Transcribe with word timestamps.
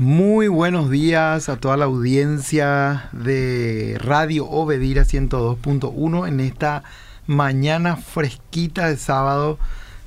Muy 0.00 0.48
buenos 0.48 0.88
días 0.88 1.50
a 1.50 1.58
toda 1.58 1.76
la 1.76 1.84
audiencia 1.84 3.10
de 3.12 3.98
Radio 4.00 4.48
Obedira 4.48 5.02
102.1 5.02 6.26
en 6.26 6.40
esta 6.40 6.84
mañana 7.26 7.96
fresquita 7.96 8.88
de 8.88 8.96
sábado. 8.96 9.58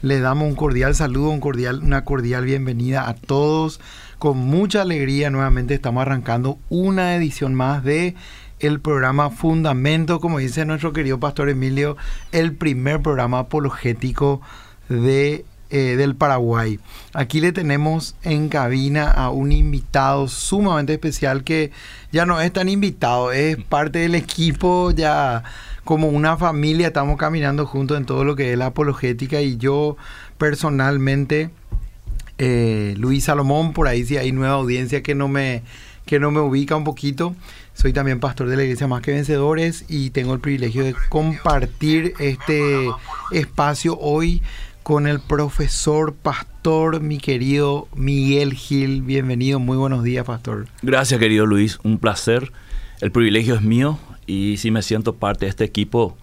Le 0.02 0.20
damos 0.20 0.48
un 0.48 0.56
cordial 0.56 0.96
saludo, 0.96 1.29
un 1.29 1.40
cordial, 1.40 1.84
una 1.84 2.06
cordial 2.06 2.46
bienvenida 2.46 3.08
a 3.08 3.14
todos. 3.14 3.79
Con 4.18 4.40
mucha 4.40 4.82
alegría 4.82 5.29
nuevamente 5.29 5.75
estamos 5.75 6.02
arrancando 6.02 6.57
una 6.70 7.16
edición 7.16 7.54
más 7.54 7.84
de 7.84 8.16
el 8.60 8.80
programa 8.80 9.30
Fundamento, 9.30 10.20
como 10.20 10.39
dice 10.39 10.66
nuestro 10.66 10.91
querido 10.91 11.20
pastor 11.20 11.50
Emilio, 11.50 11.98
el 12.32 12.55
primer 12.55 13.00
programa 13.04 13.38
apologético 13.38 14.41
de 14.89 15.46
eh, 15.76 15.96
del 15.98 16.16
Paraguay. 16.16 16.80
Aquí 17.14 17.42
le 17.42 17.52
tenemos 17.52 18.16
en 18.22 18.48
cabina 18.48 19.10
a 19.10 19.32
un 19.32 19.52
invitado 19.52 20.28
sumamente 20.28 20.94
especial 20.94 21.44
que 21.44 21.72
ya 22.12 22.27
no 22.27 22.40
es 22.40 22.54
tan 22.54 22.70
invitado, 22.70 23.31
es 23.31 23.58
parte 23.58 23.98
del 23.98 24.14
equipo, 24.14 24.91
ya 24.91 25.44
como 25.84 26.09
una 26.09 26.38
familia 26.38 26.86
estamos 26.86 27.17
caminando 27.17 27.66
juntos 27.66 27.98
en 27.98 28.05
todo 28.05 28.23
lo 28.23 28.36
que 28.36 28.52
es 28.52 28.58
la 28.59 28.67
apologética 28.67 29.41
y 29.41 29.58
yo 29.58 29.98
personalmente, 30.38 31.50
eh, 32.38 32.94
Luis 32.98 33.23
Salomón, 33.23 33.73
por 33.73 33.88
ahí 33.88 34.05
si 34.05 34.17
hay 34.17 34.31
nueva 34.31 34.53
audiencia 34.53 35.02
que 35.02 35.16
no 35.16 35.28
me 35.28 35.64
que 36.05 36.20
no 36.20 36.30
me 36.30 36.42
ubica 36.42 36.76
un 36.76 36.84
poquito. 36.84 37.36
Soy 37.73 37.94
también 37.94 38.20
pastor 38.20 38.48
de 38.48 38.58
la 38.58 38.64
iglesia 38.64 38.86
Más 38.86 39.02
que 39.02 39.12
Vencedores 39.12 39.86
y 39.88 40.12
tengo 40.12 40.36
el 40.36 40.40
privilegio 40.40 40.84
de 40.84 40.94
compartir 41.09 42.14
este 42.20 42.92
espacio 43.31 43.98
hoy 44.00 44.44
con 44.84 45.08
el 45.08 45.22
profesor 45.22 46.14
pastor, 46.14 47.00
mi 47.00 47.18
querido 47.18 47.88
Miguel 47.96 48.54
Gil. 48.54 49.02
Bienvenido, 49.02 49.58
muy 49.59 49.78
buenos 49.78 50.04
días, 50.04 50.26
pastor. 50.26 50.68
Gracias, 50.82 51.20
querido 51.20 51.46
Luis, 51.46 51.80
un 51.84 51.98
placer. 51.98 52.52
El 53.00 53.12
privilegio 53.12 53.56
es 53.56 53.62
mío 53.62 53.98
y 54.28 54.58
si 54.58 54.72
me 54.72 54.81
siento 54.81 55.16
parte 55.16 55.45
de 55.45 55.50
este 55.50 55.64
equipo, 55.64 56.17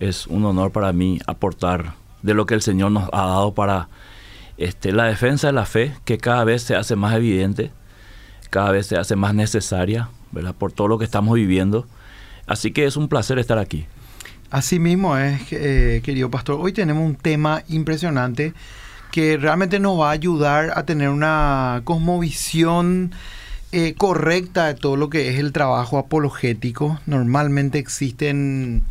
es 0.00 0.26
un 0.26 0.44
honor 0.44 0.72
para 0.72 0.92
mí 0.92 1.20
aportar 1.26 1.94
de 2.22 2.34
lo 2.34 2.46
que 2.46 2.54
el 2.54 2.62
Señor 2.62 2.90
nos 2.90 3.08
ha 3.12 3.26
dado 3.26 3.54
para 3.54 3.88
este, 4.58 4.90
la 4.90 5.04
defensa 5.04 5.46
de 5.46 5.52
la 5.52 5.64
fe, 5.64 5.94
que 6.04 6.18
cada 6.18 6.42
vez 6.42 6.62
se 6.62 6.74
hace 6.74 6.96
más 6.96 7.14
evidente, 7.14 7.70
cada 8.50 8.72
vez 8.72 8.86
se 8.86 8.96
hace 8.96 9.14
más 9.14 9.34
necesaria, 9.34 10.08
¿verdad? 10.32 10.54
Por 10.54 10.72
todo 10.72 10.88
lo 10.88 10.98
que 10.98 11.04
estamos 11.04 11.34
viviendo. 11.36 11.86
Así 12.46 12.72
que 12.72 12.86
es 12.86 12.96
un 12.96 13.08
placer 13.08 13.38
estar 13.38 13.58
aquí. 13.58 13.86
Así 14.50 14.80
mismo 14.80 15.16
es, 15.16 15.40
eh, 15.52 16.00
querido 16.02 16.28
pastor. 16.28 16.58
Hoy 16.60 16.72
tenemos 16.72 17.04
un 17.06 17.14
tema 17.14 17.62
impresionante 17.68 18.52
que 19.12 19.36
realmente 19.36 19.78
nos 19.78 20.00
va 20.00 20.08
a 20.08 20.12
ayudar 20.12 20.72
a 20.74 20.84
tener 20.84 21.08
una 21.08 21.82
cosmovisión 21.84 23.12
eh, 23.70 23.94
correcta 23.96 24.66
de 24.66 24.74
todo 24.74 24.96
lo 24.96 25.08
que 25.08 25.28
es 25.28 25.38
el 25.38 25.52
trabajo 25.52 25.98
apologético. 25.98 26.98
Normalmente 27.06 27.78
existen, 27.78 28.82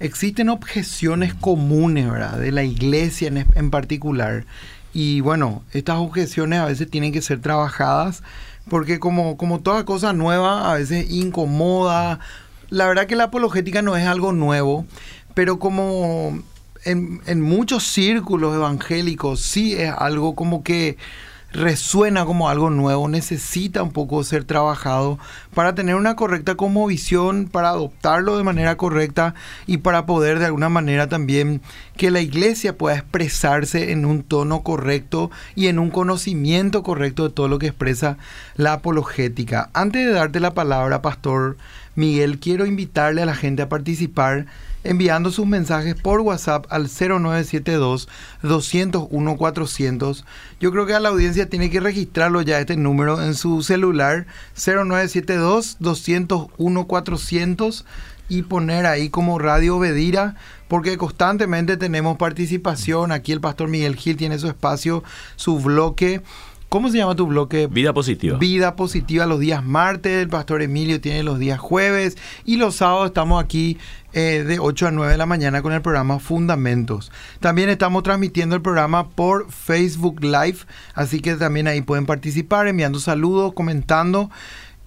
existen 0.00 0.48
objeciones 0.48 1.34
comunes, 1.34 2.10
¿verdad? 2.10 2.38
De 2.38 2.50
la 2.50 2.64
iglesia 2.64 3.28
en, 3.28 3.44
en 3.54 3.70
particular. 3.70 4.46
Y 4.94 5.20
bueno, 5.20 5.64
estas 5.72 5.98
objeciones 5.98 6.60
a 6.60 6.64
veces 6.64 6.90
tienen 6.90 7.12
que 7.12 7.20
ser 7.20 7.42
trabajadas 7.42 8.22
porque 8.68 8.98
como, 8.98 9.36
como 9.36 9.60
toda 9.60 9.84
cosa 9.84 10.14
nueva, 10.14 10.72
a 10.72 10.76
veces 10.76 11.10
incomoda 11.10 12.20
la 12.70 12.86
verdad 12.86 13.06
que 13.06 13.16
la 13.16 13.24
apologética 13.24 13.82
no 13.82 13.96
es 13.96 14.06
algo 14.06 14.32
nuevo, 14.32 14.86
pero 15.34 15.58
como 15.58 16.38
en, 16.84 17.40
muchos 17.40 17.84
círculos 17.84 18.54
evangélicos 18.54 19.40
sí 19.40 19.74
es 19.74 19.92
algo 19.96 20.34
como 20.34 20.62
que 20.62 20.96
resuena 21.52 22.24
como 22.24 22.48
algo 22.48 22.68
nuevo, 22.68 23.08
necesita 23.08 23.84
un 23.84 23.92
poco 23.92 24.24
ser 24.24 24.42
trabajado 24.42 25.20
para 25.54 25.72
tener 25.76 25.94
una 25.94 26.16
correcta 26.16 26.56
visión, 26.88 27.48
para 27.50 27.68
adoptarlo 27.68 28.36
de 28.36 28.42
manera 28.42 28.76
correcta 28.76 29.36
y 29.64 29.76
para 29.78 30.04
poder 30.04 30.40
de 30.40 30.46
alguna 30.46 30.68
manera 30.68 31.08
también 31.08 31.62
que 31.96 32.10
la 32.10 32.20
iglesia 32.20 32.76
pueda 32.76 32.96
expresarse 32.96 33.92
en 33.92 34.04
un 34.04 34.24
tono 34.24 34.64
correcto 34.64 35.30
y 35.54 35.68
en 35.68 35.78
un 35.78 35.90
conocimiento 35.90 36.82
correcto 36.82 37.28
de 37.28 37.34
todo 37.34 37.46
lo 37.46 37.60
que 37.60 37.68
expresa 37.68 38.18
la 38.56 38.72
apologética. 38.72 39.70
Antes 39.74 40.04
de 40.04 40.12
darte 40.12 40.40
la 40.40 40.54
palabra, 40.54 41.02
pastor, 41.02 41.56
Miguel, 41.94 42.38
quiero 42.38 42.66
invitarle 42.66 43.22
a 43.22 43.26
la 43.26 43.34
gente 43.34 43.62
a 43.62 43.68
participar 43.68 44.46
enviando 44.84 45.30
sus 45.30 45.46
mensajes 45.46 45.94
por 45.94 46.20
WhatsApp 46.20 46.66
al 46.68 46.88
0972 46.88 48.08
201 48.42 49.36
400. 49.36 50.24
Yo 50.60 50.72
creo 50.72 50.86
que 50.86 50.94
a 50.94 51.00
la 51.00 51.08
audiencia 51.08 51.48
tiene 51.48 51.70
que 51.70 51.80
registrarlo 51.80 52.42
ya 52.42 52.60
este 52.60 52.76
número 52.76 53.22
en 53.22 53.34
su 53.34 53.62
celular 53.62 54.26
0972 54.54 55.76
201 55.80 56.86
400 56.86 57.84
y 58.28 58.42
poner 58.42 58.86
ahí 58.86 59.10
como 59.10 59.38
Radio 59.38 59.78
Bedira, 59.78 60.36
porque 60.68 60.96
constantemente 60.96 61.76
tenemos 61.76 62.16
participación. 62.16 63.12
Aquí 63.12 63.32
el 63.32 63.40
pastor 63.40 63.68
Miguel 63.68 63.96
Gil 63.96 64.16
tiene 64.16 64.38
su 64.38 64.48
espacio, 64.48 65.04
su 65.36 65.58
bloque 65.58 66.22
¿Cómo 66.74 66.88
se 66.88 66.98
llama 66.98 67.14
tu 67.14 67.28
bloque? 67.28 67.68
Vida 67.68 67.94
Positiva. 67.94 68.36
Vida 68.36 68.74
Positiva 68.74 69.26
los 69.26 69.38
días 69.38 69.64
martes, 69.64 70.20
el 70.20 70.28
pastor 70.28 70.60
Emilio 70.60 71.00
tiene 71.00 71.22
los 71.22 71.38
días 71.38 71.60
jueves 71.60 72.16
y 72.44 72.56
los 72.56 72.74
sábados 72.74 73.06
estamos 73.06 73.40
aquí 73.40 73.78
eh, 74.12 74.42
de 74.44 74.58
8 74.58 74.88
a 74.88 74.90
9 74.90 75.12
de 75.12 75.18
la 75.18 75.24
mañana 75.24 75.62
con 75.62 75.72
el 75.72 75.82
programa 75.82 76.18
Fundamentos. 76.18 77.12
También 77.38 77.68
estamos 77.68 78.02
transmitiendo 78.02 78.56
el 78.56 78.62
programa 78.62 79.08
por 79.08 79.52
Facebook 79.52 80.24
Live, 80.24 80.58
así 80.94 81.20
que 81.20 81.36
también 81.36 81.68
ahí 81.68 81.80
pueden 81.80 82.06
participar 82.06 82.66
enviando 82.66 82.98
saludos, 82.98 83.52
comentando. 83.54 84.32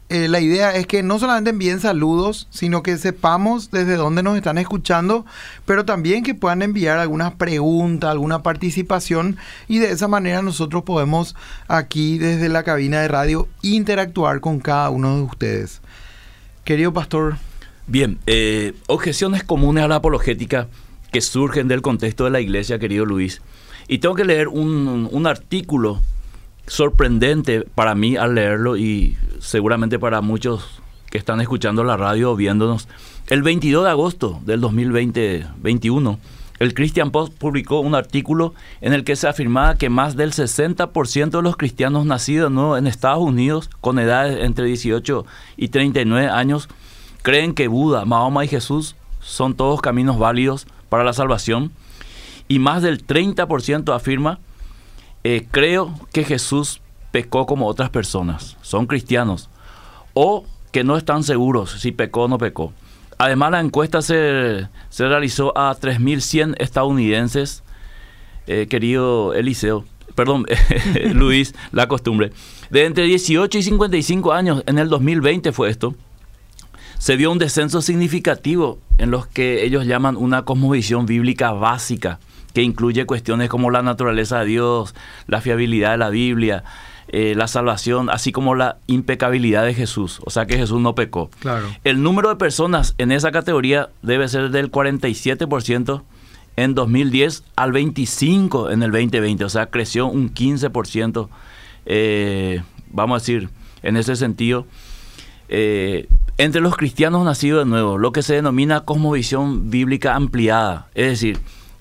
Eh, 0.10 0.30
la 0.30 0.40
idea 0.40 0.74
es 0.74 0.88
que 0.88 1.04
no 1.04 1.20
solamente 1.20 1.50
envíen 1.50 1.82
saludos, 1.82 2.48
sino 2.50 2.82
que 2.82 2.98
sepamos 2.98 3.72
desde 3.72 3.98
dónde 3.98 4.24
nos 4.24 4.38
están 4.38 4.58
escuchando, 4.58 5.26
pero 5.66 5.84
también 5.84 6.24
que 6.24 6.34
puedan 6.34 6.62
enviar 6.62 6.98
algunas 6.98 7.34
preguntas, 7.34 8.10
alguna 8.10 8.42
participación 8.42 9.36
y 9.68 9.80
de 9.80 9.92
esa 9.92 10.08
manera 10.08 10.42
nosotros 10.42 10.84
podemos 10.84 11.36
aquí 11.68 12.18
desde 12.20 12.48
la 12.48 12.64
cabina 12.64 13.02
de 13.02 13.10
radio 13.10 13.50
interactuar 13.62 14.40
con 14.40 14.60
cada 14.60 14.90
uno 14.92 15.18
de 15.18 15.24
ustedes. 15.24 15.82
Querido 16.64 16.94
pastor. 16.94 17.38
Bien, 17.86 18.18
eh, 18.28 18.76
objeciones 18.88 19.44
comunes 19.44 19.84
a 19.84 19.88
la 19.90 19.96
apologética 19.96 20.70
que 21.12 21.20
surgen 21.20 21.68
del 21.68 21.82
contexto 21.82 22.24
de 22.24 22.30
la 22.30 22.40
iglesia, 22.40 22.80
querido 22.80 23.06
Luis. 23.06 23.42
Y 23.90 23.98
tengo 24.00 24.16
que 24.16 24.26
leer 24.26 24.48
un, 24.48 25.10
un 25.12 25.28
artículo 25.28 26.02
sorprendente 26.68 27.62
para 27.76 27.96
mí 27.96 28.18
al 28.18 28.36
leerlo 28.36 28.78
y 28.78 29.18
seguramente 29.40 29.98
para 29.98 30.22
muchos 30.22 30.82
que 31.10 31.18
están 31.18 31.42
escuchando 31.42 31.84
la 31.84 31.98
radio 31.98 32.32
o 32.32 32.36
viéndonos. 32.36 32.88
El 33.28 33.42
22 33.42 33.86
de 33.86 33.90
agosto 33.90 34.42
del 34.46 34.62
2021, 34.62 36.20
el 36.60 36.74
Christian 36.74 37.12
Post 37.12 37.34
publicó 37.34 37.80
un 37.80 37.96
artículo 37.96 38.54
en 38.82 38.94
el 38.94 39.04
que 39.04 39.16
se 39.16 39.28
afirmaba 39.28 39.76
que 39.76 39.90
más 39.90 40.16
del 40.16 40.32
60% 40.32 41.30
de 41.30 41.42
los 41.42 41.56
cristianos 41.56 42.06
nacidos 42.06 42.52
en 42.78 42.88
Estados 42.88 43.24
Unidos 43.24 43.70
con 43.80 44.00
edades 44.00 44.44
entre 44.44 44.66
18 44.66 45.26
y 45.56 45.68
39 45.70 46.30
años 46.30 46.68
creen 47.22 47.54
que 47.54 47.68
Buda, 47.68 48.06
Mahoma 48.06 48.44
y 48.44 48.48
Jesús 48.48 48.96
son 49.20 49.56
todos 49.56 49.82
caminos 49.82 50.18
válidos 50.18 50.68
para 50.90 51.04
la 51.04 51.14
salvación 51.14 51.72
y 52.48 52.60
más 52.60 52.82
del 52.82 53.06
30% 53.06 53.94
afirma 53.94 54.40
eh, 55.30 55.46
creo 55.52 55.94
que 56.14 56.24
Jesús 56.24 56.80
pecó 57.12 57.46
como 57.46 57.68
otras 57.68 57.90
personas, 57.90 58.56
son 58.62 58.88
cristianos, 58.88 59.50
o 60.14 60.46
que 60.72 60.86
no 60.86 60.96
están 60.96 61.24
seguros 61.24 61.82
si 61.82 61.92
pecó 61.92 62.24
o 62.24 62.28
no 62.30 62.38
pecó. 62.38 62.72
Además, 63.18 63.52
la 63.52 63.60
encuesta 63.60 64.02
se, 64.02 64.70
realizó 64.98 65.52
a 65.58 65.76
3.100 65.76 66.56
estadounidenses, 66.60 67.62
eh, 68.46 68.68
querido 68.70 69.34
Eliseo, 69.34 69.84
perdón, 70.16 70.46
Luis, 71.14 71.54
la 71.74 71.90
costumbre. 71.90 72.32
De 72.70 72.86
entre 72.86 73.04
18 73.04 73.58
y 73.58 73.64
55 73.64 74.32
años, 74.32 74.64
en 74.66 74.80
el 74.80 74.88
2020 74.88 75.52
fue 75.52 75.70
esto, 75.70 75.94
se 77.00 77.18
vio 77.18 77.34
un 77.34 77.38
descenso 77.38 77.82
significativo 77.82 78.80
en 78.98 79.12
los 79.12 79.28
que 79.28 79.66
ellos 79.66 79.86
llaman 79.86 80.16
una 80.16 80.46
cosmovisión 80.46 81.06
bíblica 81.06 81.52
básica 81.52 82.18
que 82.58 82.64
incluye 82.64 83.06
cuestiones 83.06 83.50
como 83.50 83.70
la 83.70 83.84
naturaleza 83.84 84.40
de 84.40 84.48
Dios, 84.48 84.96
la 85.28 85.42
fiabilidad 85.42 85.92
de 85.92 85.98
la 85.98 86.10
Biblia, 86.10 86.64
eh, 87.10 87.36
la 87.36 87.48
salvación, 87.48 88.10
así 88.10 88.32
como 88.32 88.56
la 88.56 88.80
impecabilidad 88.88 89.64
de 89.64 89.76
Jesús, 89.76 90.22
o 90.26 90.32
sea 90.32 90.48
que 90.48 90.58
Jesús 90.58 90.82
no 90.82 90.96
pecó. 90.96 91.30
Claro. 91.40 91.68
El 91.84 92.02
número 92.02 92.30
de 92.30 92.36
personas 92.38 92.96
en 92.98 93.12
esa 93.12 93.30
categoría 93.32 93.90
debe 94.02 94.28
ser 94.28 94.50
del 94.50 94.72
47% 94.72 96.02
en 96.56 96.74
2010 96.74 97.44
al 97.56 97.74
25% 97.74 98.74
en 98.74 98.82
el 98.82 98.90
2020, 98.90 99.44
o 99.44 99.50
sea, 99.50 99.68
creció 99.68 100.08
un 100.08 100.34
15%, 100.34 101.30
eh, 101.86 102.64
vamos 102.90 103.18
a 103.18 103.20
decir, 103.20 103.50
en 103.84 103.98
ese 103.98 104.16
sentido. 104.16 104.66
Eh, 105.48 106.08
entre 106.40 106.62
los 106.62 106.76
cristianos 106.76 107.24
nacidos 107.24 107.66
de 107.66 107.70
nuevo, 107.70 108.00
lo 108.00 108.12
que 108.12 108.24
se 108.24 108.34
denomina 108.34 108.80
cosmovisión 108.80 109.70
bíblica 109.70 110.16
ampliada, 110.16 110.88
es 110.96 111.10
decir, 111.12 111.40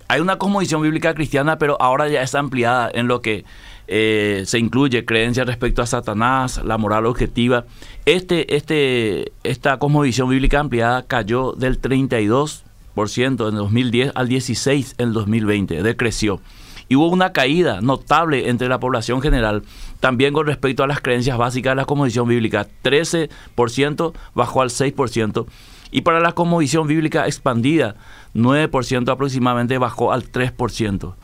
hay 0.08 0.20
una 0.20 0.36
cosmovisión 0.38 0.82
bíblica 0.82 1.14
cristiana, 1.14 1.58
pero 1.58 1.76
ahora 1.80 2.08
ya 2.08 2.22
está 2.22 2.38
ampliada 2.38 2.90
en 2.92 3.08
lo 3.08 3.20
que 3.22 3.44
eh, 3.88 4.42
se 4.46 4.58
incluye 4.58 5.04
creencia 5.04 5.44
respecto 5.44 5.82
a 5.82 5.86
Satanás, 5.86 6.60
la 6.64 6.78
moral 6.78 7.06
objetiva. 7.06 7.64
Este, 8.04 8.56
este, 8.56 9.32
esta 9.44 9.78
cosmovisión 9.78 10.28
bíblica 10.28 10.60
ampliada 10.60 11.02
cayó 11.02 11.52
del 11.52 11.80
32% 11.80 13.48
en 13.48 13.54
2010 13.54 14.12
al 14.14 14.28
16% 14.28 14.94
en 14.98 15.12
2020, 15.12 15.82
decreció. 15.82 16.40
Y 16.88 16.94
hubo 16.94 17.08
una 17.08 17.32
caída 17.32 17.80
notable 17.80 18.48
entre 18.48 18.68
la 18.68 18.78
población 18.78 19.20
general, 19.20 19.64
también 19.98 20.32
con 20.32 20.46
respecto 20.46 20.84
a 20.84 20.86
las 20.86 21.00
creencias 21.00 21.36
básicas 21.36 21.72
de 21.72 21.76
la 21.76 21.84
cosmovisión 21.84 22.28
bíblica. 22.28 22.68
13% 22.84 24.12
bajó 24.34 24.62
al 24.62 24.70
6%. 24.70 25.46
Y 25.90 26.02
para 26.02 26.20
la 26.20 26.32
cosmovisión 26.32 26.86
bíblica 26.86 27.26
expandida, 27.26 27.96
9% 28.34 29.10
aproximadamente 29.10 29.78
bajó 29.78 30.12
al 30.12 30.30
3%. 30.30 31.14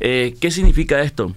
Eh, 0.00 0.36
¿Qué 0.40 0.50
significa 0.50 1.02
esto? 1.02 1.32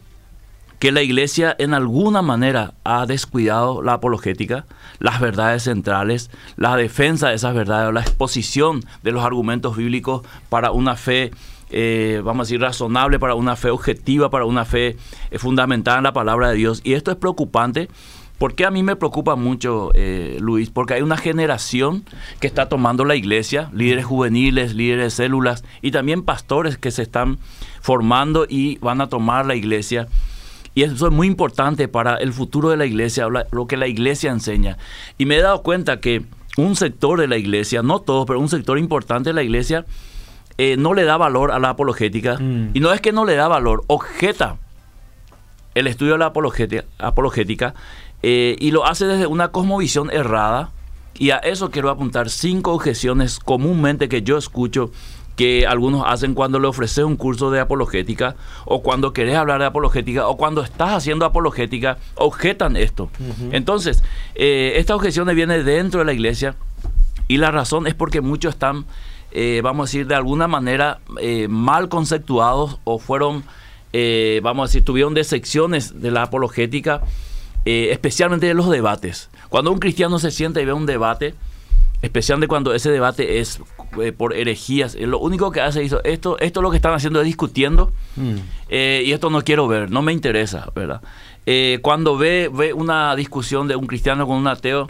que 0.80 0.92
la 0.92 1.02
iglesia 1.02 1.56
en 1.58 1.74
alguna 1.74 2.22
manera 2.22 2.74
ha 2.84 3.06
descuidado 3.06 3.82
la 3.82 3.94
apologética, 3.94 4.66
las 5.00 5.20
verdades 5.20 5.64
centrales, 5.64 6.30
la 6.56 6.76
defensa 6.76 7.30
de 7.30 7.36
esas 7.36 7.56
verdades, 7.56 7.94
la 7.94 8.02
exposición 8.02 8.82
de 9.02 9.12
los 9.12 9.24
argumentos 9.24 9.76
bíblicos 9.76 10.22
para 10.50 10.72
una 10.72 10.96
fe, 10.96 11.32
eh, 11.70 12.22
vamos 12.24 12.42
a 12.42 12.46
decir, 12.48 12.62
razonable, 12.62 13.20
para 13.20 13.34
una 13.36 13.56
fe 13.56 13.72
objetiva, 13.72 14.30
para 14.30 14.46
una 14.46 14.66
fe 14.66 14.98
eh, 15.32 15.40
fundamentada 15.40 15.98
en 15.98 16.04
la 16.04 16.14
palabra 16.14 16.50
de 16.50 16.56
Dios. 16.56 16.82
Y 16.84 16.94
esto 16.94 17.12
es 17.12 17.18
preocupante. 17.18 17.90
Porque 18.38 18.66
a 18.66 18.72
mí 18.72 18.84
me 18.84 18.96
preocupa 18.96 19.36
mucho, 19.36 19.92
eh, 19.94 20.38
Luis? 20.40 20.70
Porque 20.70 20.94
hay 20.94 21.02
una 21.02 21.18
generación 21.18 22.04
que 22.40 22.48
está 22.48 22.70
tomando 22.70 23.06
la 23.06 23.16
iglesia, 23.16 23.70
líderes 23.74 24.06
juveniles, 24.06 24.76
líderes 24.76 25.06
de 25.06 25.24
células 25.24 25.64
y 25.82 25.92
también 25.92 26.24
pastores 26.24 26.78
que 26.78 26.92
se 26.92 27.02
están 27.02 27.40
formando 27.82 28.46
y 28.48 28.78
van 28.80 29.02
a 29.02 29.08
tomar 29.08 29.46
la 29.46 29.56
iglesia 29.56 30.08
y 30.78 30.84
eso 30.84 31.08
es 31.08 31.12
muy 31.12 31.26
importante 31.26 31.88
para 31.88 32.18
el 32.18 32.34
futuro 32.34 32.70
de 32.70 32.78
la 32.78 32.86
iglesia, 32.86 33.28
lo 33.30 33.66
que 33.66 33.78
la 33.78 33.88
iglesia 33.88 34.30
enseña. 34.30 34.78
Y 35.18 35.26
me 35.26 35.38
he 35.38 35.42
dado 35.42 35.64
cuenta 35.64 36.00
que 36.00 36.24
un 36.56 36.76
sector 36.76 37.20
de 37.20 37.28
la 37.28 37.36
iglesia, 37.36 37.82
no 37.82 38.00
todos, 38.00 38.28
pero 38.28 38.40
un 38.40 38.48
sector 38.48 38.78
importante 38.78 39.32
de 39.32 39.34
la 39.34 39.42
iglesia, 39.42 39.88
eh, 40.60 40.76
no 40.78 40.94
le 40.94 41.04
da 41.04 41.18
valor 41.18 41.52
a 41.52 41.58
la 41.58 41.70
apologética. 41.70 42.38
Mm. 42.38 42.74
Y 42.76 42.80
no 42.80 42.94
es 42.94 43.02
que 43.02 43.12
no 43.12 43.26
le 43.26 43.34
da 43.34 43.48
valor, 43.48 43.86
objeta 43.88 44.58
el 45.74 45.88
estudio 45.88 46.14
de 46.14 46.20
la 46.20 46.28
apologética, 46.28 46.86
apologética 47.00 47.74
eh, 48.30 48.58
y 48.60 48.72
lo 48.72 48.86
hace 48.86 49.06
desde 49.06 49.26
una 49.26 49.54
cosmovisión 49.54 50.12
errada. 50.12 50.72
Y 51.18 51.30
a 51.30 51.38
eso 51.38 51.72
quiero 51.72 51.90
apuntar 51.90 52.30
cinco 52.30 52.74
objeciones 52.74 53.40
comúnmente 53.40 54.10
que 54.10 54.22
yo 54.22 54.38
escucho 54.38 54.92
que 55.38 55.66
algunos 55.66 56.04
hacen 56.06 56.34
cuando 56.34 56.60
le 56.60 56.68
ofreces 56.68 57.06
un 57.06 57.16
curso 57.16 57.52
de 57.52 57.62
apologética 57.62 58.36
o 58.66 58.82
cuando 58.84 59.14
querés 59.14 59.38
hablar 59.38 59.62
de 59.62 59.68
apologética 59.68 60.28
o 60.28 60.36
cuando 60.36 60.62
estás 60.62 60.90
haciendo 60.90 61.24
apologética, 61.26 62.00
objetan 62.16 62.76
esto. 62.76 63.10
Entonces, 63.54 64.04
eh, 64.36 64.74
esta 64.76 64.94
objeción 64.94 65.34
viene 65.34 65.64
dentro 65.64 66.02
de 66.02 66.06
la 66.06 66.14
iglesia 66.14 66.56
y 67.30 67.38
la 67.38 67.50
razón 67.50 67.88
es 67.88 67.94
porque 67.94 68.20
muchos 68.20 68.56
están, 68.56 68.86
eh, 69.32 69.62
vamos 69.64 69.84
a 69.84 69.88
decir, 69.88 70.08
de 70.08 70.16
alguna 70.16 70.50
manera 70.50 71.00
eh, 71.22 71.48
mal 71.48 71.88
conceptuados 71.88 72.80
o 72.84 73.00
fueron, 73.00 73.46
vamos 74.44 74.64
a 74.64 74.68
decir, 74.68 74.84
tuvieron 74.84 75.14
decepciones 75.14 76.02
de 76.02 76.12
la 76.12 76.24
apologética, 76.24 77.04
especialmente 77.68 78.48
de 78.48 78.54
los 78.54 78.70
debates. 78.70 79.30
Cuando 79.50 79.72
un 79.72 79.80
cristiano 79.80 80.20
se 80.20 80.32
sienta 80.32 80.62
y 80.62 80.66
ve 80.66 80.74
un 80.74 80.86
debate, 80.86 81.36
especialmente 82.02 82.48
cuando 82.48 82.74
ese 82.74 82.92
debate 82.92 83.40
es 83.40 83.60
eh, 84.02 84.12
por 84.12 84.36
herejías. 84.36 84.96
Eh, 84.96 85.08
lo 85.08 85.20
único 85.20 85.52
que 85.52 85.62
hace 85.62 85.84
esto, 85.84 86.02
esto 86.04 86.38
es 86.40 86.56
lo 86.56 86.70
que 86.70 86.78
están 86.78 86.94
haciendo 86.94 87.20
es 87.20 87.26
discutiendo 87.26 87.92
mm. 88.16 88.36
eh, 88.70 89.04
y 89.06 89.12
esto 89.12 89.30
no 89.30 89.42
quiero 89.44 89.68
ver, 89.68 89.90
no 89.90 90.02
me 90.02 90.14
interesa, 90.14 90.70
¿verdad? 90.76 91.02
cuando 91.82 92.18
ve, 92.18 92.50
ve 92.54 92.74
una 92.74 93.16
discusión 93.16 93.70
de 93.70 93.78
un 93.78 93.88
cristiano 93.88 94.28
con 94.28 94.36
un 94.36 94.48
ateo, 94.48 94.90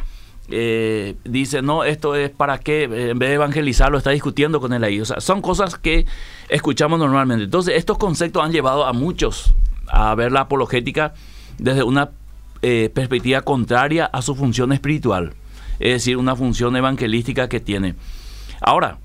dice, 1.23 1.61
no, 1.61 1.83
esto 1.83 2.15
es 2.15 2.31
para 2.31 2.57
qué, 2.57 2.85
en 2.85 3.19
vez 3.19 3.29
de 3.29 3.35
evangelizarlo, 3.35 3.99
está 3.99 4.09
discutiendo 4.09 4.59
con 4.59 4.73
él 4.73 4.83
ahí. 4.83 4.99
O 4.99 5.05
sea, 5.05 5.21
son 5.21 5.43
cosas 5.43 5.77
que 5.77 6.07
escuchamos 6.49 6.97
normalmente. 6.97 7.43
Entonces, 7.43 7.75
estos 7.75 7.99
conceptos 7.99 8.43
han 8.43 8.51
llevado 8.51 8.87
a 8.87 8.93
muchos 8.93 9.53
a 9.87 10.15
ver 10.15 10.31
la 10.31 10.41
apologética 10.41 11.13
desde 11.59 11.83
una 11.83 12.09
perspectiva 12.61 13.41
contraria 13.41 14.05
a 14.05 14.21
su 14.21 14.35
función 14.35 14.71
espiritual, 14.73 15.33
es 15.79 15.93
decir, 15.93 16.17
una 16.17 16.35
función 16.35 16.75
evangelística 16.75 17.49
que 17.49 17.59
tiene. 17.59 17.95
Ahora, 18.61 18.97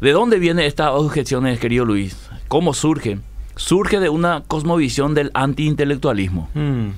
¿de 0.00 0.12
dónde 0.12 0.38
vienen 0.38 0.66
estas 0.66 0.90
objeciones, 0.90 1.58
querido 1.58 1.84
Luis? 1.84 2.28
¿Cómo 2.48 2.74
surge? 2.74 3.18
Surge 3.56 4.00
de 4.00 4.08
una 4.08 4.42
cosmovisión 4.46 5.14
del 5.14 5.30
antiintelectualismo. 5.34 6.48
Hmm. 6.54 6.90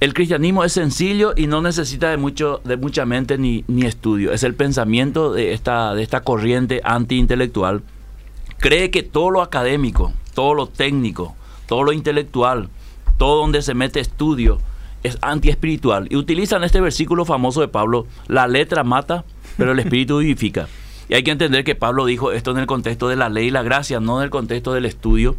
El 0.00 0.14
cristianismo 0.14 0.64
es 0.64 0.72
sencillo 0.72 1.34
y 1.36 1.46
no 1.46 1.60
necesita 1.60 2.08
de 2.08 2.16
mucho, 2.16 2.62
de 2.64 2.78
mucha 2.78 3.04
mente 3.04 3.36
ni, 3.36 3.64
ni 3.68 3.84
estudio. 3.84 4.32
Es 4.32 4.44
el 4.44 4.54
pensamiento 4.54 5.32
de 5.32 5.52
esta, 5.52 5.94
de 5.94 6.02
esta 6.02 6.22
corriente 6.22 6.80
antiintelectual. 6.84 7.82
Cree 8.58 8.90
que 8.90 9.02
todo 9.02 9.30
lo 9.30 9.42
académico, 9.42 10.14
todo 10.32 10.54
lo 10.54 10.68
técnico, 10.68 11.36
todo 11.66 11.82
lo 11.82 11.92
intelectual, 11.92 12.70
todo 13.20 13.42
donde 13.42 13.60
se 13.60 13.74
mete 13.74 14.00
estudio, 14.00 14.62
es 15.02 15.18
antiespiritual. 15.20 16.06
Y 16.08 16.16
utilizan 16.16 16.64
este 16.64 16.80
versículo 16.80 17.26
famoso 17.26 17.60
de 17.60 17.68
Pablo, 17.68 18.06
la 18.28 18.48
letra 18.48 18.82
mata, 18.82 19.26
pero 19.58 19.72
el 19.72 19.78
Espíritu 19.78 20.18
vivifica. 20.20 20.68
Y 21.06 21.12
hay 21.12 21.22
que 21.22 21.30
entender 21.30 21.62
que 21.62 21.74
Pablo 21.74 22.06
dijo 22.06 22.32
esto 22.32 22.52
en 22.52 22.56
el 22.56 22.66
contexto 22.66 23.08
de 23.08 23.16
la 23.16 23.28
ley 23.28 23.48
y 23.48 23.50
la 23.50 23.62
gracia, 23.62 24.00
no 24.00 24.16
en 24.20 24.24
el 24.24 24.30
contexto 24.30 24.72
del 24.72 24.86
estudio. 24.86 25.36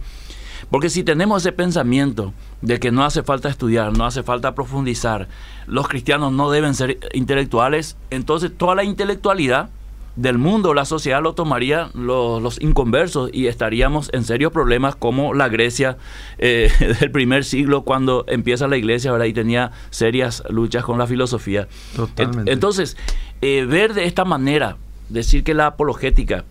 Porque 0.70 0.92
si 0.92 1.04
tenemos 1.04 1.42
ese 1.42 1.54
pensamiento 1.54 2.36
de 2.62 2.80
que 2.80 2.92
no 2.92 3.04
hace 3.04 3.24
falta 3.24 3.50
estudiar, 3.50 3.98
no 3.98 4.06
hace 4.06 4.22
falta 4.22 4.54
profundizar, 4.54 5.28
los 5.66 5.88
cristianos 5.88 6.32
no 6.34 6.52
deben 6.52 6.76
ser 6.76 7.00
intelectuales, 7.14 7.98
entonces 8.12 8.56
toda 8.56 8.76
la 8.76 8.84
intelectualidad 8.84 9.72
del 10.16 10.38
mundo, 10.38 10.74
la 10.74 10.86
sociedad 10.86 11.22
lo 11.22 11.34
tomaría 11.34 11.90
los, 11.94 12.62
inconversos 12.62 13.30
y 13.34 13.48
estaríamos 13.48 14.10
en 14.14 14.24
serios 14.24 14.52
problemas 14.52 14.96
como 14.96 15.34
la 15.34 15.48
Grecia 15.48 15.98
eh, 16.38 16.72
del 17.00 17.12
primer 17.12 17.46
siglo 17.46 17.84
cuando 17.84 18.26
empieza 18.28 18.68
la 18.68 18.78
iglesia 18.78 19.12
¿verdad? 19.12 19.26
y 19.26 19.34
tenía 19.34 19.72
serias 19.90 20.44
luchas 20.50 20.84
con 20.84 20.98
la 20.98 21.08
filosofía. 21.08 21.68
Totalmente. 21.96 22.52
Entonces, 22.52 22.98
eh, 23.42 23.66
ver 23.66 23.94
de 23.94 24.06
esta 24.06 24.26
manera, 24.26 24.78
decir 25.10 25.44
que 25.44 25.54
la 25.54 25.68
apologética 25.68 26.44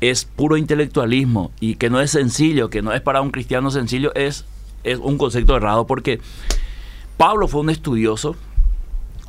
es 0.00 0.24
puro 0.24 0.56
intelectualismo 0.56 1.50
y 1.60 1.74
que 1.74 1.90
no 1.90 2.00
es 2.00 2.10
sencillo, 2.10 2.70
que 2.70 2.82
no 2.82 2.92
es 2.92 3.00
para 3.00 3.20
un 3.20 3.30
cristiano 3.30 3.70
sencillo, 3.70 4.14
es, 4.14 4.44
es 4.84 4.98
un 4.98 5.18
concepto 5.18 5.56
errado 5.56 5.86
porque 5.86 6.20
Pablo 7.16 7.48
fue 7.48 7.60
un 7.60 7.70
estudioso, 7.70 8.34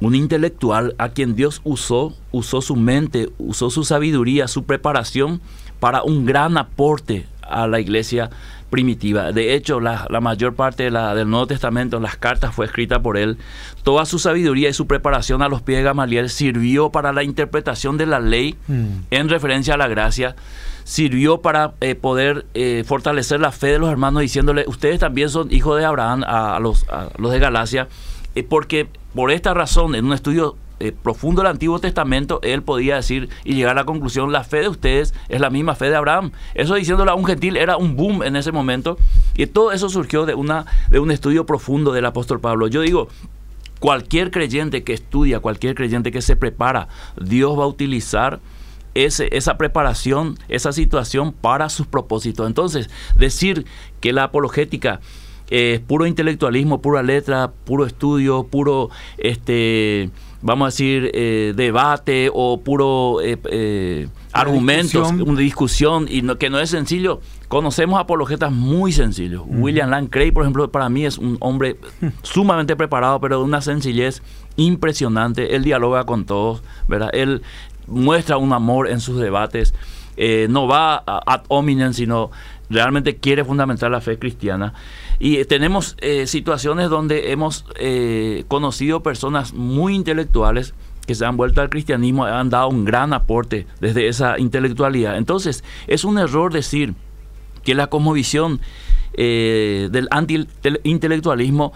un 0.01 0.15
intelectual 0.15 0.95
a 0.97 1.09
quien 1.09 1.35
Dios 1.35 1.61
usó, 1.63 2.13
usó 2.31 2.61
su 2.61 2.75
mente, 2.75 3.29
usó 3.37 3.69
su 3.69 3.83
sabiduría, 3.83 4.47
su 4.47 4.63
preparación 4.63 5.41
para 5.79 6.03
un 6.03 6.25
gran 6.25 6.57
aporte 6.57 7.27
a 7.41 7.67
la 7.67 7.79
iglesia 7.79 8.29
primitiva. 8.71 9.31
De 9.31 9.53
hecho, 9.53 9.79
la, 9.79 10.07
mayor 10.21 10.55
parte 10.55 10.83
de 10.83 10.91
la, 10.91 11.13
del 11.13 11.29
Nuevo 11.29 11.45
Testamento, 11.45 11.99
las 11.99 12.15
cartas, 12.15 12.55
fue 12.55 12.65
escrita 12.65 13.01
por 13.01 13.17
él. 13.17 13.37
Toda 13.83 14.05
su 14.05 14.17
sabiduría 14.17 14.69
y 14.69 14.73
su 14.73 14.87
preparación 14.87 15.43
a 15.43 15.49
los 15.49 15.61
pies 15.61 15.79
de 15.79 15.83
Gamaliel 15.83 16.29
sirvió 16.29 16.89
para 16.89 17.13
la 17.13 17.23
interpretación 17.23 17.97
de 17.97 18.07
la 18.07 18.19
ley 18.19 18.55
mm. 18.67 18.85
en 19.11 19.29
referencia 19.29 19.75
a 19.75 19.77
la 19.77 19.87
gracia. 19.87 20.35
Sirvió 20.83 21.41
para 21.41 21.73
eh, 21.81 21.93
poder 21.93 22.47
eh, 22.55 22.83
fortalecer 22.87 23.39
la 23.39 23.51
fe 23.51 23.67
de 23.67 23.79
los 23.79 23.91
hermanos, 23.91 24.21
diciéndole: 24.21 24.63
Ustedes 24.67 24.99
también 24.99 25.29
son 25.29 25.51
hijos 25.51 25.77
de 25.77 25.85
Abraham, 25.85 26.23
a, 26.25 26.59
los, 26.59 26.87
a 26.89 27.09
los 27.17 27.31
de 27.31 27.39
Galacia, 27.39 27.87
eh, 28.33 28.43
porque 28.43 28.87
por 29.15 29.31
esta 29.31 29.53
razón, 29.53 29.95
en 29.95 30.05
un 30.05 30.13
estudio 30.13 30.55
eh, 30.79 30.91
profundo 30.91 31.43
del 31.43 31.51
Antiguo 31.51 31.79
Testamento, 31.79 32.39
él 32.41 32.63
podía 32.63 32.95
decir 32.95 33.29
y 33.43 33.53
llegar 33.53 33.73
a 33.73 33.81
la 33.81 33.85
conclusión, 33.85 34.31
la 34.31 34.43
fe 34.43 34.61
de 34.61 34.69
ustedes 34.69 35.13
es 35.29 35.39
la 35.39 35.51
misma 35.51 35.75
fe 35.75 35.89
de 35.89 35.95
Abraham. 35.95 36.31
Eso 36.55 36.73
diciéndolo 36.73 37.11
a 37.11 37.15
un 37.15 37.25
gentil 37.25 37.55
era 37.55 37.77
un 37.77 37.95
boom 37.95 38.23
en 38.23 38.35
ese 38.35 38.51
momento. 38.51 38.97
Y 39.35 39.45
todo 39.45 39.73
eso 39.73 39.89
surgió 39.89 40.25
de, 40.25 40.33
una, 40.33 40.65
de 40.89 40.99
un 40.99 41.11
estudio 41.11 41.45
profundo 41.45 41.91
del 41.91 42.05
apóstol 42.05 42.39
Pablo. 42.39 42.67
Yo 42.67 42.81
digo, 42.81 43.09
cualquier 43.79 44.31
creyente 44.31 44.83
que 44.83 44.93
estudia, 44.93 45.39
cualquier 45.39 45.75
creyente 45.75 46.11
que 46.11 46.23
se 46.23 46.35
prepara, 46.35 46.87
Dios 47.19 47.57
va 47.59 47.65
a 47.65 47.67
utilizar 47.67 48.39
esa 48.93 49.57
preparación, 49.57 50.37
esa 50.49 50.71
situación 50.71 51.31
para 51.31 51.69
sus 51.69 51.87
propósitos. 51.87 52.47
Entonces, 52.47 52.89
decir 53.15 53.65
que 53.99 54.13
la 54.13 54.23
apologética 54.23 54.99
es 55.51 55.81
puro 55.81 56.05
intelectualismo, 56.07 56.81
pura 56.81 57.03
letra, 57.03 57.51
puro 57.65 57.85
estudio, 57.85 58.45
puro, 58.45 58.89
este, 59.17 60.09
vamos 60.41 60.65
a 60.65 60.69
decir, 60.69 61.11
eh, 61.13 61.51
debate 61.53 62.29
o 62.33 62.61
puro 62.61 63.19
eh, 63.21 63.37
eh, 63.51 64.07
argumentos, 64.31 65.11
una 65.11 65.39
discusión, 65.41 66.07
y 66.09 66.21
que 66.37 66.49
no 66.49 66.57
es 66.59 66.69
sencillo. 66.69 67.19
Conocemos 67.49 67.99
apologetas 67.99 68.49
muy 68.49 68.93
sencillos. 68.93 69.43
William 69.45 69.89
Lane 69.89 70.09
Craig, 70.09 70.31
por 70.31 70.43
ejemplo, 70.43 70.71
para 70.71 70.87
mí 70.87 71.05
es 71.05 71.17
un 71.17 71.35
hombre 71.41 71.75
sumamente 72.23 72.77
preparado, 72.77 73.19
pero 73.19 73.39
de 73.39 73.43
una 73.43 73.59
sencillez 73.59 74.23
impresionante. 74.55 75.53
Él 75.57 75.65
dialoga 75.65 76.05
con 76.05 76.23
todos, 76.23 76.63
¿verdad? 76.87 77.09
Él 77.11 77.41
muestra 77.87 78.37
un 78.37 78.53
amor 78.53 78.89
en 78.89 79.01
sus 79.01 79.19
debates. 79.19 79.73
no 80.47 80.65
va 80.65 81.03
ad 81.05 81.41
hominem, 81.49 81.91
sino 81.91 82.31
realmente 82.71 83.17
quiere 83.17 83.43
fundamentar 83.43 83.91
la 83.91 84.01
fe 84.01 84.17
cristiana. 84.17 84.73
Y 85.19 85.43
tenemos 85.45 85.95
eh, 85.99 86.25
situaciones 86.25 86.89
donde 86.89 87.31
hemos 87.31 87.65
eh, 87.75 88.45
conocido 88.47 89.03
personas 89.03 89.53
muy 89.53 89.93
intelectuales 89.93 90.73
que 91.05 91.15
se 91.15 91.25
han 91.25 91.37
vuelto 91.37 91.61
al 91.61 91.69
cristianismo, 91.69 92.25
han 92.25 92.49
dado 92.49 92.69
un 92.69 92.85
gran 92.85 93.13
aporte 93.13 93.67
desde 93.79 94.07
esa 94.07 94.39
intelectualidad. 94.39 95.17
Entonces, 95.17 95.63
es 95.87 96.03
un 96.03 96.17
error 96.17 96.53
decir 96.53 96.93
que 97.63 97.75
la 97.75 97.87
cosmovisión 97.87 98.61
eh, 99.13 99.89
del 99.91 100.07
anti-intelectualismo 100.09 101.73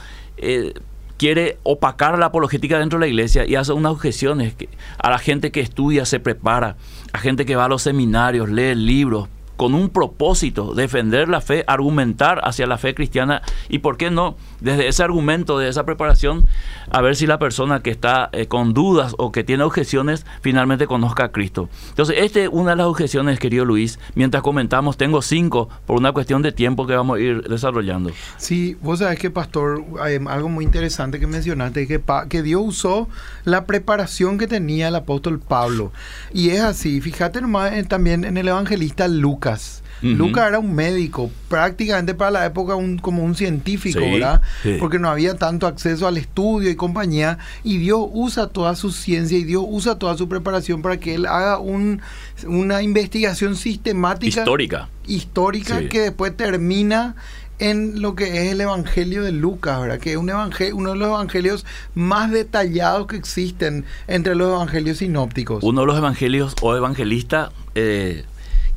quiere 1.18 1.58
opacar 1.64 2.20
la 2.20 2.28
apologética 2.28 2.78
dentro 2.78 3.00
de 3.00 3.06
la 3.06 3.08
iglesia 3.08 3.46
y 3.46 3.56
hace 3.56 3.74
unas 3.74 3.94
objeciones 3.94 4.56
a 4.98 5.10
la 5.10 5.18
gente 5.18 5.52
que 5.52 5.62
estudia, 5.62 6.06
se 6.06 6.20
prepara, 6.20 6.76
a 7.14 7.20
gente 7.20 7.46
que 7.46 7.56
va 7.56 7.66
a 7.66 7.70
los 7.70 7.84
seminarios, 7.84 8.50
lee 8.50 8.76
libros, 8.76 9.30
con 9.56 9.74
un 9.74 9.90
propósito, 9.90 10.74
defender 10.74 11.30
la 11.30 11.42
fe, 11.42 11.64
argumentar 11.68 12.42
hacia 12.44 12.68
la 12.68 12.78
fe 12.78 12.94
cristiana 12.94 13.42
y, 13.70 13.80
¿por 13.80 13.98
qué 13.98 14.12
no? 14.12 14.36
Desde 14.66 14.88
ese 14.88 15.04
argumento, 15.04 15.60
de 15.60 15.70
esa 15.70 15.86
preparación, 15.86 16.48
a 16.90 17.00
ver 17.00 17.16
si 17.16 17.28
la 17.28 17.38
persona 17.38 17.84
que 17.84 17.92
está 17.92 18.30
eh, 18.32 18.48
con 18.48 18.74
dudas 18.74 19.14
o 19.20 19.32
que 19.32 19.44
tiene 19.44 19.62
objeciones 19.62 20.26
finalmente 20.42 20.88
conozca 20.88 21.26
a 21.26 21.32
Cristo. 21.32 21.70
Entonces, 21.90 22.16
esta 22.18 22.40
es 22.40 22.50
una 22.52 22.72
de 22.72 22.78
las 22.78 22.88
objeciones, 22.88 23.38
querido 23.38 23.64
Luis. 23.64 24.00
Mientras 24.16 24.42
comentamos, 24.42 24.98
tengo 24.98 25.22
cinco 25.22 25.70
por 25.86 26.00
una 26.00 26.14
cuestión 26.14 26.42
de 26.42 26.52
tiempo 26.52 26.88
que 26.88 26.96
vamos 26.96 27.18
a 27.18 27.20
ir 27.20 27.44
desarrollando. 27.44 28.10
Sí, 28.38 28.76
vos 28.82 28.98
sabés 28.98 29.20
que, 29.20 29.30
pastor, 29.30 29.86
algo 30.00 30.50
muy 30.50 30.66
interesante 30.66 31.20
que 31.20 31.28
mencionaste, 31.28 31.86
que, 31.86 32.02
que 32.28 32.42
Dios 32.42 32.64
usó 32.66 33.08
la 33.44 33.66
preparación 33.66 34.40
que 34.40 34.48
tenía 34.48 34.88
el 34.88 34.96
apóstol 34.96 35.40
Pablo. 35.40 35.92
Y 36.34 36.50
es 36.50 36.62
así, 36.62 37.02
fíjate 37.02 37.40
nomás 37.40 37.72
también 37.88 38.26
en 38.26 38.36
el 38.36 38.48
evangelista 38.48 39.08
Lucas 39.08 39.84
Lucas. 40.02 40.48
era 40.48 40.60
un 40.60 40.74
médico, 40.74 41.32
prácticamente 41.48 42.14
para 42.14 42.32
la 42.32 42.46
época 42.46 42.76
un, 42.76 42.98
como 42.98 43.24
un 43.24 43.36
científico, 43.36 44.00
¿verdad? 44.00 44.42
Porque 44.80 45.00
no 45.00 45.10
había 45.10 45.36
tanto 45.36 45.68
acceso 45.68 46.08
al 46.08 46.18
estudio 46.18 46.70
y 46.70 46.76
compañía. 46.76 47.38
Y 47.64 47.78
Dios 47.78 48.08
usa 48.12 48.48
toda 48.48 48.76
su 48.76 48.92
ciencia 48.92 49.38
y 49.38 49.44
Dios 49.44 49.64
usa 49.68 49.98
toda 49.98 50.18
su 50.18 50.28
preparación 50.28 50.82
para 50.82 50.98
que 51.00 51.16
él 51.16 51.26
haga 51.26 51.60
un, 51.60 52.02
una 52.46 52.82
investigación 52.82 53.56
sistemática. 53.56 54.42
Histórica. 54.42 54.90
Histórica 55.08 55.88
que 55.90 56.02
después 56.02 56.36
termina 56.36 57.16
en 57.60 58.02
lo 58.02 58.16
que 58.16 58.26
es 58.26 58.52
el 58.52 58.62
Evangelio 58.62 59.24
de 59.24 59.32
Lucas, 59.32 59.80
¿verdad? 59.80 60.00
Que 60.00 60.12
es 60.12 60.18
un 60.18 60.30
evangelio, 60.30 60.76
uno 60.76 60.92
de 60.92 60.98
los 60.98 61.08
evangelios 61.08 61.66
más 61.94 62.32
detallados 62.32 63.08
que 63.08 63.16
existen 63.16 63.86
entre 64.08 64.36
los 64.36 64.50
evangelios 64.50 64.98
sinópticos. 64.98 65.64
Uno 65.64 65.82
de 65.82 65.88
los 65.88 65.98
evangelios 65.98 66.56
o 66.62 66.76
evangelista 66.76 67.52
eh, 67.76 68.26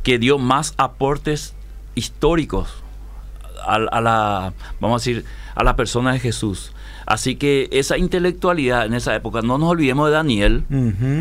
que 0.08 0.18
dio 0.18 0.38
más 0.38 0.72
aportes 0.78 1.54
históricos 1.94 2.82
a, 3.62 3.78
la, 4.00 4.54
vamos 4.80 5.02
a 5.02 5.04
decir, 5.04 5.26
a 5.54 5.62
la 5.62 5.76
persona 5.76 6.14
de 6.14 6.18
Jesús. 6.18 6.72
Así 7.04 7.36
que 7.36 7.68
esa 7.72 7.98
intelectualidad 7.98 8.86
en 8.86 8.94
esa 8.94 9.14
época, 9.14 9.42
no 9.42 9.58
nos 9.58 9.68
olvidemos 9.68 10.08
de 10.08 10.14
Daniel, 10.14 10.64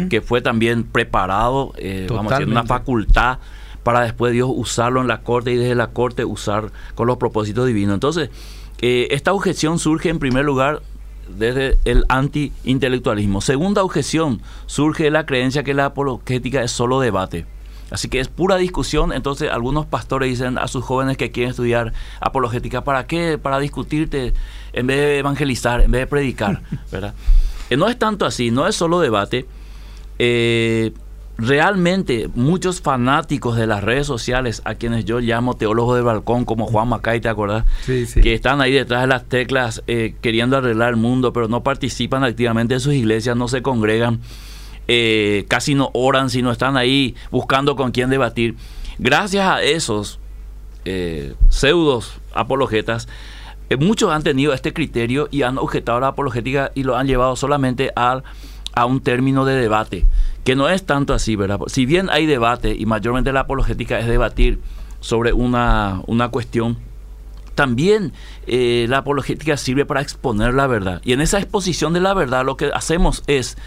que 0.10 0.22
fue 0.22 0.40
también 0.40 0.86
preparado, 0.86 1.74
eh, 1.76 2.08
vamos 2.10 2.32
a 2.32 2.38
decir, 2.38 2.50
una 2.50 2.64
facultad 2.64 3.40
para 3.84 4.04
después 4.04 4.32
Dios 4.32 4.50
usarlo 4.54 5.02
en 5.02 5.10
la 5.10 5.20
corte 5.20 5.52
y 5.52 5.58
desde 5.58 5.76
la 5.76 5.88
corte 5.88 6.24
usar 6.24 6.72
con 6.96 7.08
los 7.08 7.18
propósitos 7.18 7.68
divinos. 7.68 7.96
Entonces, 7.96 8.30
eh, 8.80 9.10
esta 9.12 9.34
objeción 9.34 9.80
surge 9.80 10.08
en 10.08 10.20
primer 10.20 10.46
lugar 10.46 10.82
desde 11.28 11.78
el 11.84 12.06
anti-intelectualismo. 12.08 13.42
Segunda 13.42 13.84
objeción 13.84 14.42
surge 14.66 15.04
de 15.04 15.12
la 15.12 15.26
creencia 15.26 15.64
que 15.64 15.74
la 15.74 15.88
apologética 15.88 16.64
es 16.64 16.72
solo 16.72 17.02
debate. 17.02 17.46
Así 17.90 18.10
que 18.10 18.20
es 18.20 18.28
pura 18.28 18.58
discusión. 18.58 19.14
Entonces 19.14 19.50
algunos 19.52 19.86
pastores 19.86 20.30
dicen 20.30 20.58
a 20.58 20.68
sus 20.68 20.84
jóvenes 20.84 21.18
que 21.18 21.32
quieren 21.32 21.52
estudiar 21.52 21.94
apologética, 22.20 22.84
¿para 22.84 23.08
qué? 23.08 23.38
Para 23.38 23.60
discutirte 23.60 24.34
en 24.74 24.88
vez 24.88 24.98
de 24.98 25.20
evangelizar, 25.20 25.82
en 25.82 25.92
vez 25.92 26.02
de 26.02 26.08
predicar. 26.08 26.62
¿verdad? 26.92 27.14
Eh, 27.70 27.78
no 27.78 27.88
es 27.88 27.98
tanto 27.98 28.26
así, 28.26 28.52
no 28.52 28.68
es 28.68 28.76
solo 28.76 29.00
debate. 29.00 29.46
Eh, 30.20 30.94
realmente 31.38 32.30
muchos 32.34 32.82
fanáticos 32.82 33.56
de 33.56 33.68
las 33.68 33.84
redes 33.84 34.08
sociales, 34.08 34.62
a 34.66 34.76
quienes 34.76 35.06
yo 35.06 35.20
llamo 35.20 35.56
teólogos 35.56 35.96
del 35.96 36.04
balcón, 36.04 36.46
como 36.46 36.66
Juan 36.66 36.90
Macay, 36.90 37.22
¿te 37.22 37.30
acordás? 37.30 37.66
Que 37.86 38.34
están 38.34 38.62
ahí 38.62 38.72
detrás 38.72 39.02
de 39.02 39.08
las 39.08 39.26
teclas 39.26 39.84
eh, 39.88 40.16
queriendo 40.22 40.58
arreglar 40.58 40.90
el 40.90 40.96
mundo, 40.96 41.34
pero 41.34 41.48
no 41.48 41.64
participan 41.64 42.24
activamente 42.24 42.74
en 42.74 42.80
sus 42.80 42.94
iglesias, 42.94 43.36
no 43.36 43.48
se 43.48 43.62
congregan 43.62 44.20
eh, 44.88 45.46
casi 45.50 45.76
no 45.76 45.90
oran, 45.94 46.30
sino 46.30 46.52
están 46.52 46.78
ahí 46.78 47.16
buscando 47.30 47.76
con 47.76 47.92
quién 47.92 48.10
debatir. 48.10 48.56
Gracias 48.98 49.46
a 49.46 49.62
esos 49.62 50.20
eh, 50.86 51.36
pseudos 51.50 52.14
apologetas, 52.34 53.10
eh, 53.70 53.76
muchos 53.76 54.12
han 54.12 54.24
tenido 54.24 54.54
este 54.54 54.74
criterio 54.74 55.28
y 55.30 55.42
han 55.42 55.58
objetado 55.58 56.00
la 56.00 56.08
apologética 56.08 56.72
y 56.74 56.84
lo 56.84 56.96
han 56.96 57.06
llevado 57.06 57.36
solamente 57.36 57.92
a, 57.98 58.24
a 58.74 58.86
un 58.86 59.02
término 59.02 59.44
de 59.44 59.56
debate, 59.56 60.06
que 60.46 60.56
no 60.56 60.70
es 60.70 60.86
tanto 60.86 61.14
así, 61.14 61.36
¿verdad? 61.36 61.60
Si 61.68 61.86
bien 61.86 62.10
hay 62.10 62.26
debate 62.26 62.74
y 62.74 62.86
mayormente 62.86 63.34
la 63.34 63.42
apologética 63.42 64.00
es 64.00 64.08
debatir 64.08 64.60
sobre 65.02 65.34
una, 65.34 66.02
una 66.08 66.30
cuestión, 66.30 66.78
también 67.56 68.14
la 68.46 69.00
apologética 69.00 69.58
sirve 69.58 69.84
para 69.84 70.02
exponer 70.02 70.54
la 70.54 70.68
verdad. 70.68 71.02
Y 71.04 71.14
en 71.14 71.22
esa 71.22 71.40
exposición 71.40 71.92
de 71.92 72.00
la 72.00 72.14
verdad 72.14 72.46
lo 72.46 72.56
que 72.56 72.70
hacemos 72.72 73.24
es 73.26 73.58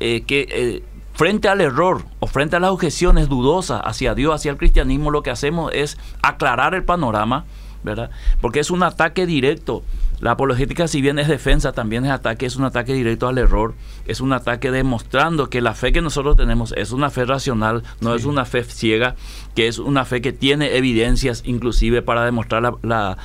eh, 0.00 0.22
que 0.22 0.46
eh, 0.50 0.82
frente 1.14 1.48
al 1.48 1.60
error 1.60 2.04
o 2.20 2.26
frente 2.26 2.56
a 2.56 2.60
las 2.60 2.70
objeciones 2.70 3.28
dudosas 3.28 3.80
hacia 3.84 4.14
Dios, 4.14 4.34
hacia 4.34 4.52
el 4.52 4.56
cristianismo, 4.56 5.10
lo 5.10 5.22
que 5.22 5.30
hacemos 5.30 5.72
es 5.74 5.98
aclarar 6.22 6.74
el 6.74 6.84
panorama, 6.84 7.44
¿verdad? 7.82 8.10
Porque 8.40 8.60
es 8.60 8.70
un 8.70 8.82
ataque 8.82 9.26
directo. 9.26 9.82
La 10.20 10.32
apologética, 10.32 10.88
si 10.88 11.00
bien 11.00 11.18
es 11.18 11.28
defensa, 11.28 11.72
también 11.72 12.04
es 12.04 12.10
ataque, 12.10 12.46
es 12.46 12.56
un 12.56 12.64
ataque 12.64 12.92
directo 12.92 13.28
al 13.28 13.38
error, 13.38 13.74
es 14.06 14.20
un 14.20 14.32
ataque 14.32 14.70
demostrando 14.70 15.48
que 15.48 15.60
la 15.60 15.74
fe 15.74 15.92
que 15.92 16.02
nosotros 16.02 16.36
tenemos 16.36 16.72
es 16.76 16.90
una 16.90 17.10
fe 17.10 17.24
racional, 17.24 17.84
no 18.00 18.14
es 18.14 18.24
una 18.24 18.44
fe 18.44 18.64
ciega, 18.64 19.14
que 19.54 19.68
es 19.68 19.78
una 19.78 20.04
fe 20.04 20.20
que 20.20 20.32
tiene 20.32 20.76
evidencias 20.76 21.42
inclusive 21.46 22.02
para 22.02 22.24
demostrar 22.24 22.62
la 22.62 22.74
la 22.82 23.18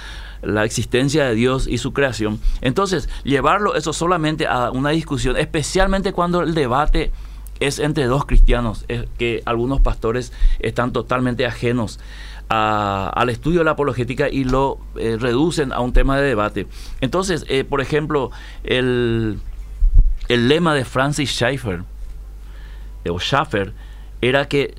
existencia 0.63 1.25
de 1.25 1.35
Dios 1.35 1.67
y 1.67 1.77
su 1.77 1.93
creación. 1.93 2.39
Entonces, 2.62 3.09
llevarlo 3.23 3.75
eso 3.75 3.93
solamente 3.93 4.47
a 4.47 4.71
una 4.71 4.89
discusión, 4.89 5.38
especialmente 5.38 6.13
cuando 6.13 6.41
el 6.41 6.53
debate 6.53 7.12
es 7.59 7.79
entre 7.79 8.05
dos 8.05 8.25
cristianos, 8.25 8.85
es 8.88 9.05
que 9.17 9.41
algunos 9.45 9.81
pastores 9.81 10.33
están 10.59 10.91
totalmente 10.91 11.45
ajenos 11.45 12.00
al 12.50 13.29
estudio 13.29 13.59
de 13.59 13.65
la 13.65 13.71
apologética 13.71 14.29
y 14.29 14.43
lo 14.43 14.77
eh, 14.95 15.17
reducen 15.19 15.73
a 15.73 15.79
un 15.79 15.91
tema 15.91 16.17
de 16.17 16.27
debate. 16.27 16.67
Entonces, 17.01 17.45
eh, 17.47 17.63
por 17.63 17.81
ejemplo, 17.81 18.29
el, 18.63 19.39
el, 20.27 20.47
lema 20.47 20.75
de 20.75 20.85
Francis 20.85 21.31
Schaeffer, 21.31 21.83
o 23.09 23.19
Schaffer, 23.19 23.73
era 24.21 24.47
que 24.47 24.75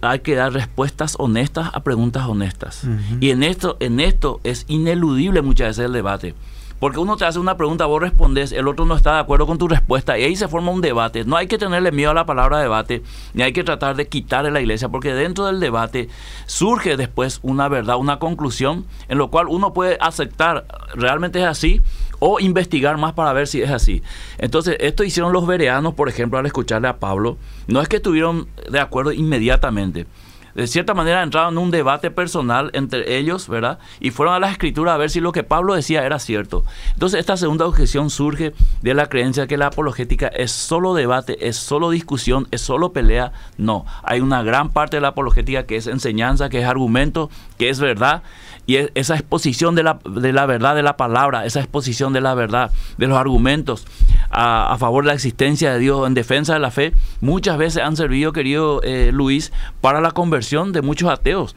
hay 0.00 0.20
que 0.20 0.34
dar 0.34 0.52
respuestas 0.52 1.16
honestas 1.18 1.70
a 1.72 1.80
preguntas 1.80 2.26
honestas. 2.26 2.86
Y 3.20 3.30
en 3.30 3.42
esto, 3.42 3.76
en 3.80 4.00
esto 4.00 4.40
es 4.44 4.64
ineludible 4.68 5.42
muchas 5.42 5.68
veces 5.68 5.86
el 5.86 5.92
debate. 5.92 6.34
Porque 6.80 6.98
uno 6.98 7.18
te 7.18 7.26
hace 7.26 7.38
una 7.38 7.58
pregunta, 7.58 7.84
vos 7.84 8.00
respondes, 8.00 8.52
el 8.52 8.66
otro 8.66 8.86
no 8.86 8.96
está 8.96 9.12
de 9.12 9.20
acuerdo 9.20 9.46
con 9.46 9.58
tu 9.58 9.68
respuesta 9.68 10.18
y 10.18 10.24
ahí 10.24 10.34
se 10.34 10.48
forma 10.48 10.72
un 10.72 10.80
debate. 10.80 11.26
No 11.26 11.36
hay 11.36 11.46
que 11.46 11.58
tenerle 11.58 11.92
miedo 11.92 12.10
a 12.10 12.14
la 12.14 12.24
palabra 12.24 12.58
debate, 12.58 13.02
ni 13.34 13.42
hay 13.42 13.52
que 13.52 13.62
tratar 13.62 13.96
de 13.96 14.08
quitarle 14.08 14.50
la 14.50 14.62
iglesia, 14.62 14.88
porque 14.88 15.12
dentro 15.12 15.44
del 15.44 15.60
debate 15.60 16.08
surge 16.46 16.96
después 16.96 17.40
una 17.42 17.68
verdad, 17.68 17.96
una 17.96 18.18
conclusión, 18.18 18.86
en 19.08 19.18
lo 19.18 19.30
cual 19.30 19.48
uno 19.48 19.74
puede 19.74 19.98
aceptar, 20.00 20.64
realmente 20.94 21.40
es 21.40 21.46
así, 21.46 21.82
o 22.20 22.38
investigar 22.38 22.96
más 22.96 23.14
para 23.14 23.32
ver 23.32 23.48
si 23.48 23.60
es 23.60 23.70
así. 23.70 24.02
Entonces, 24.38 24.76
esto 24.78 25.02
hicieron 25.02 25.32
los 25.32 25.46
vereanos, 25.46 25.94
por 25.94 26.08
ejemplo, 26.08 26.38
al 26.38 26.46
escucharle 26.46 26.86
a 26.86 26.98
Pablo. 26.98 27.36
No 27.66 27.80
es 27.80 27.88
que 27.88 27.96
estuvieron 27.96 28.46
de 28.70 28.78
acuerdo 28.78 29.10
inmediatamente 29.10 30.06
de 30.54 30.66
cierta 30.66 30.94
manera 30.94 31.22
entraron 31.22 31.54
en 31.54 31.58
un 31.58 31.70
debate 31.70 32.10
personal 32.10 32.70
entre 32.74 33.16
ellos, 33.16 33.48
¿verdad? 33.48 33.78
Y 34.00 34.10
fueron 34.10 34.34
a 34.34 34.40
las 34.40 34.52
escrituras 34.52 34.94
a 34.94 34.98
ver 34.98 35.10
si 35.10 35.20
lo 35.20 35.32
que 35.32 35.44
Pablo 35.44 35.74
decía 35.74 36.04
era 36.04 36.18
cierto. 36.18 36.64
Entonces 36.92 37.20
esta 37.20 37.36
segunda 37.36 37.66
objeción 37.66 38.10
surge 38.10 38.52
de 38.82 38.94
la 38.94 39.06
creencia 39.06 39.46
que 39.46 39.56
la 39.56 39.66
apologética 39.66 40.28
es 40.28 40.52
solo 40.52 40.94
debate, 40.94 41.48
es 41.48 41.56
solo 41.56 41.90
discusión, 41.90 42.48
es 42.50 42.60
solo 42.60 42.92
pelea. 42.92 43.32
No, 43.58 43.86
hay 44.02 44.20
una 44.20 44.42
gran 44.42 44.70
parte 44.70 44.96
de 44.96 45.00
la 45.02 45.08
apologética 45.08 45.66
que 45.66 45.76
es 45.76 45.86
enseñanza, 45.86 46.48
que 46.48 46.60
es 46.60 46.66
argumento, 46.66 47.30
que 47.58 47.68
es 47.68 47.80
verdad 47.80 48.22
y 48.70 48.76
esa 48.94 49.16
exposición 49.16 49.74
de 49.74 49.82
la, 49.82 49.98
de 50.04 50.32
la 50.32 50.46
verdad 50.46 50.76
de 50.76 50.84
la 50.84 50.96
palabra, 50.96 51.44
esa 51.44 51.58
exposición 51.58 52.12
de 52.12 52.20
la 52.20 52.34
verdad, 52.34 52.70
de 52.98 53.08
los 53.08 53.18
argumentos 53.18 53.84
a, 54.30 54.76
favor 54.78 55.02
de 55.02 55.08
la 55.08 55.14
existencia 55.14 55.72
de 55.72 55.80
Dios, 55.80 56.06
en 56.06 56.14
defensa 56.14 56.54
de 56.54 56.60
la 56.60 56.70
fe, 56.70 56.94
muchas 57.20 57.58
veces 57.58 57.82
han 57.82 57.96
servido, 57.96 58.32
querido 58.32 58.80
eh, 58.84 59.10
Luis, 59.12 59.52
para 59.80 60.00
la 60.00 60.12
conversión 60.12 60.70
de 60.70 60.82
muchos 60.82 61.10
ateos. 61.10 61.56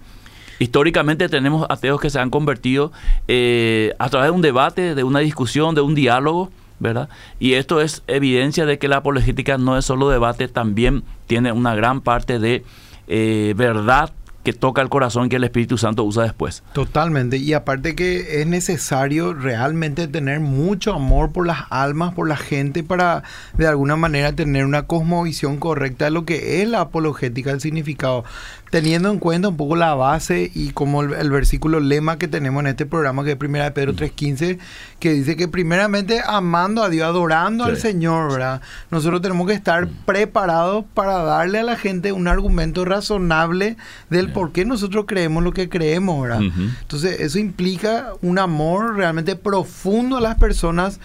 Históricamente 0.58 1.30
tenemos 1.30 1.68
ateos 1.70 2.02
que 2.02 2.10
se 2.10 2.20
han 2.20 2.32
convertido 2.32 2.92
eh, 3.28 3.94
a 4.00 4.10
través 4.10 4.30
de 4.30 4.32
un 4.32 4.42
debate, 4.42 4.96
de 4.96 5.04
una 5.04 5.20
discusión, 5.20 5.76
de 5.76 5.82
un 5.82 5.94
diálogo, 5.94 6.50
¿verdad? 6.80 7.10
Y 7.40 7.54
esto 7.54 7.80
es 7.80 8.02
evidencia 8.08 8.66
de 8.66 8.80
que 8.80 8.88
la 8.88 8.98
apologética 8.98 9.60
no 9.60 9.78
es 9.78 9.86
solo 9.86 10.10
debate, 10.10 10.48
también 10.48 11.04
tiene 11.28 11.52
una 11.52 11.76
gran 11.76 12.02
parte 12.02 12.40
de 12.40 12.64
eh, 13.08 13.54
verdad 13.56 14.14
que 14.44 14.54
toca 14.54 14.82
el 14.82 14.90
corazón 14.90 15.30
que 15.30 15.38
el 15.38 15.44
Espíritu 15.44 15.78
Santo 15.78 16.04
usa 16.04 16.24
después. 16.24 16.64
Totalmente. 16.74 17.38
Y 17.38 17.54
aparte 17.54 17.96
que 17.96 18.42
es 18.42 18.48
necesario 18.48 19.34
realmente 19.34 20.08
tener 20.08 20.40
mucho 20.40 20.94
amor 20.94 21.32
por 21.32 21.48
las 21.48 21.66
almas, 21.70 22.14
por 22.14 22.28
la 22.28 22.38
gente, 22.38 22.84
para 22.84 23.24
de 23.58 23.68
alguna 23.68 23.96
manera 23.96 24.34
tener 24.34 24.66
una 24.66 24.84
cosmovisión 24.84 25.58
correcta 25.58 26.06
de 26.06 26.12
lo 26.12 26.26
que 26.26 26.62
es 26.62 26.68
la 26.68 26.82
apologética, 26.82 27.52
el 27.52 27.62
significado 27.62 28.26
teniendo 28.74 29.12
en 29.12 29.20
cuenta 29.20 29.50
un 29.50 29.56
poco 29.56 29.76
la 29.76 29.94
base 29.94 30.50
y 30.52 30.72
como 30.72 31.04
el, 31.04 31.30
versículo 31.30 31.80
lema 31.80 32.18
que 32.18 32.28
tenemos 32.28 32.62
en 32.62 32.66
este 32.66 32.88
programa, 32.88 33.24
que 33.24 33.34
es 33.34 33.38
Primera 33.38 33.66
de 33.66 33.72
Pedro 33.72 33.94
3.15, 33.94 34.58
que 34.98 35.12
dice 35.14 35.36
que 35.36 35.48
primeramente 35.48 36.24
amando 36.26 36.82
a 36.82 36.90
Dios, 36.90 37.06
adorando 37.06 37.66
al 37.66 37.78
Señor, 37.78 38.32
¿verdad? 38.32 38.64
Nosotros 38.90 39.22
tenemos 39.22 39.46
que 39.46 39.54
estar 39.54 39.88
preparados 40.08 40.86
para 40.96 41.22
darle 41.22 41.60
a 41.60 41.64
la 41.64 41.76
gente 41.76 42.14
un 42.14 42.28
argumento 42.28 42.84
razonable 42.84 43.78
del 44.10 44.32
por 44.32 44.52
qué 44.52 44.66
nosotros 44.66 45.06
creemos 45.08 45.44
lo 45.44 45.54
que 45.54 45.70
creemos, 45.70 46.24
¿verdad? 46.24 46.42
Entonces, 46.82 47.20
eso 47.20 47.38
implica 47.38 48.14
un 48.24 48.40
amor 48.40 48.96
realmente 48.96 49.36
profundo 49.36 50.18
a 50.18 50.22
las 50.22 50.40
personas. 50.40 51.00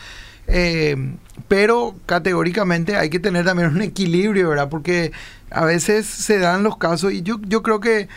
Eh, 0.48 0.96
pero 1.46 1.94
categóricamente 2.06 2.96
hay 2.96 3.10
que 3.10 3.20
tener 3.20 3.44
también 3.44 3.68
un 3.68 3.82
equilibrio, 3.82 4.48
¿verdad? 4.48 4.68
Porque 4.68 5.12
a 5.50 5.64
veces 5.64 6.06
se 6.06 6.38
dan 6.38 6.62
los 6.62 6.76
casos 6.76 7.12
y 7.12 7.22
yo, 7.22 7.38
yo 7.46 7.62
creo 7.62 7.80
que 7.80 8.08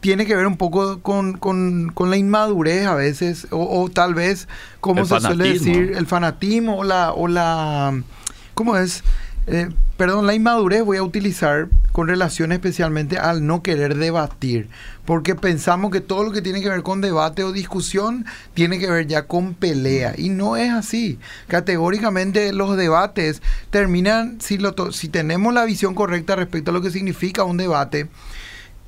tiene 0.00 0.24
que 0.24 0.34
ver 0.34 0.46
un 0.46 0.56
poco 0.56 1.00
con, 1.00 1.92
la 1.98 2.16
inmadurez 2.16 2.86
a 2.86 2.94
veces, 2.94 3.46
o, 3.50 3.90
tal 3.90 4.14
vez, 4.14 4.48
como 4.80 5.04
se 5.04 5.20
suele 5.20 5.52
decir, 5.52 5.92
el 5.96 6.06
fanatismo 6.06 6.78
o 6.78 6.84
la, 6.84 7.12
o 7.12 7.28
la 7.28 8.02
¿cómo 8.54 8.76
es? 8.76 9.02
Eh, 9.46 9.68
perdón, 9.96 10.26
la 10.26 10.34
inmadurez 10.34 10.84
voy 10.84 10.98
a 10.98 11.02
utilizar 11.02 11.68
con 11.92 12.08
relación 12.08 12.52
especialmente 12.52 13.18
al 13.18 13.46
no 13.46 13.62
querer 13.62 13.96
debatir, 13.96 14.68
porque 15.04 15.34
pensamos 15.34 15.90
que 15.90 16.00
todo 16.00 16.24
lo 16.24 16.32
que 16.32 16.42
tiene 16.42 16.60
que 16.60 16.68
ver 16.68 16.82
con 16.82 17.00
debate 17.00 17.42
o 17.42 17.52
discusión 17.52 18.26
tiene 18.54 18.78
que 18.78 18.90
ver 18.90 19.06
ya 19.06 19.26
con 19.26 19.54
pelea, 19.54 20.14
y 20.16 20.28
no 20.28 20.56
es 20.56 20.70
así. 20.70 21.18
Categóricamente 21.48 22.52
los 22.52 22.76
debates 22.76 23.42
terminan, 23.70 24.40
si, 24.40 24.58
lo 24.58 24.74
si 24.92 25.08
tenemos 25.08 25.52
la 25.52 25.64
visión 25.64 25.94
correcta 25.94 26.36
respecto 26.36 26.70
a 26.70 26.74
lo 26.74 26.82
que 26.82 26.90
significa 26.90 27.44
un 27.44 27.56
debate, 27.56 28.08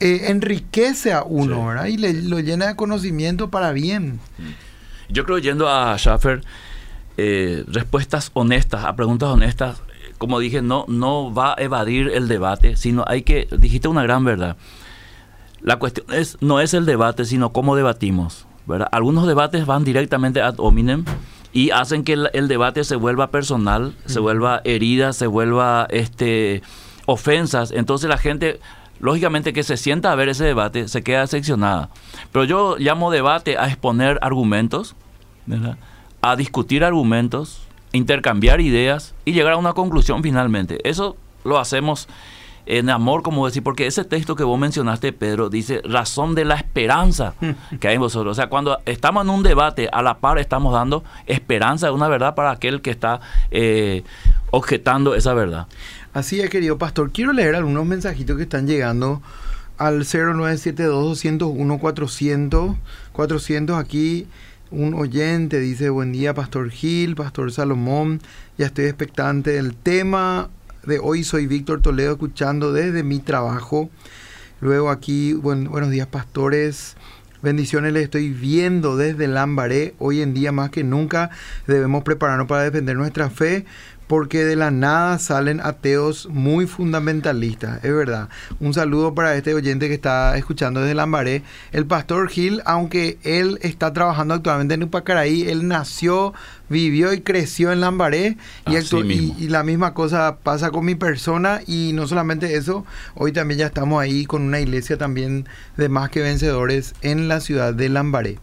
eh, 0.01 0.31
enriquece 0.31 1.13
a 1.13 1.23
uno, 1.23 1.67
¿verdad? 1.67 1.87
Y 1.87 1.97
le, 1.97 2.13
lo 2.13 2.41
llena 2.41 2.67
de 2.67 2.77
conocimiento 2.77 3.51
para 3.51 3.73
bien. 3.73 4.19
Yo 5.09 5.25
creo, 5.25 5.39
yendo 5.39 5.69
a 5.69 5.97
Schaffer, 5.99 6.43
eh, 7.17 7.65
respuestas 7.69 8.31
honestas, 8.33 8.85
a 8.85 8.97
preguntas 8.97 9.29
honestas, 9.29 9.83
como 10.23 10.39
dije, 10.39 10.63
no, 10.63 10.85
no 10.87 11.35
va 11.35 11.55
a 11.59 11.61
evadir 11.61 12.07
el 12.15 12.29
debate, 12.29 12.77
sino 12.77 13.03
hay 13.09 13.23
que, 13.23 13.49
dijiste 13.59 13.89
una 13.89 14.05
gran 14.05 14.25
verdad. 14.25 14.57
La 15.63 15.81
cuestión 15.81 16.07
es, 16.13 16.39
no 16.41 16.61
es 16.61 16.75
el 16.75 16.87
debate, 16.87 17.25
sino 17.25 17.53
cómo 17.53 17.75
debatimos. 17.75 18.47
¿verdad? 18.65 18.87
Algunos 18.93 19.27
debates 19.27 19.67
van 19.67 19.83
directamente 19.83 20.41
ad 20.41 20.55
hominem 20.59 21.05
y 21.53 21.71
hacen 21.71 22.05
que 22.05 22.13
el, 22.13 22.47
debate 22.47 22.85
se 22.85 22.95
vuelva 22.95 23.33
personal, 23.33 23.97
se 24.07 24.21
vuelva 24.21 24.61
herida, 24.63 25.13
se 25.13 25.27
vuelva 25.27 25.89
este, 25.91 26.63
ofensas. 27.07 27.73
Entonces 27.73 28.09
la 28.09 28.17
gente, 28.17 28.61
lógicamente 29.01 29.53
que 29.53 29.65
se 29.65 29.77
sienta 29.77 30.13
a 30.13 30.15
ver 30.15 30.29
ese 30.29 30.45
debate, 30.45 30.87
se 30.87 31.03
queda 31.03 31.27
seccionada. 31.27 31.91
Pero 32.31 32.45
yo 32.45 32.77
llamo 32.79 33.11
debate 33.11 33.59
a 33.59 33.67
exponer 33.67 34.21
argumentos, 34.23 34.95
a 36.21 36.37
discutir 36.37 36.85
argumentos, 36.85 37.67
intercambiar 37.93 38.61
ideas 38.61 39.15
y 39.25 39.33
llegar 39.33 39.53
a 39.53 39.57
una 39.57 39.73
conclusión 39.73 40.23
finalmente. 40.23 40.79
Eso 40.89 41.17
lo 41.45 41.59
hacemos 41.59 42.09
en 42.65 42.91
amor, 42.91 43.23
como 43.23 43.45
decir, 43.47 43.63
porque 43.63 43.87
ese 43.87 44.05
texto 44.05 44.37
que 44.37 44.45
vos 44.45 44.59
mencionaste, 44.59 45.13
Pedro, 45.13 45.51
dice 45.51 45.83
razón 45.85 46.35
de 46.35 46.45
la 46.45 46.55
esperanza 46.55 47.35
que 47.81 47.89
hay 47.89 47.97
en 47.97 48.01
vosotros. 48.01 48.33
O 48.33 48.35
sea, 48.35 48.49
cuando 48.49 48.79
estamos 48.87 49.25
en 49.25 49.31
un 49.31 49.43
debate, 49.43 49.89
a 49.93 50.01
la 50.03 50.19
par 50.19 50.39
estamos 50.39 50.73
dando 50.73 51.05
esperanza 51.27 51.89
de 51.89 51.93
una 51.93 52.09
verdad 52.09 52.35
para 52.35 52.53
aquel 52.53 52.81
que 52.81 52.91
está 52.91 53.21
eh, 53.51 54.05
objetando 54.51 55.15
esa 55.15 55.35
verdad. 55.35 55.67
Así 56.13 56.41
es, 56.41 56.51
querido 56.51 56.79
pastor. 56.79 57.11
Quiero 57.11 57.33
leer 57.33 57.57
algunos 57.57 57.87
mensajitos 57.87 58.37
que 58.37 58.43
están 58.45 58.67
llegando 58.67 59.23
al 59.79 60.05
0972-201-400. 60.05 62.77
400 63.13 63.77
aquí 63.77 64.27
un 64.73 64.95
oyente 64.95 65.61
dice, 65.61 65.91
buen 65.91 66.13
día 66.13 66.35
Pastor 66.35 66.71
Gil, 66.71 67.15
Pastor 67.15 67.53
Salomón, 67.53 68.21
ya 68.57 68.67
estoy 68.67 68.87
expectante 68.87 69.53
del 69.53 69.75
tema 69.75 70.49
de 70.85 70.99
hoy. 70.99 71.25
Soy 71.25 71.47
Víctor 71.47 71.83
Toledo 71.83 72.13
escuchando 72.13 72.73
desde 72.73 73.03
mi 73.03 73.19
trabajo. 73.19 73.91
Luego 74.61 74.91
aquí, 74.91 75.35
buenos 75.35 75.91
días 75.91 76.07
pastores. 76.07 76.97
Bendiciones 77.43 77.93
les 77.93 78.05
estoy 78.05 78.31
viendo 78.31 78.97
desde 78.97 79.29
Lambaré. 79.29 79.95
Hoy 79.99 80.23
en 80.23 80.33
día 80.33 80.53
más 80.53 80.71
que 80.71 80.85
nunca 80.85 81.31
debemos 81.67 82.03
prepararnos 82.03 82.47
para 82.47 82.63
defender 82.63 82.97
nuestra 82.97 83.29
fe 83.31 83.67
porque 84.13 84.45
de 84.45 84.57
la 84.57 84.71
nada 84.71 85.19
salen 85.19 85.63
ateos 85.63 86.29
muy 86.29 86.67
fundamentalistas, 86.67 87.83
es 87.83 87.95
verdad. 87.95 88.29
Un 88.61 88.75
saludo 88.75 89.15
para 89.15 89.35
este 89.37 89.55
oyente 89.55 89.89
que 89.89 89.95
está 89.95 90.37
escuchando 90.37 90.83
desde 90.83 90.95
Lambaré. 90.95 91.43
El 91.73 91.87
pastor 91.87 92.29
Gil, 92.29 92.61
aunque 92.67 93.17
él 93.23 93.59
está 93.63 93.95
trabajando 93.95 94.35
actualmente 94.35 94.75
en 94.75 94.83
Upacaraí, 94.83 95.49
él 95.49 95.67
nació, 95.67 96.35
vivió 96.69 97.15
y 97.15 97.23
creció 97.23 97.73
en 97.73 97.81
Lambaré 97.81 98.37
y, 98.67 98.77
y, 98.77 99.49
la 99.49 99.63
misma 99.63 99.95
cosa 99.95 100.37
pasa 100.43 100.71
con 100.71 100.85
mi 100.85 100.95
persona 100.95 101.63
y 101.67 101.93
no 101.95 102.07
solamente 102.07 102.57
eso, 102.57 102.85
hoy 103.15 103.33
también 103.33 103.61
ya 103.61 103.67
estamos 103.69 103.99
ahí 103.99 104.27
con 104.27 104.43
una 104.43 104.61
iglesia 104.61 104.99
también 104.99 105.49
de 105.79 105.89
más 105.89 106.11
que 106.11 106.21
vencedores 106.21 106.95
en 107.01 107.29
la 107.29 107.41
ciudad 107.41 107.73
de 107.73 107.89
Lambaré. 107.89 108.39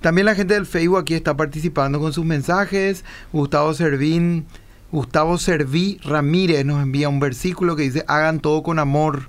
También 0.00 0.24
la 0.24 0.34
gente 0.34 0.54
del 0.54 0.64
Facebook 0.64 1.00
aquí 1.00 1.12
está 1.12 1.36
participando 1.36 2.00
con 2.00 2.14
sus 2.14 2.24
mensajes. 2.24 3.04
Gustavo 3.32 3.74
Servín 3.74 4.46
Gustavo 4.92 5.38
Serví 5.38 5.98
Ramírez 6.02 6.64
nos 6.64 6.82
envía 6.82 7.08
un 7.08 7.20
versículo 7.20 7.76
que 7.76 7.84
dice, 7.84 8.04
hagan 8.08 8.40
todo 8.40 8.62
con 8.62 8.78
amor, 8.78 9.28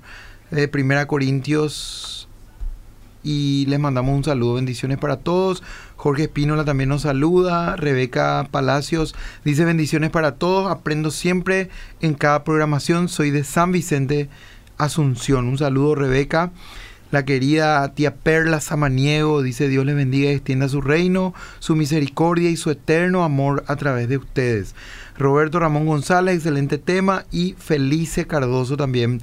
de 0.52 0.68
Primera 0.68 1.06
Corintios. 1.06 2.28
Y 3.24 3.66
les 3.66 3.78
mandamos 3.78 4.16
un 4.16 4.24
saludo, 4.24 4.54
bendiciones 4.54 4.98
para 4.98 5.18
todos. 5.18 5.62
Jorge 5.96 6.24
Espínola 6.24 6.64
también 6.64 6.88
nos 6.88 7.02
saluda. 7.02 7.76
Rebeca 7.76 8.48
Palacios 8.50 9.14
dice 9.44 9.64
bendiciones 9.64 10.10
para 10.10 10.34
todos. 10.34 10.70
Aprendo 10.70 11.10
siempre 11.12 11.70
en 12.00 12.14
cada 12.14 12.42
programación. 12.42 13.08
Soy 13.08 13.30
de 13.30 13.44
San 13.44 13.70
Vicente, 13.70 14.28
Asunción. 14.78 15.46
Un 15.46 15.58
saludo, 15.58 15.94
Rebeca. 15.94 16.50
La 17.12 17.26
querida 17.26 17.92
tía 17.94 18.14
Perla 18.14 18.58
Samaniego 18.62 19.42
dice 19.42 19.68
Dios 19.68 19.84
les 19.84 19.94
bendiga 19.94 20.30
y 20.30 20.34
extienda 20.34 20.70
su 20.70 20.80
reino, 20.80 21.34
su 21.58 21.76
misericordia 21.76 22.48
y 22.48 22.56
su 22.56 22.70
eterno 22.70 23.22
amor 23.22 23.64
a 23.66 23.76
través 23.76 24.08
de 24.08 24.16
ustedes. 24.16 24.74
Roberto 25.18 25.60
Ramón 25.60 25.84
González, 25.84 26.36
excelente 26.36 26.78
tema. 26.78 27.26
Y 27.30 27.54
Felice 27.58 28.26
Cardoso 28.26 28.78
también 28.78 29.20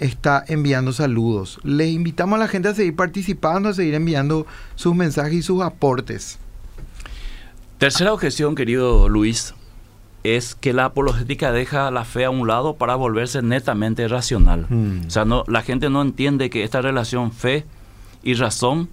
está 0.00 0.44
enviando 0.48 0.92
saludos. 0.92 1.60
Les 1.62 1.90
invitamos 1.90 2.36
a 2.36 2.40
la 2.40 2.48
gente 2.48 2.68
a 2.68 2.74
seguir 2.74 2.96
participando, 2.96 3.68
a 3.68 3.74
seguir 3.74 3.94
enviando 3.94 4.44
sus 4.74 4.96
mensajes 4.96 5.34
y 5.34 5.42
sus 5.42 5.62
aportes. 5.62 6.38
Tercera 7.78 8.12
objeción, 8.12 8.56
querido 8.56 9.08
Luis, 9.08 9.54
es 10.24 10.54
que 10.54 10.72
la 10.72 10.86
apologética 10.86 11.52
deja 11.52 11.90
la 11.90 12.04
fe 12.04 12.24
a 12.24 12.30
un 12.30 12.48
lado 12.48 12.76
para 12.76 12.96
volverse 12.96 13.42
netamente 13.42 14.08
racional. 14.08 14.66
Hmm. 14.70 15.02
O 15.06 15.10
sea, 15.10 15.26
no, 15.26 15.44
la 15.46 15.60
gente 15.62 15.90
no 15.90 16.00
entiende 16.00 16.48
que 16.48 16.64
esta 16.64 16.80
relación 16.80 17.30
fe 17.30 17.66
y 18.22 18.32
razón 18.32 18.88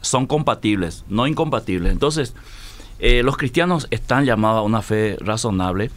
son 0.00 0.26
compatibles, 0.26 1.04
no 1.08 1.28
incompatibles. 1.28 1.92
Entonces, 1.92 2.34
eh, 2.98 3.22
los 3.22 3.36
cristianos 3.36 3.86
están 3.92 4.24
llamados 4.24 4.58
a 4.58 4.62
una 4.62 4.82
fe 4.82 5.16
razonable. 5.20 5.92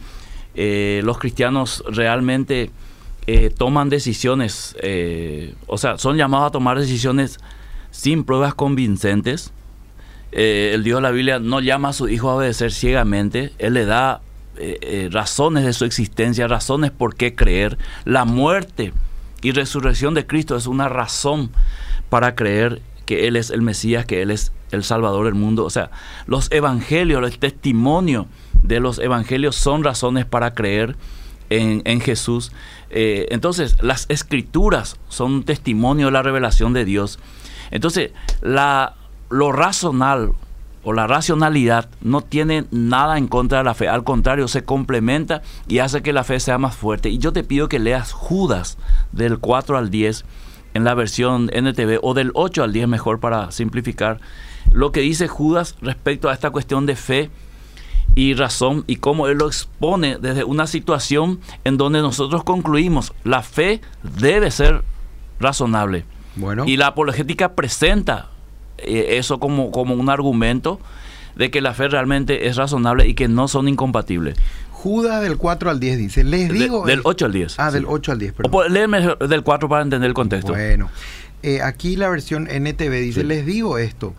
Eh, 0.54 1.02
los 1.04 1.18
cristianos 1.18 1.82
realmente 1.88 2.70
eh, 3.26 3.50
toman 3.50 3.88
decisiones, 3.88 4.76
o 5.66 5.76
sea, 5.76 5.98
son 5.98 6.16
llamados 6.16 6.48
a 6.48 6.52
tomar 6.52 6.78
decisiones 6.78 7.38
sin 7.90 8.22
pruebas 8.24 8.54
convincentes. 8.54 9.52
el 10.30 10.84
Dios 10.84 10.98
de 10.98 11.02
la 11.02 11.10
Biblia 11.10 11.40
no 11.40 11.60
llama 11.60 11.88
a 11.88 11.92
su 11.92 12.08
hijo 12.08 12.30
a 12.30 12.36
obedecer 12.36 12.70
ciegamente, 12.72 13.52
Él 13.58 13.74
le 13.74 13.84
da 13.84 14.20
razones 15.10 15.64
de 15.64 15.72
su 15.72 15.84
existencia, 15.84 16.48
razones 16.48 16.90
por 16.90 17.14
qué 17.14 17.34
creer. 17.34 17.78
La 18.04 18.24
muerte 18.24 18.92
y 19.42 19.52
resurrección 19.52 20.14
de 20.14 20.26
Cristo 20.26 20.56
es 20.56 20.66
una 20.66 20.88
razón 20.88 21.50
para 22.10 22.34
creer 22.34 22.82
que 23.06 23.26
Él 23.26 23.36
es 23.36 23.50
el 23.50 23.62
Mesías, 23.62 24.04
que 24.04 24.22
Él 24.22 24.30
es 24.30 24.52
el 24.70 24.84
Salvador 24.84 25.26
del 25.26 25.34
mundo. 25.34 25.64
O 25.64 25.70
sea, 25.70 25.90
los 26.26 26.50
evangelios, 26.52 27.22
el 27.24 27.38
testimonio 27.38 28.26
de 28.62 28.80
los 28.80 28.98
evangelios 28.98 29.56
son 29.56 29.84
razones 29.84 30.26
para 30.26 30.54
creer 30.54 30.96
en, 31.50 32.00
Jesús. 32.00 32.52
Eh, 32.90 33.26
entonces, 33.30 33.76
las 33.80 34.06
escrituras 34.10 34.98
son 35.08 35.32
un 35.32 35.44
testimonio 35.44 36.06
de 36.06 36.12
la 36.12 36.22
revelación 36.22 36.72
de 36.72 36.84
Dios. 36.84 37.18
Entonces, 37.70 38.10
la, 38.42 38.96
lo 39.30 39.52
racional 39.52 40.32
o 40.88 40.94
la 40.94 41.06
racionalidad 41.06 41.90
no 42.00 42.22
tiene 42.22 42.64
nada 42.70 43.18
en 43.18 43.28
contra 43.28 43.58
de 43.58 43.64
la 43.64 43.74
fe, 43.74 43.88
al 43.88 44.04
contrario, 44.04 44.48
se 44.48 44.64
complementa 44.64 45.42
y 45.66 45.80
hace 45.80 46.00
que 46.00 46.14
la 46.14 46.24
fe 46.24 46.40
sea 46.40 46.56
más 46.56 46.74
fuerte. 46.74 47.10
Y 47.10 47.18
yo 47.18 47.30
te 47.30 47.44
pido 47.44 47.68
que 47.68 47.78
leas 47.78 48.12
Judas 48.12 48.78
del 49.12 49.38
4 49.38 49.76
al 49.76 49.90
10 49.90 50.24
en 50.72 50.84
la 50.84 50.94
versión 50.94 51.50
NTV, 51.52 51.98
o 52.00 52.14
del 52.14 52.30
8 52.32 52.62
al 52.62 52.72
10 52.72 52.88
mejor 52.88 53.20
para 53.20 53.52
simplificar, 53.52 54.18
lo 54.72 54.90
que 54.90 55.00
dice 55.00 55.28
Judas 55.28 55.76
respecto 55.82 56.30
a 56.30 56.32
esta 56.32 56.48
cuestión 56.52 56.86
de 56.86 56.96
fe 56.96 57.30
y 58.14 58.32
razón 58.32 58.84
y 58.86 58.96
cómo 58.96 59.26
él 59.26 59.36
lo 59.36 59.46
expone 59.46 60.16
desde 60.16 60.44
una 60.44 60.66
situación 60.66 61.38
en 61.64 61.76
donde 61.76 62.00
nosotros 62.00 62.44
concluimos 62.44 63.12
la 63.24 63.42
fe 63.42 63.82
debe 64.02 64.50
ser 64.50 64.84
razonable. 65.38 66.06
Bueno. 66.36 66.64
Y 66.66 66.78
la 66.78 66.86
apologética 66.86 67.52
presenta 67.52 68.30
eso 68.78 69.38
como, 69.38 69.70
como 69.70 69.94
un 69.94 70.10
argumento 70.10 70.80
de 71.36 71.50
que 71.50 71.60
la 71.60 71.72
fe 71.72 71.88
realmente 71.88 72.48
es 72.48 72.56
razonable 72.56 73.06
y 73.06 73.14
que 73.14 73.28
no 73.28 73.48
son 73.48 73.68
incompatibles. 73.68 74.36
Judas 74.72 75.22
del 75.22 75.38
4 75.38 75.70
al 75.70 75.80
10 75.80 75.98
dice, 75.98 76.24
les 76.24 76.50
digo... 76.50 76.86
del 76.86 77.00
8 77.02 77.26
al 77.26 77.32
10. 77.32 77.54
Ah, 77.58 77.70
del 77.70 77.84
8 77.86 78.12
al 78.12 78.18
10, 78.18 78.32
perdón. 78.32 78.72
léeme 78.72 79.00
del 79.28 79.42
4 79.42 79.68
para 79.68 79.82
entender 79.82 80.08
el 80.08 80.14
contexto. 80.14 80.52
Bueno, 80.52 80.90
eh, 81.42 81.62
aquí 81.62 81.96
la 81.96 82.08
versión 82.08 82.48
NTV 82.48 83.00
dice, 83.00 83.24
les 83.24 83.44
digo 83.46 83.78
esto, 83.78 84.14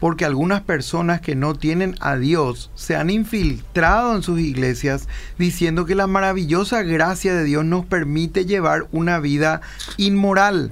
porque 0.00 0.24
algunas 0.24 0.60
personas 0.60 1.20
que 1.20 1.34
no 1.34 1.54
tienen 1.54 1.94
a 2.00 2.16
Dios 2.16 2.70
se 2.74 2.96
han 2.96 3.08
infiltrado 3.08 4.14
en 4.14 4.22
sus 4.22 4.40
iglesias 4.40 5.08
diciendo 5.38 5.86
que 5.86 5.94
la 5.94 6.06
maravillosa 6.06 6.82
gracia 6.82 7.34
de 7.34 7.44
Dios 7.44 7.64
nos 7.64 7.86
permite 7.86 8.44
llevar 8.44 8.86
una 8.92 9.20
vida 9.20 9.62
inmoral. 9.96 10.70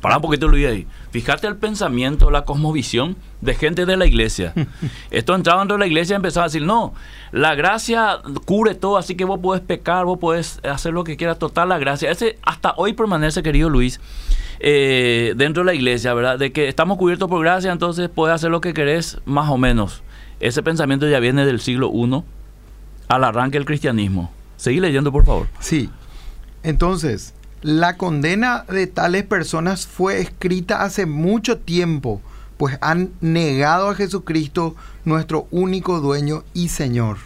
Para 0.00 0.16
un 0.16 0.22
poquito, 0.22 0.48
Luis, 0.48 0.66
ahí. 0.66 0.86
Fíjate 1.10 1.46
el 1.46 1.56
pensamiento, 1.56 2.30
la 2.30 2.44
cosmovisión 2.44 3.16
de 3.40 3.54
gente 3.54 3.86
de 3.86 3.96
la 3.96 4.06
iglesia. 4.06 4.52
Esto 5.10 5.34
entraba 5.34 5.60
dentro 5.60 5.76
de 5.76 5.80
la 5.80 5.86
iglesia 5.86 6.14
y 6.14 6.16
empezaba 6.16 6.44
a 6.44 6.48
decir, 6.48 6.62
no, 6.62 6.92
la 7.32 7.54
gracia 7.54 8.18
cubre 8.44 8.74
todo, 8.74 8.98
así 8.98 9.14
que 9.14 9.24
vos 9.24 9.40
podés 9.40 9.62
pecar, 9.62 10.04
vos 10.04 10.18
podés 10.18 10.60
hacer 10.64 10.92
lo 10.92 11.04
que 11.04 11.16
quieras, 11.16 11.38
total 11.38 11.70
la 11.70 11.78
gracia. 11.78 12.10
Ese 12.10 12.38
hasta 12.42 12.74
hoy 12.76 12.92
permanece, 12.92 13.42
querido 13.42 13.70
Luis, 13.70 14.00
eh, 14.60 15.32
dentro 15.36 15.62
de 15.62 15.66
la 15.66 15.74
iglesia, 15.74 16.12
¿verdad? 16.12 16.38
De 16.38 16.52
que 16.52 16.68
estamos 16.68 16.98
cubiertos 16.98 17.28
por 17.28 17.40
gracia, 17.40 17.72
entonces 17.72 18.08
puedes 18.08 18.34
hacer 18.34 18.50
lo 18.50 18.60
que 18.60 18.74
querés, 18.74 19.18
más 19.24 19.50
o 19.50 19.56
menos. 19.56 20.02
Ese 20.40 20.62
pensamiento 20.62 21.08
ya 21.08 21.20
viene 21.20 21.46
del 21.46 21.60
siglo 21.60 21.90
I 21.92 22.22
al 23.08 23.24
arranque 23.24 23.58
del 23.58 23.64
cristianismo. 23.64 24.30
Seguí 24.56 24.80
leyendo, 24.80 25.10
por 25.10 25.24
favor. 25.24 25.46
Sí. 25.60 25.88
Entonces, 26.62 27.34
la 27.62 27.96
condena 27.96 28.64
de 28.68 28.86
tales 28.86 29.24
personas 29.24 29.86
fue 29.86 30.20
escrita 30.20 30.82
hace 30.82 31.06
mucho 31.06 31.58
tiempo, 31.58 32.20
pues 32.56 32.78
han 32.80 33.10
negado 33.20 33.88
a 33.88 33.94
Jesucristo, 33.94 34.76
nuestro 35.04 35.48
único 35.50 36.00
dueño 36.00 36.44
y 36.54 36.68
Señor. 36.68 37.18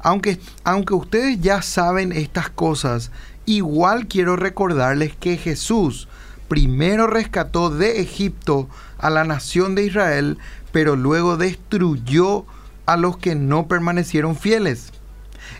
Aunque, 0.00 0.40
aunque 0.64 0.94
ustedes 0.94 1.40
ya 1.40 1.62
saben 1.62 2.12
estas 2.12 2.50
cosas, 2.50 3.12
igual 3.46 4.06
quiero 4.06 4.36
recordarles 4.36 5.14
que 5.14 5.36
Jesús 5.36 6.08
primero 6.48 7.06
rescató 7.06 7.70
de 7.70 8.00
Egipto 8.00 8.68
a 8.98 9.08
la 9.08 9.24
nación 9.24 9.76
de 9.76 9.84
Israel, 9.86 10.38
pero 10.72 10.96
luego 10.96 11.36
destruyó 11.36 12.44
a 12.86 12.96
los 12.96 13.18
que 13.18 13.36
no 13.36 13.68
permanecieron 13.68 14.36
fieles. 14.36 14.92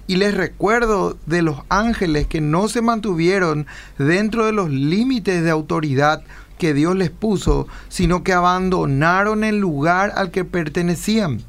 Y 0.07 0.17
les 0.17 0.35
recuerdo 0.35 1.17
de 1.27 1.43
los 1.43 1.59
ángeles 1.69 2.27
que 2.27 2.41
no 2.41 2.69
se 2.69 2.83
mantuvieron 2.83 3.67
dentro 3.99 4.47
de 4.47 4.53
los 4.53 4.71
límites 4.71 5.43
de 5.43 5.51
autoridad 5.51 6.23
que 6.59 6.75
Dios 6.75 6.95
les 6.95 7.11
puso, 7.11 7.67
sino 7.89 8.23
que 8.23 8.33
abandonaron 8.33 9.45
el 9.45 9.59
lugar 9.59 10.13
al 10.15 10.31
que 10.31 10.45
pertenecían. 10.45 11.43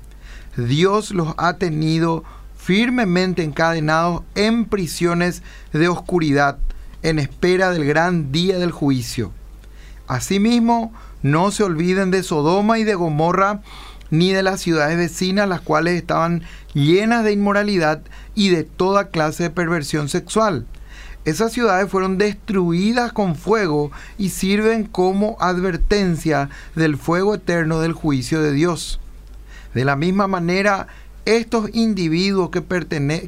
Dios 0.58 1.12
los 1.12 1.34
ha 1.38 1.58
tenido 1.58 2.24
firmemente 2.58 3.44
encadenados 3.44 4.24
en 4.36 4.66
prisiones 4.66 5.44
de 5.74 5.88
oscuridad, 5.88 6.58
en 7.04 7.20
espera 7.20 7.72
del 7.72 7.86
gran 7.86 8.32
día 8.32 8.60
del 8.60 8.72
juicio. 8.72 9.32
Asimismo, 10.08 10.94
no 11.24 11.52
se 11.52 11.64
olviden 11.64 12.12
de 12.12 12.24
Sodoma 12.24 12.80
y 12.80 12.84
de 12.84 12.96
Gomorra, 12.96 13.62
ni 14.12 14.32
de 14.34 14.44
las 14.44 14.62
ciudades 14.62 14.98
vecinas, 14.98 15.50
las 15.50 15.62
cuales 15.62 15.96
estaban 15.96 16.44
llenas 16.74 17.24
de 17.24 17.32
inmoralidad 17.32 18.02
y 18.36 18.50
de 18.50 18.64
toda 18.64 19.08
clase 19.08 19.44
de 19.44 19.50
perversión 19.50 20.10
sexual. 20.10 20.68
Esas 21.24 21.54
ciudades 21.54 21.90
fueron 21.90 22.18
destruidas 22.18 23.14
con 23.14 23.36
fuego 23.36 23.92
y 24.18 24.30
sirven 24.30 24.84
como 24.84 25.38
advertencia 25.40 26.50
del 26.76 26.98
fuego 26.98 27.36
eterno 27.36 27.80
del 27.80 27.94
juicio 27.94 28.42
de 28.42 28.52
Dios. 28.52 29.00
De 29.74 29.86
la 29.86 29.96
misma 29.96 30.28
manera, 30.28 30.88
estos 31.26 31.70
individuos 31.74 32.50
que, 32.50 32.64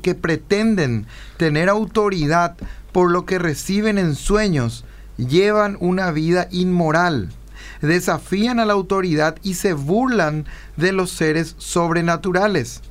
que 0.01 0.15
pretenden 0.15 1.05
tener 1.37 1.69
autoridad 1.69 2.55
por 2.91 3.11
lo 3.11 3.25
que 3.25 3.39
reciben 3.39 3.97
en 3.97 4.15
sueños 4.15 4.83
llevan 5.17 5.77
una 5.79 6.11
vida 6.11 6.47
inmoral 6.51 7.29
desafían 7.87 8.59
a 8.59 8.65
la 8.65 8.73
autoridad 8.73 9.35
y 9.43 9.55
se 9.55 9.73
burlan 9.73 10.45
de 10.77 10.91
los 10.91 11.11
seres 11.11 11.55
sobrenaturales. 11.57 12.81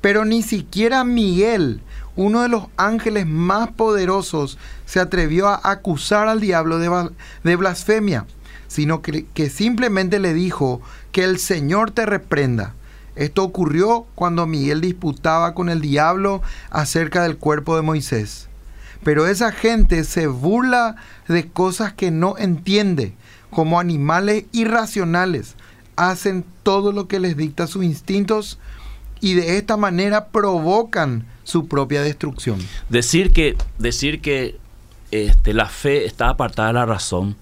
Pero 0.00 0.24
ni 0.24 0.42
siquiera 0.42 1.02
Miguel, 1.04 1.82
uno 2.14 2.42
de 2.42 2.48
los 2.48 2.66
ángeles 2.76 3.26
más 3.26 3.70
poderosos, 3.70 4.58
se 4.86 5.00
atrevió 5.00 5.48
a 5.48 5.60
acusar 5.64 6.28
al 6.28 6.40
diablo 6.40 6.78
de, 6.78 7.56
blasfemia, 7.56 8.26
sino 8.68 9.02
que, 9.02 9.50
simplemente 9.50 10.18
le 10.18 10.34
dijo 10.34 10.80
que 11.10 11.24
el 11.24 11.38
Señor 11.38 11.90
te 11.90 12.06
reprenda. 12.06 12.74
Esto 13.16 13.42
ocurrió 13.42 14.06
cuando 14.14 14.46
Miguel 14.46 14.80
disputaba 14.80 15.52
con 15.52 15.68
el 15.68 15.80
diablo 15.80 16.40
acerca 16.70 17.24
del 17.24 17.36
cuerpo 17.36 17.74
de 17.74 17.82
Moisés. 17.82 18.48
Pero 19.02 19.26
esa 19.26 19.50
gente 19.50 20.04
se 20.04 20.28
burla 20.28 20.94
de 21.26 21.48
cosas 21.48 21.92
que 21.92 22.12
no 22.12 22.38
entiende 22.38 23.14
como 23.50 23.80
animales 23.80 24.44
irracionales, 24.52 25.54
hacen 25.96 26.44
todo 26.62 26.92
lo 26.92 27.08
que 27.08 27.20
les 27.20 27.36
dicta 27.36 27.66
sus 27.66 27.84
instintos 27.84 28.58
y 29.20 29.34
de 29.34 29.58
esta 29.58 29.76
manera 29.76 30.28
provocan 30.28 31.26
su 31.44 31.66
propia 31.66 32.02
destrucción. 32.02 32.58
Decir 32.88 33.32
que, 33.32 33.56
decir 33.78 34.20
que 34.20 34.58
este, 35.10 35.54
la 35.54 35.66
fe 35.66 36.04
está 36.04 36.28
apartada 36.28 36.68
de 36.68 36.74
la 36.74 36.86
razón, 36.86 37.36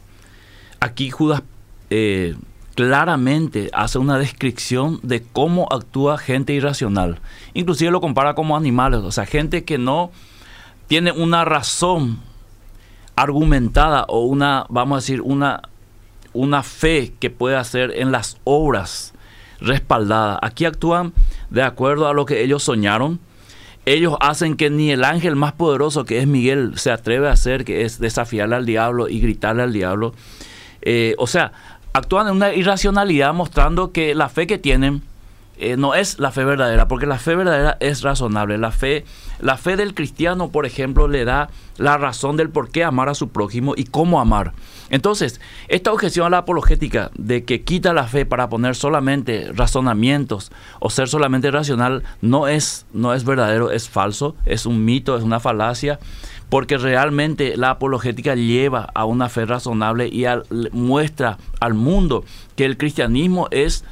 aquí 0.81 1.11
Judas 1.11 1.43
eh, 1.91 2.35
claramente 2.75 3.71
hace 3.73 3.99
una 3.99 4.19
descripción 4.19 5.01
de 5.03 5.23
cómo 5.23 5.67
actúa 5.71 6.19
gente 6.19 6.53
irracional. 6.53 7.19
Inclusive 7.55 7.91
lo 7.91 8.01
compara 8.01 8.35
como 8.35 8.57
animales, 8.57 9.01
o 9.01 9.11
sea, 9.11 9.27
gente 9.27 9.65
que 9.65 9.79
no 9.79 10.11
tiene 10.87 11.11
una 11.13 11.45
razón 11.45 12.21
argumentada 13.17 14.05
o 14.09 14.27
una, 14.27 14.67
vamos 14.69 14.97
a 14.97 15.01
decir, 15.01 15.21
una 15.23 15.63
una 16.37 16.63
fe 16.63 17.13
que 17.19 17.31
puede 17.31 17.57
hacer 17.57 17.93
en 17.97 18.13
las 18.13 18.39
obras 18.45 19.15
respaldada. 19.61 20.39
Aquí 20.43 20.65
actúan 20.65 21.13
de 21.51 21.63
acuerdo 21.63 22.09
a 22.09 22.15
lo 22.15 22.27
que 22.27 22.43
ellos 22.43 22.63
soñaron. 22.63 23.21
Ellos 23.85 24.17
hacen 24.21 24.57
que 24.57 24.69
ni 24.69 24.91
el 24.91 25.05
ángel 25.05 25.37
más 25.37 25.53
poderoso 25.53 26.05
que 26.05 26.19
es 26.19 26.27
Miguel 26.27 26.73
se 26.77 26.91
atreve 26.91 27.29
a 27.29 27.33
hacer, 27.33 27.65
que 27.65 27.83
es 27.83 27.99
desafiarle 27.99 28.57
al 28.57 28.67
diablo 28.67 29.09
y 29.09 29.21
gritarle 29.21 29.63
al 29.63 29.73
diablo. 29.73 30.13
Eh, 30.83 31.15
o 31.19 31.27
sea, 31.27 31.53
actúan 31.93 32.27
en 32.27 32.35
una 32.35 32.53
irracionalidad 32.53 33.33
mostrando 33.33 33.93
que 33.93 34.15
la 34.15 34.29
fe 34.29 34.47
que 34.47 34.59
tienen 34.59 35.03
eh, 35.59 35.77
no 35.77 35.95
es 35.95 36.19
la 36.19 36.31
fe 36.33 36.45
verdadera, 36.45 36.87
porque 36.87 37.07
la 37.07 37.19
fe 37.19 37.35
verdadera 37.35 37.79
es 37.81 38.03
razonable. 38.03 38.59
La 38.59 38.73
fe, 38.73 39.05
la 39.41 39.57
fe 39.57 39.77
del 39.77 39.95
cristiano, 39.95 40.51
por 40.51 40.67
ejemplo, 40.67 41.09
le 41.09 41.25
da 41.25 41.49
la 41.79 41.97
razón 41.97 42.37
del 42.37 42.51
por 42.51 42.71
qué 42.71 42.85
amar 42.85 43.09
a 43.09 43.15
su 43.15 43.29
prójimo 43.29 43.75
y 43.77 43.85
cómo 43.85 44.21
amar. 44.21 44.53
Entonces, 44.91 45.41
esta 45.69 45.93
objeción 45.93 46.27
a 46.27 46.31
la 46.31 46.39
apologética 46.39 47.11
de 47.17 47.45
que 47.45 47.63
quita 47.63 47.93
la 47.93 48.05
fe 48.05 48.27
para 48.27 48.49
poner 48.49 48.77
solamente 48.77 49.51
razonamientos 49.53 50.53
o 50.79 50.91
ser 50.91 51.09
solamente 51.09 51.51
racional 51.51 52.05
no 52.21 52.49
es, 52.49 52.87
no 52.93 53.15
es 53.15 53.25
verdadero, 53.25 53.71
es 53.71 53.89
falso, 53.89 54.37
es 54.45 54.67
un 54.67 54.85
mito, 54.85 55.17
es 55.17 55.25
una 55.25 55.41
falacia, 55.41 55.99
porque 56.51 56.79
realmente 56.79 57.57
la 57.57 57.71
apologética 57.71 58.35
lleva 58.35 58.91
a 58.95 59.05
una 59.07 59.29
fe 59.29 59.47
razonable 59.47 60.09
y 60.09 60.27
muestra 60.73 61.39
al 61.61 61.75
mundo 61.75 62.25
que 62.55 62.65
el 62.65 62.77
cristianismo 62.77 63.49
es 63.51 63.85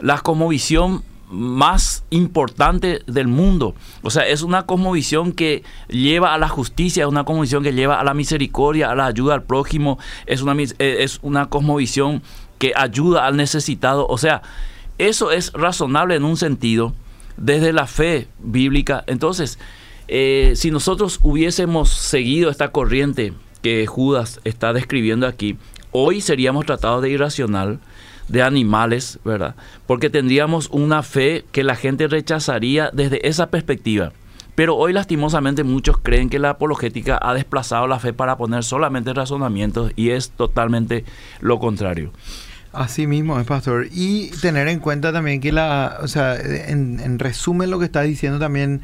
la 0.00 0.18
cosmovisión 0.18 1.04
más 1.32 2.04
importante 2.10 3.00
del 3.06 3.26
mundo. 3.26 3.74
O 4.02 4.10
sea, 4.10 4.26
es 4.28 4.42
una 4.42 4.66
cosmovisión 4.66 5.32
que 5.32 5.64
lleva 5.88 6.34
a 6.34 6.38
la 6.38 6.48
justicia, 6.48 7.04
es 7.04 7.08
una 7.08 7.24
cosmovisión 7.24 7.62
que 7.62 7.72
lleva 7.72 7.98
a 7.98 8.04
la 8.04 8.14
misericordia, 8.14 8.90
a 8.90 8.94
la 8.94 9.06
ayuda 9.06 9.34
al 9.34 9.42
prójimo, 9.42 9.98
es 10.26 10.42
una, 10.42 10.54
eh, 10.62 10.96
es 11.00 11.18
una 11.22 11.46
cosmovisión 11.46 12.22
que 12.58 12.72
ayuda 12.76 13.26
al 13.26 13.36
necesitado. 13.36 14.06
O 14.06 14.18
sea, 14.18 14.42
eso 14.98 15.32
es 15.32 15.52
razonable 15.54 16.14
en 16.14 16.24
un 16.24 16.36
sentido 16.36 16.92
desde 17.38 17.72
la 17.72 17.86
fe 17.86 18.28
bíblica. 18.38 19.02
Entonces, 19.06 19.58
eh, 20.08 20.52
si 20.54 20.70
nosotros 20.70 21.18
hubiésemos 21.22 21.88
seguido 21.88 22.50
esta 22.50 22.72
corriente 22.72 23.32
que 23.62 23.86
Judas 23.86 24.40
está 24.44 24.74
describiendo 24.74 25.26
aquí, 25.26 25.56
hoy 25.92 26.20
seríamos 26.20 26.66
tratados 26.66 27.02
de 27.02 27.10
irracional 27.10 27.80
de 28.28 28.42
animales, 28.42 29.18
¿verdad? 29.24 29.54
Porque 29.86 30.10
tendríamos 30.10 30.68
una 30.70 31.02
fe 31.02 31.44
que 31.52 31.64
la 31.64 31.76
gente 31.76 32.08
rechazaría 32.08 32.90
desde 32.92 33.26
esa 33.28 33.50
perspectiva. 33.50 34.12
Pero 34.54 34.76
hoy 34.76 34.92
lastimosamente 34.92 35.64
muchos 35.64 35.96
creen 35.98 36.28
que 36.28 36.38
la 36.38 36.50
apologética 36.50 37.18
ha 37.20 37.32
desplazado 37.32 37.86
la 37.86 37.98
fe 37.98 38.12
para 38.12 38.36
poner 38.36 38.64
solamente 38.64 39.14
razonamientos 39.14 39.92
y 39.96 40.10
es 40.10 40.30
totalmente 40.30 41.04
lo 41.40 41.58
contrario. 41.58 42.12
Así 42.72 43.06
mismo 43.06 43.38
es, 43.38 43.46
pastor. 43.46 43.88
Y 43.90 44.30
tener 44.40 44.68
en 44.68 44.78
cuenta 44.78 45.12
también 45.12 45.40
que 45.40 45.52
la, 45.52 45.98
o 46.02 46.08
sea, 46.08 46.36
en, 46.36 47.00
en 47.00 47.18
resumen 47.18 47.70
lo 47.70 47.78
que 47.78 47.84
está 47.86 48.02
diciendo 48.02 48.38
también, 48.38 48.82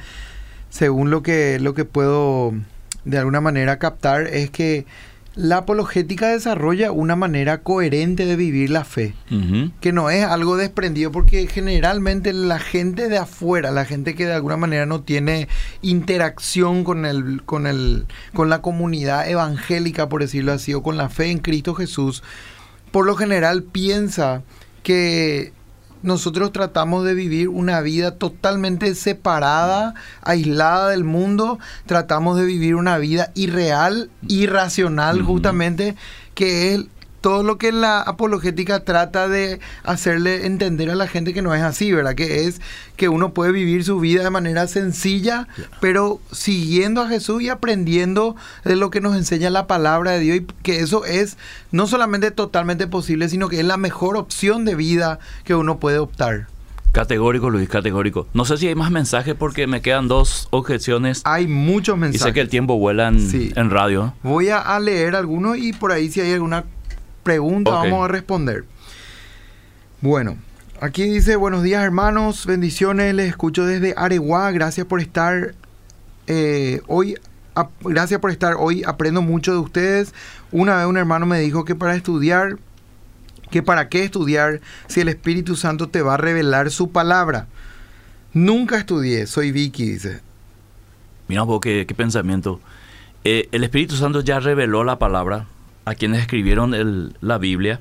según 0.70 1.10
lo 1.10 1.22
que, 1.22 1.58
lo 1.60 1.74
que 1.74 1.84
puedo 1.84 2.54
de 3.04 3.18
alguna 3.18 3.40
manera 3.40 3.78
captar, 3.78 4.26
es 4.26 4.50
que 4.50 4.86
la 5.38 5.58
apologética 5.58 6.30
desarrolla 6.30 6.90
una 6.90 7.14
manera 7.14 7.62
coherente 7.62 8.26
de 8.26 8.34
vivir 8.34 8.70
la 8.70 8.84
fe, 8.84 9.14
que 9.80 9.92
no 9.92 10.10
es 10.10 10.24
algo 10.24 10.56
desprendido, 10.56 11.12
porque 11.12 11.46
generalmente 11.46 12.32
la 12.32 12.58
gente 12.58 13.08
de 13.08 13.18
afuera, 13.18 13.70
la 13.70 13.84
gente 13.84 14.16
que 14.16 14.26
de 14.26 14.32
alguna 14.32 14.56
manera 14.56 14.84
no 14.84 15.02
tiene 15.02 15.46
interacción 15.80 16.82
con 16.82 17.06
el, 17.06 17.44
con 17.44 17.68
el, 17.68 18.06
con 18.34 18.50
la 18.50 18.62
comunidad 18.62 19.30
evangélica, 19.30 20.08
por 20.08 20.22
decirlo 20.22 20.50
así, 20.50 20.74
o 20.74 20.82
con 20.82 20.96
la 20.96 21.08
fe 21.08 21.30
en 21.30 21.38
Cristo 21.38 21.72
Jesús, 21.72 22.24
por 22.90 23.06
lo 23.06 23.14
general 23.14 23.62
piensa 23.62 24.42
que 24.82 25.52
nosotros 26.02 26.52
tratamos 26.52 27.04
de 27.04 27.14
vivir 27.14 27.48
una 27.48 27.80
vida 27.80 28.12
totalmente 28.16 28.94
separada, 28.94 29.94
aislada 30.22 30.90
del 30.90 31.04
mundo, 31.04 31.58
tratamos 31.86 32.38
de 32.38 32.44
vivir 32.44 32.74
una 32.74 32.98
vida 32.98 33.32
irreal, 33.34 34.10
irracional 34.26 35.22
justamente, 35.22 35.96
que 36.34 36.74
es 36.74 36.84
todo 37.20 37.42
lo 37.42 37.58
que 37.58 37.72
la 37.72 38.00
apologética 38.00 38.84
trata 38.84 39.28
de 39.28 39.58
hacerle 39.82 40.46
entender 40.46 40.88
a 40.90 40.94
la 40.94 41.08
gente 41.08 41.34
que 41.34 41.42
no 41.42 41.54
es 41.54 41.62
así, 41.62 41.92
¿verdad? 41.92 42.14
Que 42.14 42.44
es 42.46 42.60
que 42.96 43.08
uno 43.08 43.34
puede 43.34 43.52
vivir 43.52 43.84
su 43.84 43.98
vida 43.98 44.22
de 44.22 44.30
manera 44.30 44.66
sencilla, 44.68 45.48
pero 45.80 46.20
siguiendo 46.32 47.02
a 47.02 47.08
Jesús 47.08 47.42
y 47.42 47.48
aprendiendo 47.48 48.36
de 48.64 48.76
lo 48.76 48.90
que 48.90 49.00
nos 49.00 49.16
enseña 49.16 49.50
la 49.50 49.66
palabra 49.66 50.12
de 50.12 50.20
Dios 50.20 50.36
y 50.38 50.46
que 50.62 50.80
eso 50.80 51.04
es 51.04 51.36
no 51.72 51.86
solamente 51.86 52.30
totalmente 52.30 52.86
posible, 52.86 53.28
sino 53.28 53.48
que 53.48 53.58
es 53.60 53.66
la 53.66 53.76
mejor 53.76 54.16
opción 54.16 54.64
de 54.64 54.74
vida 54.76 55.18
que 55.44 55.54
uno 55.54 55.78
puede 55.78 55.98
optar. 55.98 56.46
Categórico, 56.92 57.50
Luis, 57.50 57.68
categórico. 57.68 58.26
No 58.32 58.44
sé 58.46 58.56
si 58.56 58.66
hay 58.66 58.74
más 58.74 58.90
mensajes 58.90 59.34
porque 59.34 59.66
me 59.66 59.82
quedan 59.82 60.08
dos 60.08 60.48
objeciones 60.50 61.20
Hay 61.24 61.46
muchos 61.46 61.96
y 61.96 62.00
mensajes. 62.00 62.22
sé 62.22 62.32
que 62.32 62.40
el 62.40 62.48
tiempo 62.48 62.78
vuela 62.78 63.08
en, 63.08 63.28
Sí. 63.30 63.52
en 63.56 63.70
radio. 63.70 64.14
Voy 64.22 64.48
a, 64.48 64.58
a 64.58 64.80
leer 64.80 65.14
algunos 65.14 65.58
y 65.58 65.72
por 65.74 65.92
ahí 65.92 66.10
si 66.10 66.20
hay 66.22 66.32
alguna 66.32 66.64
pregunta 67.28 67.72
Ok. 67.72 67.84
vamos 67.84 68.04
a 68.06 68.08
responder. 68.08 68.64
Bueno, 70.00 70.38
aquí 70.80 71.02
dice, 71.02 71.36
buenos 71.36 71.62
días 71.62 71.84
hermanos, 71.84 72.46
bendiciones, 72.46 73.14
les 73.14 73.28
escucho 73.28 73.66
desde 73.66 73.92
Areguá, 73.98 74.50
gracias 74.50 74.86
por 74.86 75.02
estar 75.02 75.54
eh, 76.26 76.80
hoy, 76.86 77.18
gracias 77.82 78.18
por 78.18 78.30
estar 78.30 78.54
hoy, 78.58 78.82
aprendo 78.86 79.20
mucho 79.20 79.52
de 79.52 79.58
ustedes. 79.58 80.14
Una 80.52 80.78
vez 80.78 80.86
un 80.86 80.96
hermano 80.96 81.26
me 81.26 81.38
dijo 81.38 81.66
que 81.66 81.74
para 81.74 81.94
estudiar, 81.94 82.56
que 83.50 83.62
para 83.62 83.90
qué 83.90 84.04
estudiar 84.04 84.62
si 84.86 85.02
el 85.02 85.08
Espíritu 85.10 85.54
Santo 85.54 85.90
te 85.90 86.00
va 86.00 86.14
a 86.14 86.16
revelar 86.16 86.70
su 86.70 86.92
palabra. 86.92 87.46
Nunca 88.32 88.78
estudié, 88.78 89.26
soy 89.26 89.52
Vicky, 89.52 89.90
dice. 89.90 90.22
Mira 91.28 91.42
un 91.42 91.48
poco 91.48 91.60
qué, 91.60 91.84
qué 91.86 91.94
pensamiento. 91.94 92.58
Eh, 93.24 93.50
el 93.52 93.64
Espíritu 93.64 93.96
Santo 93.96 94.22
ya 94.22 94.40
reveló 94.40 94.82
la 94.82 94.98
palabra 94.98 95.46
a 95.88 95.94
quienes 95.94 96.20
escribieron 96.20 97.14
la 97.20 97.38
Biblia. 97.38 97.80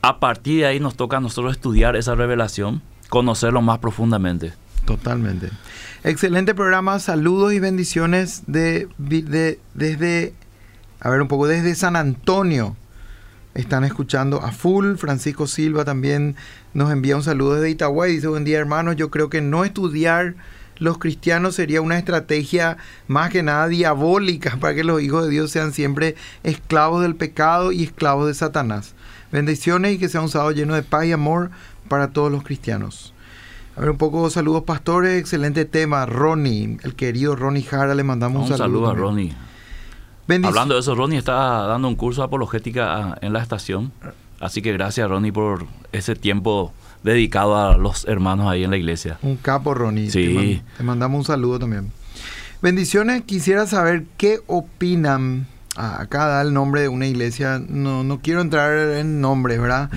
A 0.00 0.18
partir 0.18 0.60
de 0.60 0.66
ahí 0.66 0.80
nos 0.80 0.96
toca 0.96 1.18
a 1.18 1.20
nosotros 1.20 1.52
estudiar 1.52 1.96
esa 1.96 2.14
revelación, 2.14 2.82
conocerlo 3.08 3.62
más 3.62 3.78
profundamente. 3.78 4.52
Totalmente. 4.84 5.50
Excelente 6.02 6.54
programa, 6.54 6.98
saludos 6.98 7.52
y 7.52 7.60
bendiciones 7.60 8.42
de- 8.48 8.88
desde, 8.98 10.32
a 11.00 11.10
ver 11.10 11.22
un 11.22 11.28
poco, 11.28 11.46
desde 11.46 11.74
San 11.76 11.94
Antonio. 11.94 12.76
Están 13.54 13.84
escuchando 13.84 14.40
a 14.42 14.50
full. 14.50 14.94
Francisco 14.96 15.46
Silva 15.46 15.84
también 15.84 16.36
nos 16.74 16.90
envía 16.90 17.16
un 17.16 17.22
saludo 17.22 17.54
desde 17.54 17.70
Itagüey. 17.70 18.14
Dice, 18.14 18.26
buen 18.28 18.44
día 18.44 18.58
hermanos, 18.58 18.96
yo 18.96 19.10
creo 19.10 19.28
que 19.28 19.42
no 19.42 19.64
estudiar 19.64 20.34
los 20.82 20.98
cristianos 20.98 21.54
sería 21.54 21.80
una 21.80 21.96
estrategia 21.98 22.76
más 23.08 23.30
que 23.30 23.42
nada 23.42 23.68
diabólica 23.68 24.56
para 24.60 24.74
que 24.74 24.84
los 24.84 25.00
hijos 25.02 25.24
de 25.24 25.30
Dios 25.30 25.50
sean 25.50 25.72
siempre 25.72 26.16
esclavos 26.42 27.02
del 27.02 27.14
pecado 27.14 27.72
y 27.72 27.82
esclavos 27.84 28.26
de 28.26 28.34
Satanás. 28.34 28.94
Bendiciones 29.30 29.94
y 29.94 29.98
que 29.98 30.08
sea 30.08 30.20
un 30.20 30.28
sábado 30.28 30.50
lleno 30.50 30.74
de 30.74 30.82
paz 30.82 31.06
y 31.06 31.12
amor 31.12 31.50
para 31.88 32.08
todos 32.12 32.30
los 32.30 32.42
cristianos. 32.42 33.14
A 33.76 33.80
ver, 33.80 33.90
un 33.90 33.96
poco 33.96 34.28
saludos 34.28 34.64
pastores, 34.64 35.18
excelente 35.18 35.64
tema, 35.64 36.04
Ronnie, 36.04 36.76
el 36.82 36.94
querido 36.94 37.34
Ronnie 37.36 37.62
Jara, 37.62 37.94
le 37.94 38.02
mandamos 38.04 38.44
Un, 38.46 38.52
un, 38.52 38.58
saludo 38.58 38.90
a. 38.90 38.94
Ronnie. 38.94 39.32
Bendic- 40.28 40.48
Hablando 40.48 40.74
de 40.74 40.80
eso, 40.80 40.94
Ronnie 40.94 41.18
está 41.18 41.34
dando 41.66 41.88
un 41.88 41.96
curso 41.96 42.20
de 42.20 42.26
apologética 42.26 42.94
ah, 42.96 43.18
en 43.22 43.32
la 43.32 43.40
estación. 43.40 43.90
Así 44.40 44.60
que 44.60 44.72
gracias, 44.72 45.08
Ronnie, 45.08 45.32
por 45.32 45.64
ese 45.92 46.14
tiempo 46.14 46.72
dedicado 47.02 47.56
a 47.56 47.76
los 47.76 48.04
hermanos 48.06 48.48
ahí 48.50 48.64
en 48.64 48.70
la 48.70 48.76
iglesia. 48.76 49.18
Un 49.22 49.36
capo, 49.36 49.74
Ronnie. 49.74 50.10
Sí. 50.10 50.26
Te, 50.28 50.34
man- 50.34 50.62
te 50.78 50.82
mandamos 50.84 51.18
un 51.20 51.24
saludo 51.24 51.58
también. 51.58 51.90
Bendiciones, 52.60 53.22
quisiera 53.24 53.66
saber 53.66 54.04
qué 54.16 54.40
opinan. 54.46 55.46
Ah, 55.74 56.00
acá 56.02 56.26
da 56.26 56.42
el 56.42 56.52
nombre 56.52 56.82
de 56.82 56.88
una 56.88 57.06
iglesia. 57.06 57.60
No, 57.66 58.04
no 58.04 58.20
quiero 58.20 58.40
entrar 58.40 58.76
en 58.96 59.20
nombres, 59.20 59.60
¿verdad? 59.60 59.90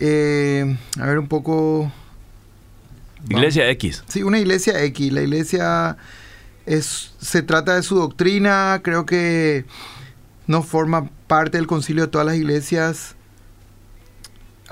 Eh, 0.00 0.76
a 1.00 1.06
ver 1.06 1.18
un 1.18 1.28
poco. 1.28 1.90
Iglesia 3.28 3.70
X. 3.70 4.02
Sí, 4.08 4.22
una 4.22 4.38
iglesia 4.40 4.82
X. 4.82 5.12
La 5.12 5.22
iglesia 5.22 5.96
es, 6.66 7.14
se 7.20 7.42
trata 7.42 7.76
de 7.76 7.82
su 7.82 7.94
doctrina. 7.94 8.80
Creo 8.82 9.06
que 9.06 9.64
no 10.48 10.62
forma 10.64 11.08
parte 11.28 11.56
del 11.56 11.68
concilio 11.68 12.02
de 12.02 12.08
todas 12.08 12.26
las 12.26 12.36
iglesias. 12.36 13.14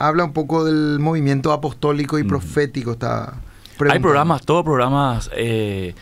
Habla 0.01 0.25
un 0.25 0.33
poco 0.33 0.65
del 0.65 0.99
movimiento 0.99 1.53
apostólico 1.53 2.19
y 2.19 2.23
Ujú. 2.23 2.31
profético. 2.31 2.93
Está 2.93 3.35
Hay 3.91 3.99
programas, 3.99 4.41
todos 4.47 4.65
programas 4.65 5.31
eh, 5.37 5.95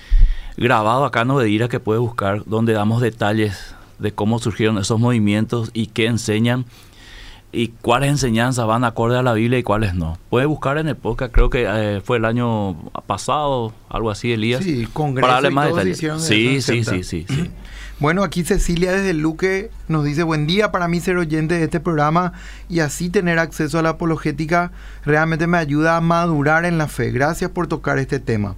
grabados 0.57 1.05
acá 1.09 1.23
en 1.23 1.33
Obedira 1.33 1.69
que 1.69 1.81
puedes 1.81 2.01
buscar, 2.01 2.45
donde 2.47 2.75
damos 2.75 3.03
detalles 3.03 3.75
de 3.99 4.13
cómo 4.13 4.39
surgieron 4.39 4.79
esos 4.79 5.01
movimientos 5.01 5.71
y 5.75 5.89
qué 5.89 6.07
enseñan 6.07 6.65
y 7.51 7.69
cuáles 7.69 8.11
enseñanzas 8.11 8.69
van 8.69 8.85
acorde 8.85 9.19
a 9.19 9.23
la 9.25 9.33
Biblia 9.33 9.59
y 9.59 9.65
cuáles 9.65 9.95
no. 9.95 10.17
Puedes 10.31 10.47
buscar 10.47 10.79
en 10.79 10.87
el 10.87 10.97
podcast, 10.97 11.33
creo 11.33 11.51
que 11.51 11.67
eh, 11.69 12.01
fue 12.01 12.19
el 12.19 12.25
año 12.25 12.77
pasado, 13.09 13.73
algo 13.89 14.13
así, 14.13 14.33
Elías. 14.33 14.63
Sí, 14.63 14.87
congreso 14.93 15.23
para 15.27 15.35
darle 15.35 15.49
y 15.49 15.55
más 15.55 15.69
detalles. 15.75 15.99
Sí, 16.23 16.63
sí, 16.63 16.85
sí, 16.85 17.03
sí. 17.03 17.27
Bueno, 18.01 18.23
aquí 18.23 18.45
Cecilia 18.45 18.93
desde 18.93 19.13
Luque 19.13 19.73
nos 19.89 20.05
dice, 20.05 20.23
buen 20.23 20.47
día 20.47 20.71
para 20.71 20.87
mí 20.87 21.01
ser 21.01 21.17
oyente 21.17 21.59
de 21.59 21.65
este 21.65 21.81
programa 21.81 22.33
y 22.69 22.79
así 22.79 23.11
tener 23.11 23.41
acceso 23.41 23.77
a 23.77 23.83
la 23.83 23.89
apologética 23.89 24.71
realmente 25.05 25.49
me 25.49 25.59
ayuda 25.59 25.97
a 25.97 26.01
madurar 26.01 26.65
en 26.65 26.79
la 26.79 26.87
fe. 26.87 27.11
Gracias 27.11 27.51
por 27.51 27.67
tocar 27.67 27.99
este 27.99 28.21
tema. 28.21 28.55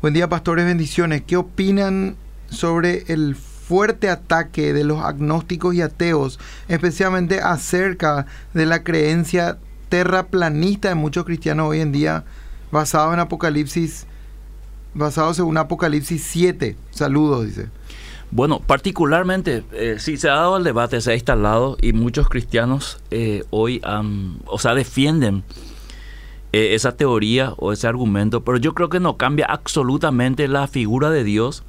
Buen 0.00 0.14
día, 0.14 0.28
pastores, 0.28 0.66
bendiciones. 0.66 1.22
¿Qué 1.26 1.36
opinan 1.36 2.14
sobre 2.48 3.02
el 3.08 3.34
fuerte 3.34 4.08
ataque 4.08 4.72
de 4.72 4.84
los 4.84 5.02
agnósticos 5.02 5.74
y 5.74 5.82
ateos, 5.82 6.38
especialmente 6.68 7.40
acerca 7.40 8.26
de 8.52 8.66
la 8.66 8.84
creencia 8.84 9.58
terraplanista 9.88 10.90
de 10.90 10.94
muchos 10.94 11.24
cristianos 11.24 11.70
hoy 11.70 11.80
en 11.80 11.90
día, 11.90 12.22
basado 12.70 13.12
en 13.14 13.18
Apocalipsis, 13.18 14.06
basado 14.94 15.34
según 15.34 15.58
Apocalipsis 15.58 16.22
7? 16.22 16.76
Saludos, 16.92 17.46
dice. 17.46 17.68
Bueno, 18.34 18.58
particularmente, 18.58 19.62
eh, 19.70 19.96
sí, 20.00 20.16
se 20.16 20.28
ha 20.28 20.34
dado 20.34 20.56
el 20.56 20.64
debate, 20.64 21.00
se 21.00 21.12
ha 21.12 21.14
instalado 21.14 21.76
y 21.80 21.92
muchos 21.92 22.28
cristianos 22.28 22.98
eh, 23.12 23.44
hoy, 23.50 23.80
han, 23.84 24.38
o 24.46 24.58
sea, 24.58 24.74
defienden 24.74 25.44
eh, 26.52 26.74
esa 26.74 26.96
teoría 26.96 27.52
o 27.58 27.72
ese 27.72 27.86
argumento, 27.86 28.42
pero 28.42 28.58
yo 28.58 28.74
creo 28.74 28.88
que 28.88 28.98
no 28.98 29.16
cambia 29.16 29.46
absolutamente 29.46 30.48
la 30.48 30.66
figura 30.66 31.10
de 31.10 31.22
Dios 31.22 31.62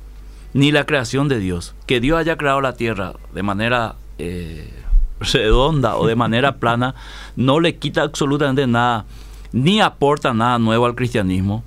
ni 0.54 0.72
la 0.72 0.88
creación 0.88 1.28
de 1.28 1.38
Dios. 1.38 1.76
Que 1.86 2.00
Dios 2.00 2.18
haya 2.18 2.36
creado 2.36 2.62
la 2.62 2.74
tierra 2.74 3.14
de 3.36 3.44
manera 3.44 3.96
eh, 4.18 4.68
redonda 5.20 5.98
o 5.98 6.08
de 6.08 6.16
manera 6.16 6.58
plana 6.58 6.96
no 7.36 7.60
le 7.60 7.76
quita 7.76 8.02
absolutamente 8.02 8.66
nada, 8.66 9.06
ni 9.52 9.82
aporta 9.82 10.34
nada 10.34 10.58
nuevo 10.58 10.88
al 10.88 10.96
cristianismo. 10.96 11.64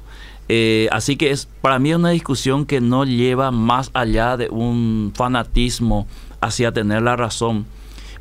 Eh, 0.49 0.89
así 0.93 1.17
que 1.17 1.31
es 1.31 1.47
para 1.61 1.79
mí 1.79 1.91
es 1.91 1.97
una 1.97 2.11
discusión 2.11 2.65
que 2.65 2.81
no 2.81 3.05
lleva 3.05 3.51
más 3.51 3.91
allá 3.95 4.37
de 4.37 4.49
un 4.49 5.13
fanatismo 5.15 6.07
hacia 6.41 6.73
tener 6.73 7.03
la 7.03 7.17
razón. 7.17 7.67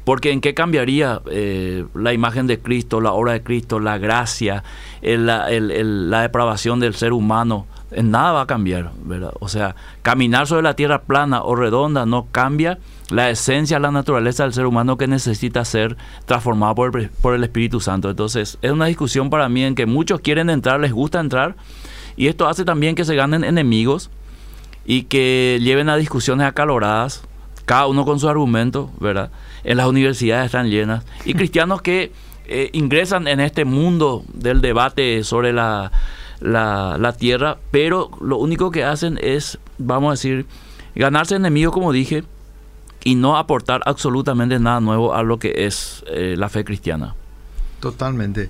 Porque 0.04 0.32
en 0.32 0.40
qué 0.40 0.54
cambiaría 0.54 1.22
eh, 1.30 1.86
la 1.94 2.14
imagen 2.14 2.48
de 2.48 2.60
Cristo, 2.60 3.02
la 3.02 3.12
obra 3.12 3.34
de 3.34 3.44
Cristo, 3.44 3.80
la 3.82 3.98
gracia, 3.98 4.64
el- 5.02 5.26
la, 5.26 6.22
depravación 6.22 6.80
del 6.80 6.96
ser 6.96 7.12
humano? 7.12 7.66
En 7.92 8.12
nada 8.12 8.32
va 8.32 8.42
a 8.42 8.48
cambiar. 8.48 8.92
O 9.40 9.50
sea, 9.50 9.76
caminar 10.04 10.48
sobre 10.48 10.64
la 10.64 10.76
tierra 10.76 11.02
plana 11.02 11.44
o 11.44 11.56
redonda 11.56 12.06
no 12.06 12.28
cambia 12.32 12.80
la 13.10 13.30
esencia, 13.30 13.80
la 13.80 13.92
naturaleza 13.92 14.44
del 14.44 14.54
ser 14.54 14.66
humano 14.66 14.98
que 14.98 15.08
necesita 15.08 15.64
ser 15.66 15.98
transformado 16.26 16.76
por 16.76 16.98
el, 17.00 17.10
por 17.10 17.34
el 17.34 17.44
Espíritu 17.44 17.80
Santo. 17.82 18.10
Entonces, 18.10 18.58
es 18.62 18.72
una 18.72 18.86
discusión 18.86 19.30
para 19.30 19.48
mí 19.50 19.64
en 19.64 19.76
que 19.76 19.86
muchos 19.86 20.20
quieren 20.22 20.50
entrar, 20.50 20.80
les 20.80 20.92
gusta 20.92 21.20
entrar, 21.20 21.56
y 22.18 22.28
esto 22.28 22.48
hace 22.48 22.66
también 22.66 22.96
que 22.96 23.06
se 23.06 23.16
ganen 23.16 23.44
enemigos 23.44 24.10
y 24.86 25.04
que 25.04 25.60
lleven 25.62 25.88
a 25.88 25.96
discusiones 25.96 26.48
acaloradas, 26.48 27.24
cada 27.66 27.86
uno 27.88 28.06
con 28.06 28.20
su 28.20 28.28
argumento, 28.28 28.90
¿verdad? 29.00 29.30
En 29.64 29.78
las 29.78 29.88
universidades 29.88 30.48
están 30.48 30.70
llenas. 30.70 31.06
Y 31.26 31.34
cristianos 31.36 31.82
que 31.82 32.12
eh, 32.48 32.70
ingresan 32.74 33.28
en 33.28 33.40
este 33.40 33.66
mundo 33.66 34.24
del 34.34 34.62
debate 34.62 35.24
sobre 35.24 35.54
la, 35.54 35.92
la, 36.40 37.16
tierra, 37.18 37.58
pero 37.72 38.10
lo 38.20 38.38
único 38.38 38.72
que 38.72 38.84
hacen 38.84 39.20
es, 39.22 39.60
vamos 39.78 40.08
a 40.08 40.12
decir, 40.14 40.46
ganarse 40.96 41.36
enemigos, 41.36 41.74
como 41.74 41.92
dije, 41.92 42.24
y 43.04 43.16
no 43.16 43.38
aportar 43.38 43.82
absolutamente 43.86 44.60
nada 44.60 44.80
nuevo 44.80 45.14
a 45.14 45.22
lo 45.22 45.38
que 45.38 45.66
es 45.66 46.04
eh, 46.08 46.36
la 46.38 46.50
fe 46.50 46.64
cristiana. 46.64 47.16
Totalmente. 47.80 48.50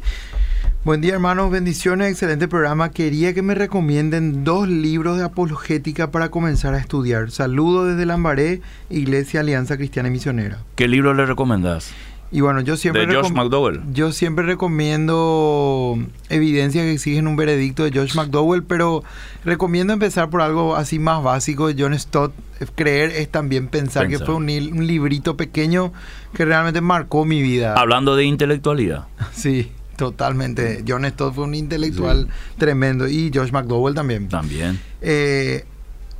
Buen 0.87 1.01
día 1.01 1.15
hermanos, 1.15 1.51
bendiciones, 1.51 2.09
excelente 2.09 2.47
programa. 2.47 2.91
Quería 2.91 3.33
que 3.33 3.41
me 3.41 3.55
recomienden 3.55 4.45
dos 4.45 4.69
libros 4.69 5.17
de 5.17 5.25
apologética 5.25 6.11
para 6.11 6.29
comenzar 6.29 6.75
a 6.75 6.77
estudiar. 6.77 7.29
Saludos 7.29 7.89
desde 7.89 8.05
Lambaré, 8.05 8.61
Iglesia 8.89 9.41
Alianza 9.41 9.75
Cristiana 9.75 10.07
y 10.07 10.13
Misionera. 10.13 10.59
¿Qué 10.75 10.87
libro 10.87 11.13
le 11.13 11.25
recomendás? 11.25 11.91
Y 12.31 12.39
bueno, 12.39 12.61
yo 12.61 12.77
siempre... 12.77 13.05
De 13.05 13.13
Josh 13.13 13.33
McDowell. 13.33 13.81
Yo 13.91 14.13
siempre 14.13 14.45
recomiendo 14.45 15.99
evidencia 16.29 16.83
que 16.83 16.93
exigen 16.93 17.27
un 17.27 17.35
veredicto 17.35 17.83
de 17.83 17.91
Josh 17.91 18.15
McDowell, 18.15 18.63
pero 18.63 19.03
recomiendo 19.43 19.91
empezar 19.91 20.29
por 20.29 20.41
algo 20.41 20.77
así 20.77 20.99
más 20.99 21.21
básico 21.21 21.67
de 21.67 21.75
John 21.77 21.99
Stott. 21.99 22.31
Creer 22.75 23.11
es 23.11 23.27
también 23.27 23.67
pensar, 23.67 24.07
que 24.07 24.19
fue 24.19 24.35
un, 24.35 24.43
un 24.43 24.87
librito 24.87 25.35
pequeño 25.35 25.91
que 26.33 26.45
realmente 26.45 26.79
marcó 26.79 27.25
mi 27.25 27.41
vida. 27.41 27.73
Hablando 27.73 28.15
de 28.15 28.23
intelectualidad. 28.23 29.07
Sí. 29.33 29.73
Totalmente. 29.97 30.83
John 30.87 31.05
Stott 31.05 31.33
fue 31.33 31.43
un 31.43 31.55
intelectual 31.55 32.29
tremendo 32.57 33.07
y 33.07 33.31
Josh 33.33 33.51
McDowell 33.51 33.95
también. 33.95 34.29
También. 34.29 34.79
Eh, 35.01 35.65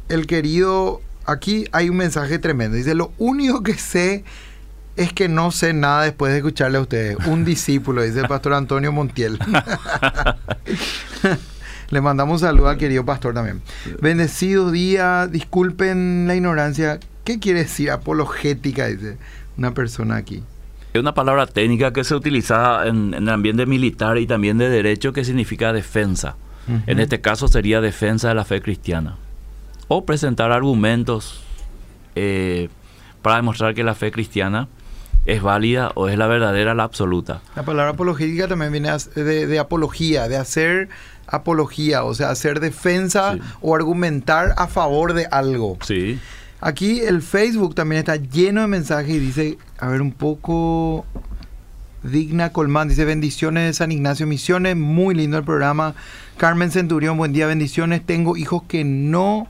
el 0.10 0.26
querido, 0.26 1.00
aquí 1.26 1.68
hay 1.72 1.90
un 1.90 1.98
mensaje 1.98 2.40
tremendo. 2.40 2.76
Dice, 2.76 2.96
lo 2.96 3.14
único 3.20 3.62
que 3.62 3.76
sé 3.76 4.24
es 4.96 5.14
que 5.14 5.30
no 5.30 5.52
sé 5.52 5.74
nada 5.74 6.04
después 6.04 6.32
de 6.32 6.40
escucharle 6.40 6.80
a 6.80 6.82
ustedes. 6.82 7.18
Un 7.28 7.46
discípulo, 7.46 8.02
dice 8.02 8.22
el 8.22 8.28
pastor 8.28 8.56
Antonio 8.56 8.92
Montiel. 8.92 9.38
Le 11.90 12.02
mandamos 12.02 12.42
un 12.42 12.48
saludo 12.48 12.70
al 12.70 12.78
querido 12.78 13.06
pastor 13.06 13.36
también. 13.36 13.62
Bendecido 14.02 14.72
día, 14.72 15.28
disculpen 15.28 16.26
la 16.28 16.36
ignorancia. 16.36 17.00
¿Qué 17.24 17.40
quiere 17.40 17.60
decir 17.60 17.92
apologética? 17.92 18.88
Dice 18.88 19.18
una 19.56 19.74
persona 19.74 20.16
aquí. 20.16 20.44
Es 20.98 21.02
una 21.02 21.14
palabra 21.14 21.46
técnica 21.46 21.94
que 21.94 22.04
se 22.04 22.16
utiliza 22.16 22.88
en, 22.88 23.14
el 23.14 23.30
ambiente 23.30 23.68
militar 23.68 24.18
y 24.18 24.26
también 24.26 24.58
de 24.58 24.68
derecho 24.68 25.14
que 25.14 25.24
significa 25.24 25.72
defensa. 25.72 26.36
En 26.88 27.00
este 27.00 27.22
caso 27.22 27.48
sería 27.48 27.80
defensa 27.80 28.30
de 28.30 28.36
la 28.36 28.44
fe 28.44 28.62
cristiana. 28.62 29.16
O 29.88 30.06
presentar 30.06 30.52
argumentos 30.52 31.44
eh, 32.16 32.68
para 33.22 33.38
demostrar 33.38 33.76
que 33.76 33.84
la 33.84 33.94
fe 33.94 34.12
cristiana 34.12 34.68
es 35.28 35.42
válida 35.42 35.92
o 35.94 36.10
es 36.10 36.18
la 36.18 36.26
verdadera, 36.26 36.74
la 36.74 36.84
absoluta. 36.84 37.42
La 37.56 37.64
palabra 37.64 37.92
apologética 37.92 38.48
también 38.48 38.72
viene 38.72 38.90
de, 39.16 39.60
apología, 39.60 40.28
de 40.28 40.38
hacer 40.38 40.90
apología, 41.28 42.06
o 42.06 42.16
sea, 42.16 42.32
hacer 42.32 42.60
defensa 42.60 43.38
o 43.62 43.76
argumentar 43.76 44.56
a 44.58 44.68
favor 44.68 45.14
de 45.14 45.28
algo. 45.28 45.78
Sí. 45.84 46.20
Aquí 46.60 47.02
el 47.02 47.22
Facebook 47.22 47.76
también 47.76 48.00
está 48.00 48.16
lleno 48.16 48.62
de 48.62 48.68
mensajes 48.68 49.16
y 49.16 49.20
dice, 49.20 49.58
a 49.78 49.88
ver 49.90 50.02
un 50.02 50.12
poco, 50.12 51.06
Digna 52.04 52.52
Colmán 52.52 52.88
dice 52.88 53.06
bendiciones 53.06 53.66
de 53.66 53.74
San 53.74 53.92
Ignacio 53.92 54.26
Misiones, 54.26 54.76
muy 54.76 55.14
lindo 55.14 55.38
el 55.38 55.44
programa. 55.44 55.94
Carmen 56.38 56.72
Centurión, 56.72 57.18
buen 57.18 57.34
día, 57.34 57.46
bendiciones. 57.46 58.04
Tengo 58.06 58.38
hijos 58.38 58.64
que 58.64 58.84
no 58.84 59.48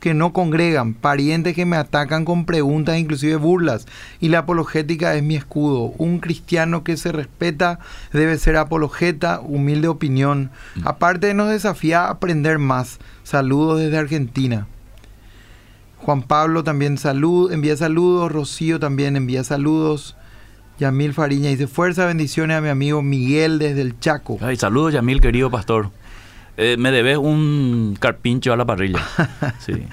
que 0.00 0.14
no 0.14 0.32
congregan, 0.32 0.94
parientes 0.94 1.56
que 1.56 1.66
me 1.66 1.76
atacan 1.76 2.24
con 2.24 2.44
preguntas, 2.44 2.98
inclusive 2.98 3.34
burlas, 3.34 3.86
y 4.20 4.28
la 4.28 4.38
apologética 4.38 5.16
es 5.16 5.24
mi 5.24 5.34
escudo. 5.34 5.92
Un 5.98 6.20
cristiano 6.20 6.84
que 6.84 6.96
se 6.96 7.10
respeta 7.10 7.80
debe 8.12 8.38
ser 8.38 8.56
apologeta, 8.56 9.40
humilde 9.40 9.88
opinión. 9.88 10.50
Mm. 10.76 10.86
Aparte 10.86 11.34
nos 11.34 11.50
desafía 11.50 12.04
a 12.04 12.10
aprender 12.10 12.58
más. 12.58 12.98
Saludos 13.24 13.80
desde 13.80 13.98
Argentina. 13.98 14.68
Juan 16.00 16.22
Pablo 16.22 16.64
también 16.64 16.98
salud, 16.98 17.52
envía 17.52 17.76
saludos. 17.76 18.32
Rocío 18.32 18.80
también 18.80 19.16
envía 19.16 19.44
saludos. 19.44 20.16
Yamil 20.78 21.12
Fariña 21.12 21.50
dice 21.50 21.66
fuerza, 21.66 22.06
bendiciones 22.06 22.56
a 22.56 22.60
mi 22.60 22.68
amigo 22.68 23.02
Miguel 23.02 23.58
desde 23.58 23.82
el 23.82 23.98
Chaco. 23.98 24.38
Ay, 24.40 24.56
saludos 24.56 24.94
Yamil, 24.94 25.20
querido 25.20 25.50
pastor. 25.50 25.90
Eh, 26.56 26.76
me 26.78 26.90
debes 26.90 27.18
un 27.18 27.96
carpincho 27.98 28.52
a 28.52 28.56
la 28.56 28.64
parrilla. 28.64 29.04
sí. 29.58 29.86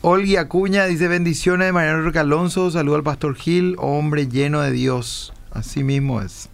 Olga 0.00 0.40
Acuña 0.40 0.86
dice 0.86 1.06
bendiciones 1.06 1.68
de 1.68 1.72
Mariano 1.72 2.02
Roque 2.02 2.18
Alonso. 2.18 2.70
Saludo 2.72 2.96
al 2.96 3.04
pastor 3.04 3.36
Gil, 3.36 3.76
hombre 3.78 4.26
lleno 4.26 4.60
de 4.60 4.72
Dios. 4.72 5.32
Así 5.52 5.84
mismo 5.84 6.20
es. 6.20 6.48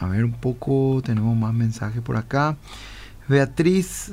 A 0.00 0.08
ver 0.08 0.24
un 0.24 0.32
poco, 0.32 1.00
tenemos 1.04 1.36
más 1.36 1.54
mensajes 1.54 2.02
por 2.02 2.16
acá. 2.16 2.56
Beatriz 3.28 4.12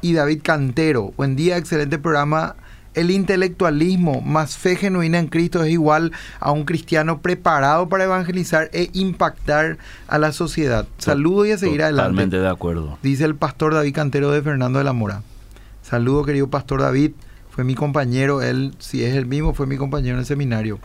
y 0.00 0.12
David 0.14 0.40
Cantero. 0.42 1.12
Buen 1.16 1.36
día, 1.36 1.56
excelente 1.56 1.98
programa. 1.98 2.56
El 2.94 3.10
intelectualismo 3.10 4.20
más 4.22 4.56
fe 4.56 4.74
genuina 4.74 5.18
en 5.18 5.28
Cristo 5.28 5.62
es 5.62 5.70
igual 5.70 6.12
a 6.40 6.50
un 6.50 6.64
cristiano 6.64 7.20
preparado 7.20 7.88
para 7.88 8.04
evangelizar 8.04 8.70
e 8.72 8.90
impactar 8.92 9.78
a 10.08 10.18
la 10.18 10.32
sociedad. 10.32 10.86
Saludo 10.98 11.46
y 11.46 11.52
a 11.52 11.58
seguir 11.58 11.82
adelante. 11.82 12.10
Totalmente 12.10 12.38
de 12.38 12.48
acuerdo. 12.48 12.98
Dice 13.02 13.24
el 13.24 13.36
pastor 13.36 13.74
David 13.74 13.94
Cantero 13.94 14.30
de 14.30 14.42
Fernando 14.42 14.78
de 14.78 14.84
la 14.84 14.92
Mora. 14.92 15.22
Saludo, 15.82 16.24
querido 16.24 16.48
pastor 16.48 16.80
David. 16.80 17.12
Fue 17.50 17.64
mi 17.64 17.74
compañero, 17.74 18.42
él, 18.42 18.74
si 18.78 19.04
es 19.04 19.14
el 19.14 19.26
mismo, 19.26 19.54
fue 19.54 19.66
mi 19.66 19.76
compañero 19.76 20.14
en 20.14 20.20
el 20.20 20.26
seminario. 20.26 20.78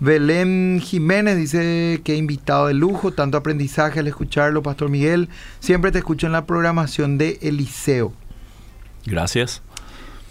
Belén 0.00 0.80
Jiménez 0.82 1.36
dice 1.36 2.00
que 2.04 2.14
invitado 2.14 2.68
de 2.68 2.74
lujo, 2.74 3.12
tanto 3.12 3.36
aprendizaje 3.36 4.00
al 4.00 4.06
escucharlo, 4.06 4.62
Pastor 4.62 4.90
Miguel. 4.90 5.28
Siempre 5.58 5.90
te 5.90 5.98
escucho 5.98 6.26
en 6.26 6.32
la 6.32 6.46
programación 6.46 7.18
de 7.18 7.38
Eliseo. 7.42 8.12
Gracias. 9.08 9.62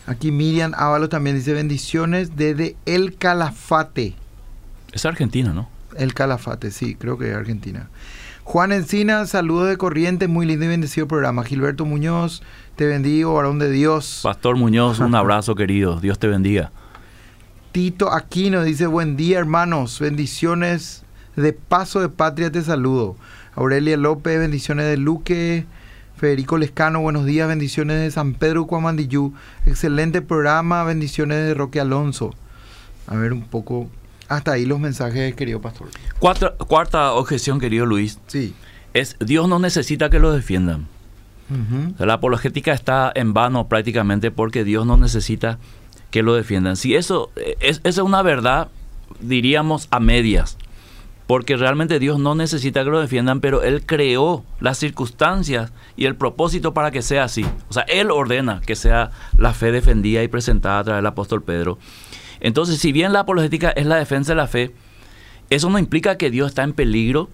Aquí 0.06 0.32
Miriam 0.32 0.74
Ávalo 0.76 1.10
también 1.10 1.36
dice 1.36 1.54
bendiciones 1.54 2.38
desde 2.38 2.76
El 2.86 3.16
Calafate. 3.18 4.16
Es 4.94 5.06
Argentina, 5.06 5.54
¿no? 5.54 5.70
El 5.98 6.14
Calafate, 6.14 6.72
sí, 6.72 6.96
creo 6.96 7.18
que 7.18 7.32
es 7.32 7.36
Argentina. 7.36 7.90
Juan 8.44 8.72
Encina, 8.72 9.26
saludos 9.26 9.68
de 9.68 9.76
corriente, 9.76 10.30
muy 10.30 10.46
lindo 10.46 10.64
y 10.64 10.70
bendecido 10.70 11.08
programa. 11.08 11.44
Gilberto 11.44 11.84
Muñoz, 11.84 12.42
te 12.78 12.86
bendigo, 12.86 13.34
varón 13.34 13.60
de 13.60 13.70
Dios. 13.70 14.22
Pastor 14.24 14.56
Muñoz, 14.56 15.00
un 15.00 15.16
abrazo 15.16 15.56
querido, 15.56 16.00
Dios 16.00 16.18
te 16.20 16.28
bendiga. 16.28 16.72
Tito 17.74 18.14
Aquino 18.14 18.64
dice, 18.64 18.88
buen 18.88 19.18
día 19.18 19.40
hermanos, 19.40 20.00
bendiciones 20.00 21.04
de 21.36 21.52
paso 21.52 22.00
de 22.00 22.08
patria 22.08 22.50
te 22.50 22.62
saludo. 22.62 23.18
Aurelia 23.56 23.98
López, 23.98 24.40
bendiciones 24.40 24.86
de 24.86 24.96
Luque. 24.96 25.66
Federico 26.18 26.58
Lescano, 26.58 27.00
buenos 27.00 27.26
días, 27.26 27.48
bendiciones 27.48 28.00
de 28.00 28.10
San 28.10 28.34
Pedro 28.34 28.66
Cuamandillú. 28.66 29.36
Excelente 29.68 30.24
programa, 30.24 30.84
bendiciones 30.84 31.46
de 31.46 31.54
Roque 31.54 31.80
Alonso. 31.80 32.34
A 33.06 33.16
ver 33.16 33.34
un 33.34 33.44
poco, 33.44 33.88
hasta 34.28 34.54
ahí 34.54 34.66
los 34.66 34.80
mensajes, 34.80 35.36
querido 35.36 35.62
pastor. 35.62 35.90
cuarta 36.20 37.14
objeción, 37.14 37.60
querido 37.60 37.86
Luis. 37.86 38.20
Sí. 38.26 38.56
Es 38.96 39.16
Dios 39.20 39.48
no 39.48 39.60
necesita 39.60 40.10
que 40.10 40.18
lo 40.18 40.32
defiendan. 40.32 40.88
La 42.00 42.16
apologética 42.16 42.74
está 42.74 43.12
en 43.14 43.34
vano 43.34 43.68
prácticamente 43.68 44.32
porque 44.32 44.64
Dios 44.64 44.88
no 44.88 44.98
necesita 44.98 45.60
que 46.10 46.24
lo 46.24 46.34
defiendan. 46.34 46.78
Si 46.78 46.96
eso 46.96 47.32
es, 47.60 47.80
es 47.84 48.00
una 48.00 48.24
verdad, 48.24 48.70
diríamos 49.22 49.88
a 49.92 50.00
medias 50.00 50.58
porque 51.28 51.58
realmente 51.58 52.00
Dios 52.00 52.20
no 52.20 52.36
necesita 52.36 52.84
que 52.86 52.90
lo 52.90 53.02
defiendan, 53.02 53.42
pero 53.42 53.62
Él 53.62 53.86
creó 53.86 54.46
las 54.62 54.78
circunstancias 54.78 55.74
y 55.98 56.06
el 56.06 56.16
propósito 56.16 56.74
para 56.74 56.90
que 56.90 57.02
sea 57.02 57.26
así. 57.26 57.46
O 57.70 57.74
sea, 57.74 57.84
Él 57.84 58.12
ordena 58.12 58.62
que 58.66 58.78
sea 58.78 59.12
la 59.38 59.54
fe 59.54 59.74
defendida 59.74 60.24
y 60.24 60.30
presentada 60.30 60.80
a 60.80 60.84
través 60.86 61.00
del 61.00 61.08
apóstol 61.08 61.44
Pedro. 61.44 61.78
Entonces, 62.40 62.80
si 62.80 62.94
bien 62.94 63.12
la 63.12 63.22
apologética 63.22 63.72
es 63.72 63.86
la 63.86 63.98
defensa 63.98 64.32
de 64.32 64.38
la 64.38 64.48
fe, 64.48 64.72
eso 65.50 65.70
no 65.70 65.80
implica 65.80 66.18
que 66.18 66.32
Dios 66.32 66.48
está 66.48 66.64
en 66.64 66.72
peligro 66.72 67.30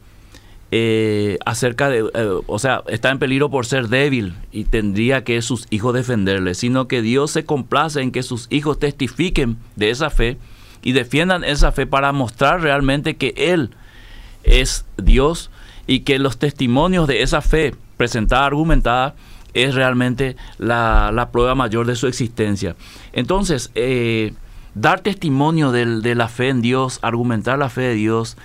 eh, 0.71 1.37
acerca 1.45 1.87
de, 1.89 1.99
eh, 1.99 2.29
o 2.47 2.57
sea, 2.57 2.81
está 2.87 3.11
en 3.11 3.19
peligro 3.19 3.51
por 3.51 3.67
ser 3.67 3.89
débil 3.89 4.33
y 4.51 4.63
tendría 4.63 5.23
que 5.23 5.39
sus 5.43 5.67
hijos 5.69 5.93
defenderle, 5.93 6.55
sino 6.55 6.87
que 6.87 7.03
Dios 7.03 7.29
se 7.29 7.45
complace 7.45 8.01
en 8.01 8.11
que 8.11 8.23
sus 8.23 8.47
hijos 8.49 8.79
testifiquen 8.79 9.57
de 9.75 9.91
esa 9.91 10.09
fe 10.09 10.39
y 10.81 10.93
defiendan 10.93 11.43
esa 11.43 11.71
fe 11.71 11.85
para 11.85 12.11
mostrar 12.11 12.61
realmente 12.61 13.17
que 13.17 13.35
Él 13.37 13.69
es 14.43 14.85
Dios 14.97 15.49
y 15.87 16.01
que 16.01 16.19
los 16.19 16.37
testimonios 16.37 17.07
de 17.07 17.23
esa 17.23 17.41
fe 17.41 17.75
presentada, 17.97 18.45
argumentada, 18.45 19.15
es 19.53 19.75
realmente 19.75 20.35
la, 20.57 21.29
prueba 21.31 21.55
mayor 21.55 21.85
de 21.85 21.95
su 21.95 22.07
existencia. 22.07 22.75
Entonces, 23.11 23.71
eh, 23.75 24.33
dar 24.75 25.01
testimonio 25.01 25.71
de, 25.71 26.15
la 26.15 26.27
fe 26.27 26.49
en 26.49 26.61
Dios, 26.61 26.99
argumentar 27.01 27.59
la 27.59 27.69
fe 27.69 27.81
de 27.81 27.93
Dios, 27.93 28.37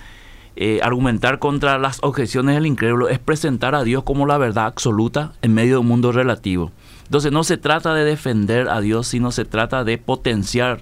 eh, 0.55 0.79
argumentar 0.83 1.39
contra 1.39 1.77
las 1.77 1.99
objeciones 2.03 2.55
del 2.55 2.65
incrédulo, 2.65 3.09
es 3.09 3.19
presentar 3.19 3.75
a 3.75 3.83
Dios 3.83 4.03
como 4.03 4.25
la 4.25 4.37
verdad 4.37 4.65
absoluta 4.65 5.33
en 5.41 5.53
medio 5.53 5.75
de 5.75 5.79
un 5.79 5.87
mundo 5.87 6.11
relativo. 6.11 6.71
Entonces 7.05 7.31
no 7.31 7.43
se 7.43 7.57
trata 7.57 7.93
de 7.93 8.03
defender 8.03 8.69
a 8.69 8.81
Dios, 8.81 9.07
sino 9.07 9.31
se 9.31 9.45
trata 9.45 9.83
de 9.83 9.97
potenciar 9.97 10.81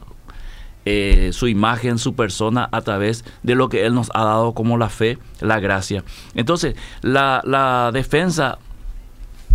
eh, 0.89 1.31
su 1.33 1.47
imagen, 1.47 1.97
su 1.97 2.15
persona 2.15 2.69
a 2.71 2.81
través 2.81 3.25
de 3.43 3.55
lo 3.55 3.67
que 3.67 3.85
Él 3.85 3.93
nos 3.93 4.09
ha 4.13 4.23
dado 4.23 4.53
como 4.53 4.77
la 4.77 4.89
fe, 4.89 5.17
la 5.41 5.59
gracia. 5.59 6.03
Entonces, 6.33 6.75
la, 7.01 7.91
defensa 7.93 8.59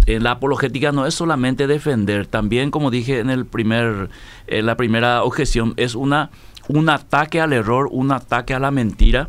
en 0.06 0.24
la 0.24 0.32
apologética 0.32 0.92
no 0.92 1.06
es 1.06 1.14
solamente 1.14 1.66
defender, 1.66 2.26
también 2.26 2.70
como 2.70 2.90
dije 2.90 3.20
en 3.20 3.30
el 3.30 3.46
primer, 3.46 4.10
la 4.48 4.76
primera 4.76 5.22
objeción, 5.22 5.74
es 5.76 5.94
una 5.94 6.30
un 6.68 6.88
ataque 6.88 7.40
al 7.40 7.52
error, 7.52 7.88
un 7.90 8.12
ataque 8.12 8.54
a 8.54 8.58
la 8.58 8.70
mentira, 8.70 9.28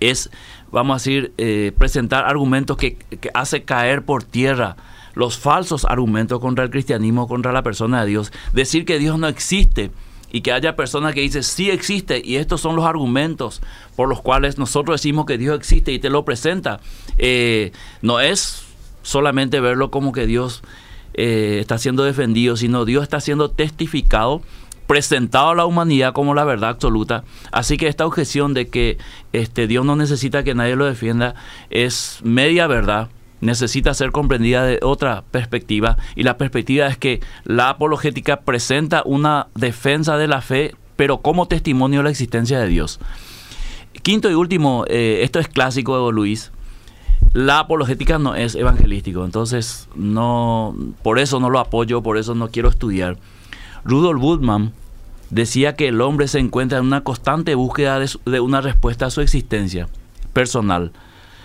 es, 0.00 0.30
vamos 0.70 0.94
a 0.94 0.98
decir, 0.98 1.32
eh, 1.38 1.72
presentar 1.76 2.24
argumentos 2.24 2.76
que, 2.76 2.96
que 2.96 3.30
hace 3.34 3.62
caer 3.62 4.04
por 4.04 4.22
tierra 4.22 4.76
los 5.14 5.38
falsos 5.38 5.84
argumentos 5.84 6.40
contra 6.40 6.64
el 6.64 6.70
cristianismo, 6.70 7.26
contra 7.26 7.52
la 7.52 7.62
persona 7.62 8.02
de 8.02 8.08
Dios, 8.08 8.32
decir 8.52 8.84
que 8.84 8.98
Dios 8.98 9.18
no 9.18 9.26
existe 9.26 9.90
y 10.30 10.42
que 10.42 10.52
haya 10.52 10.76
personas 10.76 11.14
que 11.14 11.20
dicen 11.20 11.42
sí 11.42 11.70
existe 11.70 12.20
y 12.24 12.36
estos 12.36 12.60
son 12.60 12.76
los 12.76 12.84
argumentos 12.84 13.60
por 13.96 14.08
los 14.08 14.20
cuales 14.20 14.58
nosotros 14.58 15.00
decimos 15.00 15.26
que 15.26 15.38
Dios 15.38 15.56
existe 15.56 15.92
y 15.92 15.98
te 15.98 16.10
lo 16.10 16.24
presenta. 16.24 16.80
Eh, 17.16 17.72
no 18.02 18.20
es 18.20 18.64
solamente 19.02 19.60
verlo 19.60 19.90
como 19.90 20.12
que 20.12 20.26
Dios 20.26 20.62
eh, 21.14 21.58
está 21.60 21.78
siendo 21.78 22.04
defendido, 22.04 22.56
sino 22.56 22.84
Dios 22.84 23.02
está 23.02 23.20
siendo 23.20 23.50
testificado 23.50 24.42
presentado 24.86 25.50
a 25.50 25.54
la 25.54 25.66
humanidad 25.66 26.14
como 26.14 26.34
la 26.34 26.44
verdad 26.44 26.70
absoluta. 26.70 27.22
Así 27.52 27.76
que 27.76 27.88
esta 27.88 28.06
objeción 28.06 28.54
de 28.54 28.68
que 28.68 28.96
este, 29.34 29.66
Dios 29.66 29.84
no 29.84 29.96
necesita 29.96 30.42
que 30.42 30.54
nadie 30.54 30.76
lo 30.76 30.86
defienda 30.86 31.34
es 31.68 32.20
media 32.24 32.66
verdad, 32.66 33.08
necesita 33.40 33.94
ser 33.94 34.12
comprendida 34.12 34.64
de 34.64 34.80
otra 34.82 35.24
perspectiva 35.30 35.96
y 36.14 36.22
la 36.22 36.36
perspectiva 36.36 36.86
es 36.86 36.96
que 36.96 37.20
la 37.44 37.70
apologética 37.70 38.40
presenta 38.40 39.02
una 39.04 39.48
defensa 39.54 40.16
de 40.16 40.28
la 40.28 40.40
fe, 40.40 40.74
pero 40.96 41.18
como 41.18 41.46
testimonio 41.46 42.00
de 42.00 42.04
la 42.04 42.10
existencia 42.10 42.58
de 42.60 42.68
Dios. 42.68 43.00
Quinto 44.02 44.30
y 44.30 44.34
último, 44.34 44.84
eh, 44.88 45.20
esto 45.22 45.38
es 45.38 45.48
clásico 45.48 46.06
de 46.06 46.12
Luis. 46.12 46.52
La 47.32 47.60
apologética 47.60 48.18
no 48.18 48.34
es 48.34 48.54
evangelístico, 48.54 49.24
entonces 49.24 49.88
no, 49.94 50.74
por 51.02 51.18
eso 51.18 51.40
no 51.40 51.50
lo 51.50 51.58
apoyo, 51.58 52.02
por 52.02 52.16
eso 52.16 52.34
no 52.34 52.48
quiero 52.48 52.68
estudiar. 52.68 53.18
Rudolf 53.84 54.20
Woodman 54.20 54.72
decía 55.30 55.76
que 55.76 55.88
el 55.88 56.00
hombre 56.00 56.28
se 56.28 56.38
encuentra 56.38 56.78
en 56.78 56.86
una 56.86 57.02
constante 57.02 57.54
búsqueda 57.54 57.98
de, 57.98 58.40
una 58.40 58.60
respuesta 58.60 59.06
a 59.06 59.10
su 59.10 59.20
existencia 59.20 59.88
personal. 60.32 60.92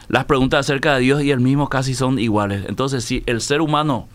Las 0.07 0.25
preguntas 0.25 0.61
acerca 0.61 0.95
de 0.95 1.01
Dios 1.01 1.23
y 1.23 1.31
el 1.31 1.39
mismo 1.39 1.69
casi 1.69 1.93
son 1.93 2.19
iguales. 2.19 2.65
Entonces, 2.67 3.03
si 3.03 3.23
el 3.25 3.41
ser 3.41 3.61
humano 3.61 4.07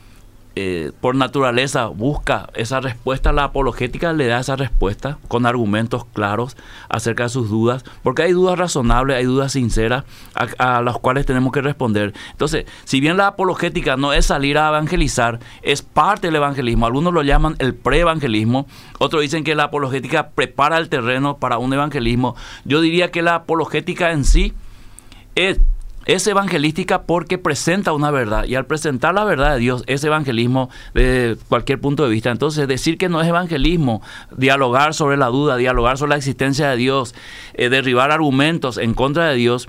eh, 0.61 0.91
por 1.01 1.15
naturaleza 1.15 1.87
busca 1.87 2.51
esa 2.53 2.81
respuesta, 2.81 3.33
la 3.33 3.45
apologética 3.45 4.13
le 4.13 4.27
da 4.27 4.41
esa 4.41 4.57
respuesta 4.57 5.19
con 5.29 5.47
argumentos 5.47 6.05
claros 6.05 6.57
acerca 6.89 7.23
de 7.23 7.29
sus 7.29 7.49
dudas, 7.49 7.85
porque 8.03 8.23
hay 8.23 8.33
dudas 8.33 8.59
razonables, 8.59 9.17
hay 9.17 9.25
dudas 9.25 9.53
sinceras 9.53 10.03
a, 10.35 10.83
las 10.83 10.99
cuales 10.99 11.27
tenemos 11.27 11.53
que 11.53 11.61
responder. 11.61 12.13
Entonces, 12.33 12.67
si 12.83 12.99
bien 12.99 13.17
la 13.17 13.29
apologética 13.29 13.97
no 13.97 14.13
es 14.13 14.27
salir 14.27 14.59
a 14.59 14.67
evangelizar, 14.67 15.39
es 15.63 15.83
parte 15.83 16.27
del 16.27 16.35
evangelismo. 16.35 16.87
Algunos 16.87 17.15
lo 17.15 17.23
llaman 17.23 17.55
el 17.61 17.77
pre-evangelismo, 17.77 18.67
otros 18.99 19.23
dicen 19.23 19.45
que 19.45 19.55
la 19.55 19.65
apologética 19.65 20.31
prepara 20.31 20.79
el 20.79 20.89
terreno 20.89 21.37
para 21.37 21.59
un 21.59 21.73
evangelismo. 21.73 22.35
Yo 22.65 22.81
diría 22.81 23.13
que 23.13 23.23
la 23.23 23.37
apologética 23.37 24.11
en 24.11 24.25
sí 24.25 24.55
es 25.37 25.61
es 26.09 26.27
evangelística 26.27 27.03
porque 27.03 27.37
presenta 27.37 27.93
una 27.93 28.11
verdad 28.11 28.45
y 28.47 28.55
al 28.55 28.65
presentar 28.65 29.15
la 29.15 29.25
verdad 29.25 29.53
de 29.53 29.59
Dios 29.61 29.85
es 29.87 30.03
evangelismo 30.03 30.71
de 30.95 31.37
cualquier 31.51 31.83
punto 31.83 32.03
de 32.03 32.09
vista. 32.09 32.31
Entonces 32.31 32.67
decir 32.67 32.97
que 32.97 33.11
no 33.11 33.21
es 33.21 33.29
evangelismo, 33.29 34.01
dialogar 34.35 34.95
sobre 34.95 35.19
la 35.19 35.27
duda, 35.27 35.59
dialogar 35.59 35.99
sobre 35.99 36.11
la 36.11 36.17
existencia 36.17 36.71
de 36.71 36.79
Dios, 36.79 37.15
eh, 37.53 37.69
derribar 37.69 38.11
argumentos 38.11 38.79
en 38.79 38.95
contra 38.95 39.29
de 39.29 39.37
Dios, 39.37 39.69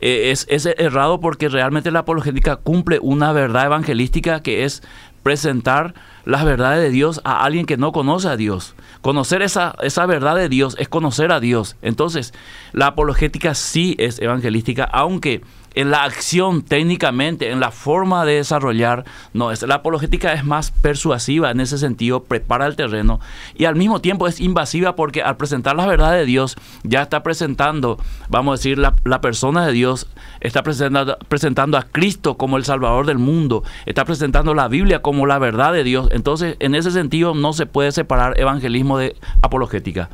eh, 0.00 0.30
es, 0.30 0.46
es 0.48 0.64
errado 0.64 1.18
porque 1.18 1.48
realmente 1.48 1.90
la 1.90 1.98
apologética 1.98 2.54
cumple 2.54 3.00
una 3.02 3.32
verdad 3.32 3.66
evangelística 3.66 4.42
que 4.42 4.64
es 4.64 4.84
presentar 5.24 5.94
las 6.24 6.44
verdades 6.44 6.82
de 6.82 6.90
Dios 6.90 7.20
a 7.24 7.44
alguien 7.44 7.66
que 7.66 7.76
no 7.76 7.90
conoce 7.90 8.28
a 8.28 8.36
Dios. 8.36 8.76
Conocer 9.00 9.42
esa, 9.42 9.74
esa 9.82 10.06
verdad 10.06 10.36
de 10.36 10.48
Dios 10.48 10.76
es 10.78 10.88
conocer 10.88 11.32
a 11.32 11.40
Dios. 11.40 11.76
Entonces, 11.82 12.32
la 12.72 12.86
apologética 12.86 13.54
sí 13.54 13.96
es 13.98 14.20
evangelística, 14.20 14.84
aunque 14.84 15.42
en 15.74 15.90
la 15.90 16.04
acción 16.04 16.62
técnicamente, 16.62 17.50
en 17.50 17.60
la 17.60 17.70
forma 17.70 18.24
de 18.24 18.34
desarrollar, 18.34 19.04
no, 19.32 19.50
la 19.52 19.74
apologética 19.76 20.32
es 20.32 20.44
más 20.44 20.70
persuasiva 20.70 21.50
en 21.50 21.60
ese 21.60 21.78
sentido, 21.78 22.24
prepara 22.24 22.66
el 22.66 22.76
terreno 22.76 23.20
y 23.56 23.66
al 23.66 23.76
mismo 23.76 24.00
tiempo 24.00 24.26
es 24.26 24.40
invasiva 24.40 24.96
porque 24.96 25.22
al 25.22 25.36
presentar 25.36 25.76
la 25.76 25.86
verdad 25.86 26.12
de 26.12 26.24
Dios 26.24 26.56
ya 26.82 27.02
está 27.02 27.22
presentando, 27.22 27.98
vamos 28.28 28.52
a 28.52 28.56
decir, 28.58 28.78
la, 28.78 28.94
la 29.04 29.20
persona 29.20 29.66
de 29.66 29.72
Dios, 29.72 30.08
está 30.40 30.62
presentando, 30.62 31.18
presentando 31.28 31.78
a 31.78 31.82
Cristo 31.82 32.36
como 32.36 32.56
el 32.56 32.64
Salvador 32.64 33.06
del 33.06 33.18
mundo, 33.18 33.62
está 33.86 34.04
presentando 34.04 34.54
la 34.54 34.68
Biblia 34.68 35.02
como 35.02 35.26
la 35.26 35.38
verdad 35.38 35.72
de 35.72 35.84
Dios. 35.84 36.08
Entonces, 36.10 36.56
en 36.60 36.74
ese 36.74 36.90
sentido 36.90 37.34
no 37.34 37.52
se 37.52 37.66
puede 37.66 37.92
separar 37.92 38.38
evangelismo 38.40 38.98
de 38.98 39.16
apologética. 39.42 40.08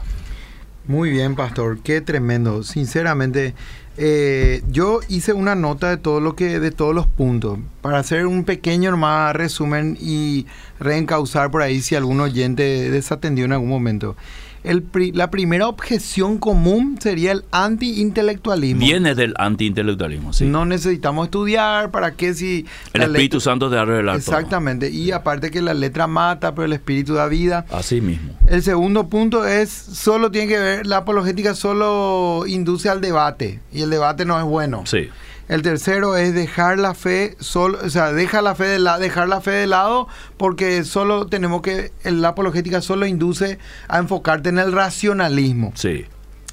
Muy 0.89 1.11
bien, 1.11 1.35
pastor, 1.35 1.81
qué 1.83 2.01
tremendo. 2.01 2.63
Sinceramente, 2.63 3.55
eh, 3.97 4.63
yo 4.71 5.01
hice 5.09 5.33
una 5.33 5.57
nota 5.57 5.91
de 5.91 5.97
todo 5.97 6.21
lo 6.21 6.37
que, 6.37 6.61
de 6.61 6.71
todos 6.71 6.95
los 6.95 7.09
puntos, 7.09 7.59
para 7.81 7.99
hacer 7.99 8.27
un 8.27 8.45
pequeño 8.45 8.97
más 8.97 9.35
resumen 9.35 9.99
y 10.01 10.47
reencauzar 10.79 11.51
por 11.51 11.63
ahí 11.63 11.81
si 11.81 11.97
algún 11.97 12.21
oyente 12.21 12.89
desatendió 12.91 13.47
en 13.47 13.53
algún 13.53 13.69
momento 13.69 14.17
la 15.13 15.31
primera 15.31 15.69
objeción 15.69 16.39
común 16.39 16.99
sería 17.01 17.33
el 17.33 17.45
anti-intelectualismo. 17.51 18.81
Viene 18.81 19.15
del 19.15 19.35
anti-intelectualismo, 19.39 20.33
sí. 20.33 20.47
No 20.47 20.65
necesitamos 20.65 21.27
estudiar, 21.27 21.91
¿para 21.91 22.13
qué 22.13 22.35
si... 22.35 22.67
El 22.93 23.03
Espíritu 23.03 23.41
Santo 23.41 23.71
te 23.71 23.77
va 23.77 24.15
Exactamente, 24.15 24.91
y 24.91 25.13
aparte 25.13 25.51
que 25.51 25.63
la 25.63 25.75
letra 25.75 26.07
mata, 26.07 26.55
pero 26.55 26.65
el 26.65 26.73
Espíritu 26.73 27.15
da 27.15 27.29
vida. 27.29 27.67
Así 27.71 28.01
mismo. 28.01 28.33
El 28.49 28.63
segundo 28.63 29.09
punto 29.09 29.47
es, 29.47 29.71
solo 29.71 30.31
tiene 30.31 30.49
que 30.49 30.59
ver, 30.59 30.87
la 30.87 30.99
apologética 30.99 31.55
solo 31.55 32.45
induce 32.47 32.89
al 32.89 33.01
debate, 33.01 33.61
y 33.73 33.83
el 33.83 33.91
debate 33.91 34.25
no 34.25 34.39
es 34.39 34.45
bueno. 34.45 34.83
Sí. 34.87 35.09
El 35.49 35.63
tercero 35.63 36.17
es 36.17 36.35
dejar 36.35 36.79
la 36.79 36.95
fe 36.95 37.37
solo, 37.39 37.79
o 37.85 37.91
sea, 37.91 38.13
deja 38.13 38.43
la 38.43 38.55
fe 38.55 38.65
de 38.65 38.79
la, 38.79 38.99
dejar 38.99 39.29
la 39.29 39.41
fe 39.41 39.53
de 39.53 39.67
lado 39.67 40.09
porque 40.37 40.85
solo 40.85 41.27
tenemos 41.27 41.63
que 41.63 41.93
la 42.05 42.29
apologética 42.29 42.81
solo 42.81 43.07
induce 43.07 43.59
a 43.89 43.99
enfocarte 43.99 44.49
en 44.49 44.59
el 44.59 44.73
racionalismo. 44.73 45.73
Sí. 45.77 46.05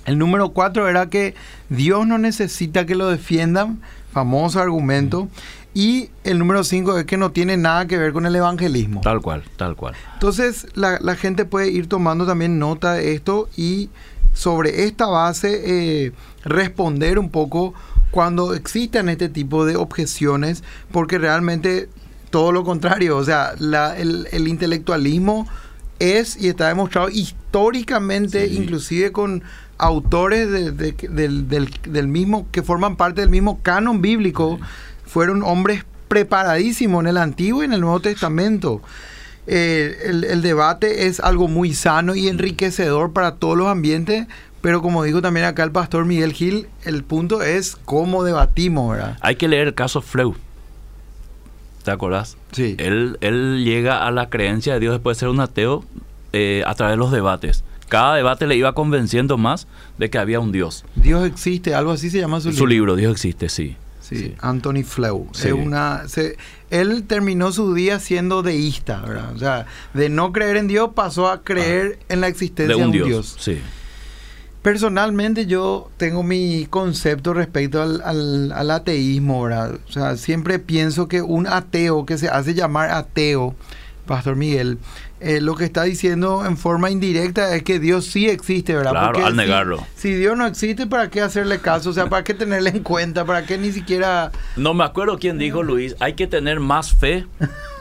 El 0.06 0.18
número 0.18 0.50
cuatro 0.50 0.88
era 0.88 1.10
que 1.10 1.34
Dios 1.70 2.06
no 2.06 2.18
necesita 2.18 2.86
que 2.86 2.96
lo 2.96 3.08
defiendan, 3.08 3.82
famoso 4.12 4.60
argumento. 4.60 5.28
Y 5.76 6.12
el 6.24 6.38
número 6.38 6.64
cinco 6.64 6.96
es 7.00 7.06
que 7.06 7.18
no 7.18 7.32
tiene 7.32 7.58
nada 7.58 7.88
que 7.88 7.98
ver 7.98 8.14
con 8.14 8.28
el 8.28 8.36
evangelismo. 8.36 9.02
Tal 9.02 9.22
cual, 9.22 9.44
tal 9.58 9.76
cual. 9.76 9.96
Entonces 10.14 10.68
la, 10.76 11.00
la 11.02 11.16
gente 11.16 11.46
puede 11.46 11.72
ir 11.72 11.90
tomando 11.90 12.28
también 12.28 12.60
nota 12.60 12.94
de 12.94 13.16
esto 13.16 13.50
y 13.58 13.90
sobre 14.34 14.86
esta 14.86 15.06
base 15.08 15.62
eh, 16.06 16.12
responder 16.44 17.18
un 17.20 17.30
poco 17.30 17.74
cuando 18.14 18.54
existan 18.54 19.10
este 19.10 19.28
tipo 19.28 19.66
de 19.66 19.76
objeciones, 19.76 20.64
porque 20.92 21.18
realmente 21.18 21.90
todo 22.30 22.52
lo 22.52 22.64
contrario, 22.64 23.18
o 23.18 23.24
sea, 23.24 23.56
el, 23.98 24.48
intelectualismo 24.48 25.48
es 25.98 26.38
y 26.40 26.48
está 26.48 26.68
demostrado 26.68 27.10
históricamente, 27.10 28.46
inclusive 28.46 29.12
con 29.12 29.42
autores 29.80 30.48
del, 30.52 32.08
mismo, 32.08 32.46
que 32.52 32.62
forman 32.62 32.98
parte 32.98 33.22
del 33.22 33.32
mismo 33.32 33.60
canon 33.64 34.00
bíblico, 34.04 34.60
fueron 35.08 35.42
hombres 35.42 35.84
preparadísimos 36.08 37.02
en 37.02 37.08
el 37.08 37.18
Antiguo 37.18 37.64
y 37.64 37.66
en 37.66 37.74
el 37.74 37.82
Nuevo 37.82 38.00
Testamento. 38.00 38.84
Eh, 39.48 39.98
el, 40.06 40.44
debate 40.44 41.08
es 41.08 41.20
algo 41.20 41.48
muy 41.48 41.74
sano 41.74 42.14
y 42.14 42.28
enriquecedor 42.28 43.12
para 43.12 43.38
todos 43.38 43.58
los 43.58 43.70
ambientes, 43.70 44.28
pero 44.64 44.82
como 44.82 45.04
dijo 45.04 45.22
también 45.22 45.46
acá 45.46 45.66
el 45.66 45.74
pastor 45.74 46.06
Miguel 46.06 46.32
Gil, 46.32 46.68
el 46.86 47.04
punto 47.04 47.42
es 47.42 47.76
cómo 47.84 48.24
debatimos, 48.24 48.92
¿verdad? 48.94 49.18
Hay 49.20 49.36
que 49.36 49.50
leer 49.50 49.68
el 49.68 49.74
caso 49.74 50.02
Fleu. 50.02 50.36
¿Te 51.84 51.92
acordás? 51.92 52.38
Sí. 52.54 52.78
Él, 52.80 53.18
él 53.20 53.66
llega 53.66 54.08
a 54.08 54.12
la 54.12 54.30
creencia 54.30 54.76
de 54.76 54.80
Dios 54.80 54.94
después 54.94 55.18
de 55.18 55.20
ser 55.20 55.28
un 55.28 55.42
ateo 55.42 55.84
eh, 56.32 56.64
a 56.66 56.76
través 56.76 56.94
de 56.94 56.98
los 56.98 57.12
debates. 57.12 57.66
Cada 57.90 58.16
debate 58.16 58.48
le 58.48 58.56
iba 58.56 58.74
convenciendo 58.74 59.38
más 59.38 59.68
de 59.98 60.10
que 60.10 60.18
había 60.18 60.40
un 60.40 60.54
Dios. 60.54 60.86
Dios 60.96 61.28
existe, 61.28 61.76
algo 61.76 61.92
así 61.92 62.10
se 62.10 62.20
llama 62.20 62.40
su, 62.40 62.54
su 62.54 62.66
libro. 62.66 62.96
Dios 62.96 63.12
existe, 63.12 63.50
sí. 63.50 63.76
Sí, 64.00 64.34
Anthony 64.40 64.84
Flew. 64.86 65.28
una, 65.58 66.04
él 66.70 67.04
terminó 67.04 67.52
su 67.52 67.74
día 67.74 68.00
siendo 68.00 68.44
deísta, 68.44 69.02
¿verdad? 69.02 69.36
O 69.36 69.40
sea, 69.40 69.66
de 69.94 70.08
no 70.08 70.32
creer 70.32 70.56
en 70.56 70.68
Dios 70.68 70.92
pasó 70.96 71.28
a 71.28 71.44
creer 71.44 72.00
ah. 72.00 72.06
en 72.14 72.22
la 72.22 72.30
existencia 72.30 72.78
de 72.78 72.82
un, 72.82 72.92
Dios. 72.94 73.08
Dios. 73.08 73.36
Sí. 73.40 73.60
Personalmente 74.64 75.46
yo 75.46 75.92
tengo 75.98 76.24
mi 76.24 76.68
concepto 76.68 77.34
respecto 77.34 77.82
al, 77.82 78.72
ateísmo, 78.72 79.44
¿verdad? 79.44 79.78
O 79.88 79.92
sea, 79.92 80.16
siempre 80.18 80.58
pienso 80.58 81.08
que 81.10 81.22
un 81.22 81.48
ateo 81.48 82.06
que 82.06 82.18
se 82.18 82.30
hace 82.30 82.54
llamar 82.54 82.90
ateo 82.90 83.56
Pastor 84.06 84.36
Miguel, 84.36 84.80
eh, 85.24 85.40
lo 85.40 85.56
que 85.56 85.64
está 85.64 85.84
diciendo 85.84 86.46
en 86.46 86.58
forma 86.58 86.92
indirecta 86.92 87.56
es 87.56 87.64
que 87.64 87.80
Dios 87.80 88.06
sí 88.06 88.28
existe, 88.28 88.76
¿verdad? 88.76 88.92
Claro, 88.92 89.26
al 89.26 89.36
negarlo. 89.36 89.88
Si, 89.96 90.14
Dios 90.14 90.38
no 90.38 90.46
existe, 90.46 90.86
¿para 90.86 91.10
qué 91.10 91.22
hacerle 91.22 91.60
caso? 91.60 91.92
O 91.92 91.94
sea, 91.94 92.08
¿para 92.08 92.24
qué 92.26 92.34
tenerle 92.34 92.72
en 92.72 92.84
cuenta? 92.84 93.24
¿Para 93.24 93.46
qué 93.46 93.58
ni 93.58 93.72
siquiera...? 93.72 94.32
No 94.58 94.74
me 94.74 94.84
acuerdo 94.84 95.18
quién 95.18 95.38
dijo, 95.38 95.64
Luis, 95.64 95.96
hay 96.00 96.14
que 96.14 96.28
tener 96.28 96.60
más 96.60 96.94
fe 96.94 97.26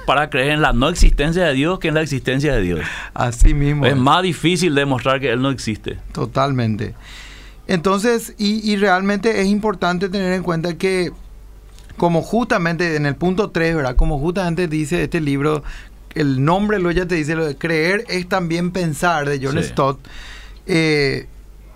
para 0.06 0.30
creer 0.30 0.52
en 0.52 0.62
la 0.62 0.72
no 0.72 0.88
existencia 0.88 1.44
de 1.44 1.54
Dios 1.54 1.80
que 1.80 1.88
en 1.88 1.94
la 1.94 2.02
existencia 2.02 2.54
de 2.54 2.62
Dios. 2.62 2.80
Así 3.12 3.54
mismo. 3.54 3.86
Es, 3.86 3.96
más 3.96 4.22
difícil 4.22 4.74
demostrar 4.74 5.20
que 5.20 5.30
Él 5.30 5.42
no 5.42 5.50
existe. 5.50 5.98
Totalmente. 6.12 6.94
Entonces, 7.66 8.34
y, 8.38 8.70
y 8.70 8.76
realmente 8.76 9.40
es 9.40 9.48
importante 9.48 10.08
tener 10.08 10.32
en 10.32 10.42
cuenta 10.44 10.76
que 10.78 11.10
como 11.96 12.22
justamente 12.22 12.96
en 12.96 13.06
el 13.06 13.16
punto 13.16 13.50
3, 13.50 13.76
¿verdad? 13.76 13.96
Como 13.96 14.18
justamente 14.18 14.66
dice 14.68 15.02
este 15.04 15.20
libro 15.20 15.62
el 16.14 16.44
nombre 16.44 16.78
lo 16.78 16.90
ya 16.90 17.06
te 17.06 17.14
dice, 17.14 17.34
lo 17.34 17.44
de 17.44 17.56
creer 17.56 18.04
es 18.08 18.28
también 18.28 18.70
pensar 18.70 19.28
de 19.28 19.44
John 19.44 19.62
Stott. 19.62 19.98
Eh, 20.66 21.26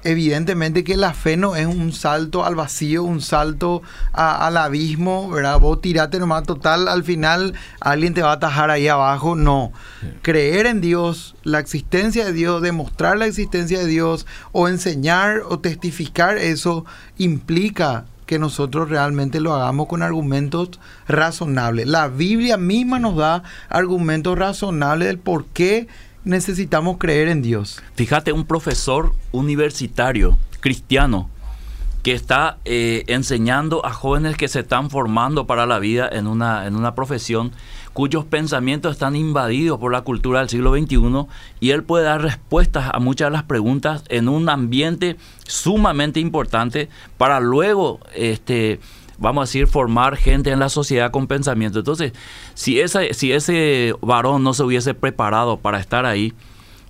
evidentemente 0.05 0.85
que 0.85 0.97
la 0.97 1.13
fe 1.15 1.37
no 1.37 1.57
es 1.57 1.67
un 1.67 1.93
salto 1.93 2.45
al 2.45 2.55
vacío, 2.55 3.03
un 3.03 3.21
salto 3.21 3.83
al 4.13 4.57
abismo, 4.57 5.29
¿verdad? 5.31 5.59
Vos 5.59 5.81
tirate 5.81 6.21
nomás 6.21 6.45
total, 6.45 6.87
al 6.87 7.03
final 7.03 7.55
alguien 7.81 8.15
te 8.15 8.23
va 8.23 8.31
a 8.31 8.35
atajar 8.35 8.71
ahí 8.71 8.87
abajo. 8.87 9.35
No. 9.35 9.73
Creer 10.23 10.67
en 10.67 10.81
Dios, 10.81 11.35
la 11.43 11.59
existencia 11.59 12.25
de 12.25 12.33
Dios, 12.33 12.63
demostrar 12.63 13.19
la 13.19 13.27
existencia 13.27 13.81
de 13.81 13.87
Dios, 13.87 14.27
o 14.53 14.69
enseñar 14.69 15.43
o 15.49 15.59
testificar 15.59 16.39
eso, 16.39 16.85
implica 17.19 18.05
que 18.27 18.39
nosotros 18.39 18.91
realmente 18.91 19.41
lo 19.41 19.55
hagamos 19.55 19.87
con 19.87 20.03
argumentos 20.03 20.81
razonables. 21.09 21.87
La 21.87 22.09
Biblia 22.09 22.57
misma 22.57 22.99
nos 22.99 23.17
da 23.17 23.45
argumentos 23.69 24.39
razonables 24.39 25.09
del 25.09 25.19
por 25.19 25.47
qué 25.47 25.89
necesitamos 26.25 26.99
creer 26.99 27.29
en 27.29 27.41
Dios. 27.41 27.81
Fíjate, 27.95 28.33
un 28.33 28.45
profesor 28.45 29.15
universitario 29.33 30.37
cristiano 30.61 31.31
que 32.07 32.13
está 32.13 32.59
eh, 32.65 33.03
enseñando 33.09 33.85
a 33.85 33.93
jóvenes 33.93 34.37
que 34.37 34.47
se 34.47 34.61
están 34.61 34.91
formando 34.91 35.49
para 35.49 35.67
la 35.67 35.81
vida 35.81 36.09
en 36.09 36.29
una, 36.29 36.69
en 36.69 36.77
una 36.77 36.95
profesión 36.95 37.51
cuyos 37.95 38.25
pensamientos 38.25 38.93
están 38.93 39.17
invadidos 39.17 39.81
por 39.81 39.91
la 39.91 40.03
cultura 40.03 40.39
del 40.39 40.49
siglo 40.49 40.73
XXI 40.73 41.27
y 41.59 41.71
él 41.71 41.83
puede 41.83 42.05
dar 42.05 42.23
respuestas 42.23 42.91
a 42.95 43.01
muchas 43.01 43.27
de 43.27 43.33
las 43.33 43.43
preguntas 43.43 44.05
en 44.09 44.29
un 44.29 44.49
ambiente 44.49 45.17
sumamente 45.49 46.21
importante 46.21 46.89
para 47.19 47.41
luego, 47.41 47.99
este, 48.15 48.79
vamos 49.19 49.43
a 49.43 49.47
decir, 49.47 49.67
formar 49.67 50.17
gente 50.17 50.53
en 50.53 50.61
la 50.61 50.69
sociedad 50.69 51.11
con 51.11 51.27
pensamiento. 51.27 51.81
Entonces, 51.81 52.13
si, 52.55 52.81
si 53.11 53.33
ese 53.33 53.95
varón 54.01 54.45
no 54.45 54.55
se 54.55 54.63
hubiese 54.63 54.95
preparado 54.95 55.57
para 55.57 55.81
estar 55.81 56.07
ahí, 56.07 56.35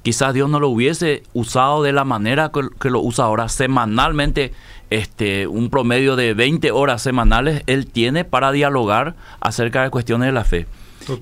quizás 0.07 0.33
Dios 0.35 0.49
no 0.49 0.61
lo 0.61 0.69
hubiese 0.69 1.25
usado 1.33 1.83
de 1.83 1.91
la 1.91 2.05
manera 2.05 2.53
que, 2.53 2.91
lo 2.91 3.01
usa 3.01 3.25
ahora, 3.25 3.49
semanalmente, 3.49 4.53
este, 4.91 5.47
un 5.47 5.71
promedio 5.71 6.17
de 6.17 6.35
20 6.35 6.71
horas 6.71 7.03
semanales, 7.03 7.63
Él 7.67 7.87
tiene 7.87 8.25
para 8.25 8.53
dialogar 8.53 9.15
acerca 9.41 9.83
de 9.83 9.91
cuestiones 9.91 10.27
de 10.27 10.33
la 10.33 10.45
fe. 10.45 10.67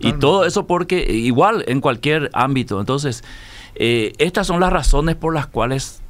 Y 0.00 0.14
todo 0.14 0.46
eso 0.46 0.66
porque 0.66 1.12
igual 1.12 1.64
en 1.68 1.80
cualquier 1.80 2.30
ámbito. 2.32 2.80
Entonces, 2.80 3.22
eh, 3.74 4.12
estas 4.18 4.46
son 4.46 4.60
las 4.60 4.72
razones 4.72 5.14
por 5.14 5.34
las 5.34 5.46
cuales 5.46 6.00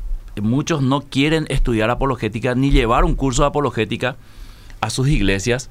muchos 0.40 0.82
no 0.82 1.00
quieren 1.00 1.46
estudiar 1.48 1.90
apologética 1.90 2.54
ni 2.54 2.70
llevar 2.70 3.04
un 3.04 3.14
curso 3.14 3.42
de 3.42 3.48
apologética 3.48 4.16
a 4.80 4.90
sus 4.90 5.08
iglesias 5.08 5.70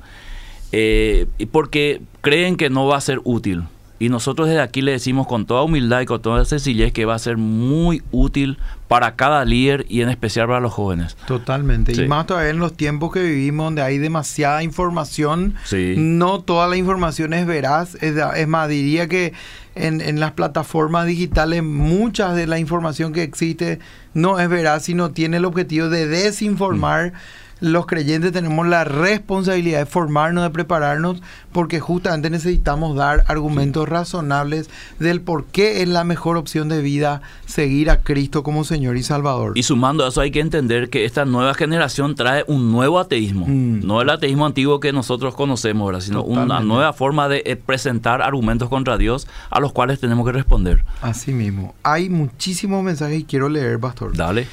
eh, 0.71 1.27
porque 1.51 2.01
creen 2.21 2.57
que 2.57 2.69
no 2.69 2.87
va 2.87 2.97
a 2.97 3.01
ser 3.01 3.21
útil. 3.23 3.63
Y 4.03 4.09
nosotros 4.09 4.49
desde 4.49 4.59
aquí 4.59 4.81
le 4.81 4.91
decimos 4.91 5.27
con 5.27 5.45
toda 5.45 5.61
humildad 5.61 6.01
y 6.01 6.05
con 6.05 6.21
toda 6.21 6.43
sencillez 6.43 6.91
que 6.91 7.05
va 7.05 7.15
a 7.15 7.19
ser 7.19 7.37
muy 7.37 8.03
útil 8.11 8.57
para 8.89 9.15
cada 9.15 9.45
líder 9.45 9.85
y 9.87 10.01
en 10.01 10.09
especial 10.09 10.47
para 10.47 10.59
los 10.59 10.73
jóvenes. 10.73 11.15
Totalmente. 11.25 11.93
Y 11.93 12.05
más 12.09 12.27
todavía 12.27 12.49
en 12.49 12.59
los 12.59 12.73
tiempos 12.75 13.13
que 13.13 13.23
vivimos 13.23 13.67
donde 13.67 13.81
hay 13.81 13.99
demasiada 13.99 14.61
información. 14.61 15.55
No 15.95 16.41
toda 16.41 16.67
la 16.67 16.75
información 16.75 17.33
es 17.33 17.45
veraz. 17.45 17.95
Es, 18.01 18.45
más, 18.45 18.67
diría 18.67 19.07
que 19.07 19.31
en, 19.73 20.01
en, 20.01 20.19
las 20.19 20.33
plataformas 20.33 21.07
digitales 21.07 21.63
mucha 21.63 22.33
de 22.33 22.45
la 22.45 22.59
información 22.59 23.13
que 23.13 23.23
existe 23.23 23.79
no 24.13 24.37
es 24.37 24.49
veraz, 24.49 24.83
sino 24.83 25.11
tiene 25.11 25.37
el 25.37 25.45
objetivo 25.45 25.87
de 25.87 26.07
desinformar. 26.07 27.13
Mm 27.13 27.42
los 27.63 27.85
creyentes 27.85 28.33
tenemos 28.33 28.67
la 28.67 28.83
responsabilidad 28.83 29.79
de 29.79 29.85
formarnos, 29.85 30.43
de 30.43 30.49
prepararnos, 30.49 31.21
porque 31.53 31.79
justamente 31.79 32.29
necesitamos 32.29 32.93
dar 32.97 33.23
argumentos 33.27 33.87
razonables 33.87 34.69
del 34.99 35.21
por 35.21 35.45
qué 35.45 35.81
es 35.81 35.87
la 35.87 36.03
mejor 36.03 36.35
opción 36.35 36.67
de 36.67 36.81
vida 36.81 37.21
seguir 37.45 37.89
a 37.89 38.01
Cristo 38.01 38.43
como 38.43 38.65
Señor 38.65 38.97
y 38.97 39.03
Salvador. 39.03 39.53
Y 39.55 39.63
sumando 39.63 40.03
a 40.03 40.09
eso 40.09 40.19
hay 40.19 40.31
que 40.31 40.41
entender 40.41 40.89
que 40.89 41.05
esta 41.05 41.23
nueva 41.23 41.53
generación 41.53 42.15
trae 42.15 42.43
un 42.47 42.69
nuevo 42.69 42.99
ateísmo, 42.99 43.45
mm. 43.47 43.87
no 43.87 44.01
el 44.01 44.09
ateísmo 44.09 44.45
antiguo 44.45 44.81
que 44.81 44.91
nosotros 44.91 45.33
conocemos, 45.33 45.85
ahora, 45.85 46.01
sino 46.01 46.21
una 46.21 46.59
nueva 46.59 46.91
forma 46.91 47.29
de 47.29 47.43
eh, 47.45 47.55
presentar 47.55 48.21
argumentos 48.21 48.67
contra 48.67 48.97
Dios 48.97 49.25
a 49.49 49.61
los 49.61 49.71
cuales 49.71 50.01
tenemos 50.01 50.25
que 50.25 50.33
responder. 50.33 50.83
Así 51.01 51.31
mismo. 51.31 51.75
Hay 51.83 52.09
muchísimos 52.09 52.83
mensajes 52.83 53.21
y 53.21 53.23
quiero 53.23 53.47
leer, 53.47 53.79
pastor. 53.79 54.17
Dale. 54.17 54.47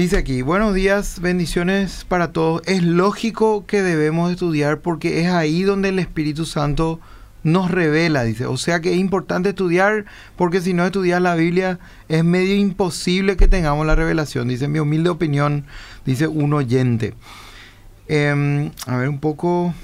Dice 0.00 0.16
aquí, 0.16 0.40
buenos 0.40 0.74
días, 0.74 1.20
bendiciones 1.20 2.06
para 2.08 2.32
todos. 2.32 2.62
Es 2.64 2.82
lógico 2.82 3.66
que 3.66 3.82
debemos 3.82 4.32
estudiar 4.32 4.80
porque 4.80 5.20
es 5.20 5.26
ahí 5.26 5.62
donde 5.62 5.90
el 5.90 5.98
Espíritu 5.98 6.46
Santo 6.46 7.00
nos 7.42 7.70
revela, 7.70 8.22
dice. 8.22 8.46
O 8.46 8.56
sea 8.56 8.80
que 8.80 8.94
es 8.94 8.98
importante 8.98 9.50
estudiar 9.50 10.06
porque 10.36 10.62
si 10.62 10.72
no 10.72 10.86
estudias 10.86 11.20
la 11.20 11.34
Biblia 11.34 11.80
es 12.08 12.24
medio 12.24 12.54
imposible 12.54 13.36
que 13.36 13.46
tengamos 13.46 13.86
la 13.86 13.94
revelación, 13.94 14.48
dice 14.48 14.68
mi 14.68 14.78
humilde 14.78 15.10
opinión, 15.10 15.66
dice 16.06 16.28
un 16.28 16.54
oyente. 16.54 17.12
Em, 18.08 18.70
a 18.86 18.96
ver 18.96 19.10
un 19.10 19.20
poco, 19.20 19.74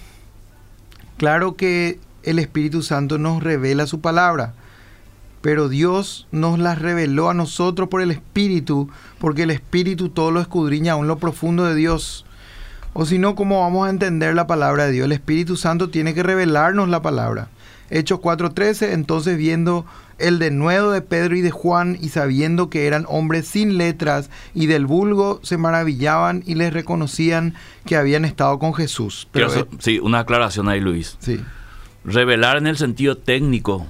claro 1.19 1.57
que 1.57 2.01
el 2.23 2.39
Espíritu 2.39 2.83
Santo 2.83 3.19
nos 3.19 3.43
revela 3.43 3.87
su 3.87 4.01
palabra 4.01 4.55
pero 5.47 5.69
Dios 5.69 6.27
nos 6.33 6.59
las 6.59 6.83
reveló 6.83 7.31
a 7.31 7.35
nosotros 7.35 7.89
por 7.89 8.03
el 8.03 8.11
Espíritu, 8.11 8.91
porque 9.21 9.45
el 9.45 9.53
Espíritu 9.53 10.09
todo 10.09 10.33
lo 10.33 10.41
escudriña 10.41 10.95
aún 10.95 11.07
lo 11.07 11.19
profundo 11.19 11.67
de 11.67 11.77
Dios. 11.77 12.27
O 12.95 13.07
si 13.07 13.19
no, 13.19 13.37
¿cómo 13.37 13.61
vamos 13.61 13.87
a 13.87 13.91
entender 13.91 14.35
la 14.35 14.49
palabra 14.49 14.87
de 14.87 14.91
Dios? 14.91 15.05
El 15.05 15.13
Espíritu 15.13 15.57
Santo 15.57 15.89
tiene 15.89 16.15
que 16.15 16.25
revelarnos 16.25 16.89
la 16.89 17.01
palabra. 17.01 17.47
Hechos 17.91 18.19
4:13, 18.19 18.93
entonces 18.93 19.39
viendo 19.39 19.87
el 20.19 20.41
denuedo 20.41 20.91
de 20.91 21.01
Pedro 21.01 21.37
y 21.37 21.43
de 21.43 21.53
Juan 21.53 21.97
y 22.01 22.09
sabiendo 22.09 22.69
que 22.69 22.89
eran 22.89 23.05
hombres 23.07 23.47
sin 23.47 23.79
letras 23.79 24.31
y 24.53 24.67
del 24.67 24.85
vulgo, 24.85 25.39
se 25.45 25.59
maravillaban 25.59 26.43
y 26.45 26.57
les 26.57 26.73
reconocían 26.73 27.55
que 27.85 27.95
habían 27.95 28.25
estado 28.25 28.59
con 28.59 28.75
Jesús. 28.75 29.29
Pero, 29.31 29.49
sí, 29.79 30.01
una 30.01 30.19
aclaración 30.19 30.69
ahí, 30.69 30.81
Luis. 30.81 31.17
Sí. 31.21 31.41
Revelar 32.05 32.57
en 32.57 32.67
el 32.67 32.77
sentido 32.77 33.17
técnico 33.17 33.87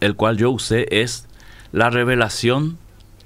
el 0.00 0.14
cual 0.14 0.36
yo 0.36 0.50
usé 0.50 0.86
es 1.02 1.26
la 1.72 1.90
revelación 1.90 2.78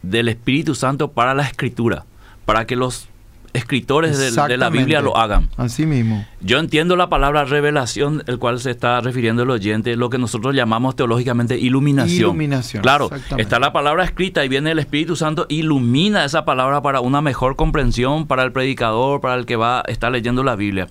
del 0.02 0.28
Espíritu 0.28 0.74
Santo 0.74 1.12
para 1.12 1.34
la 1.34 1.44
escritura, 1.44 2.04
para 2.44 2.66
que 2.66 2.76
los 2.76 3.08
escritores 3.52 4.18
de, 4.18 4.56
la 4.56 4.70
Biblia 4.70 5.00
lo 5.00 5.16
hagan. 5.16 5.50
Así 5.56 5.84
mismo. 5.84 6.24
Yo 6.40 6.58
entiendo 6.58 6.96
la 6.96 7.08
palabra 7.08 7.44
revelación, 7.44 8.22
el 8.26 8.38
cual 8.38 8.60
se 8.60 8.70
está 8.70 9.00
refiriendo 9.00 9.42
el 9.42 9.50
oyente, 9.50 9.94
lo 9.96 10.08
que 10.10 10.18
nosotros 10.18 10.54
llamamos 10.54 10.96
teológicamente 10.96 11.58
iluminación. 11.58 12.30
Iluminación. 12.30 12.82
Claro, 12.82 13.10
está 13.36 13.58
la 13.58 13.72
palabra 13.72 14.04
escrita 14.04 14.44
y 14.44 14.48
viene 14.48 14.70
el 14.70 14.78
Espíritu 14.78 15.16
Santo, 15.16 15.46
ilumina 15.48 16.24
esa 16.24 16.44
palabra 16.44 16.80
para 16.80 17.00
una 17.00 17.20
mejor 17.20 17.56
comprensión 17.56 18.26
para 18.26 18.42
el 18.42 18.52
predicador, 18.52 19.20
para 19.20 19.34
el 19.34 19.46
que 19.46 19.56
va 19.56 19.80
a 19.80 19.82
estar 19.88 20.10
leyendo 20.10 20.42
la 20.42 20.56
Biblia. 20.56 20.88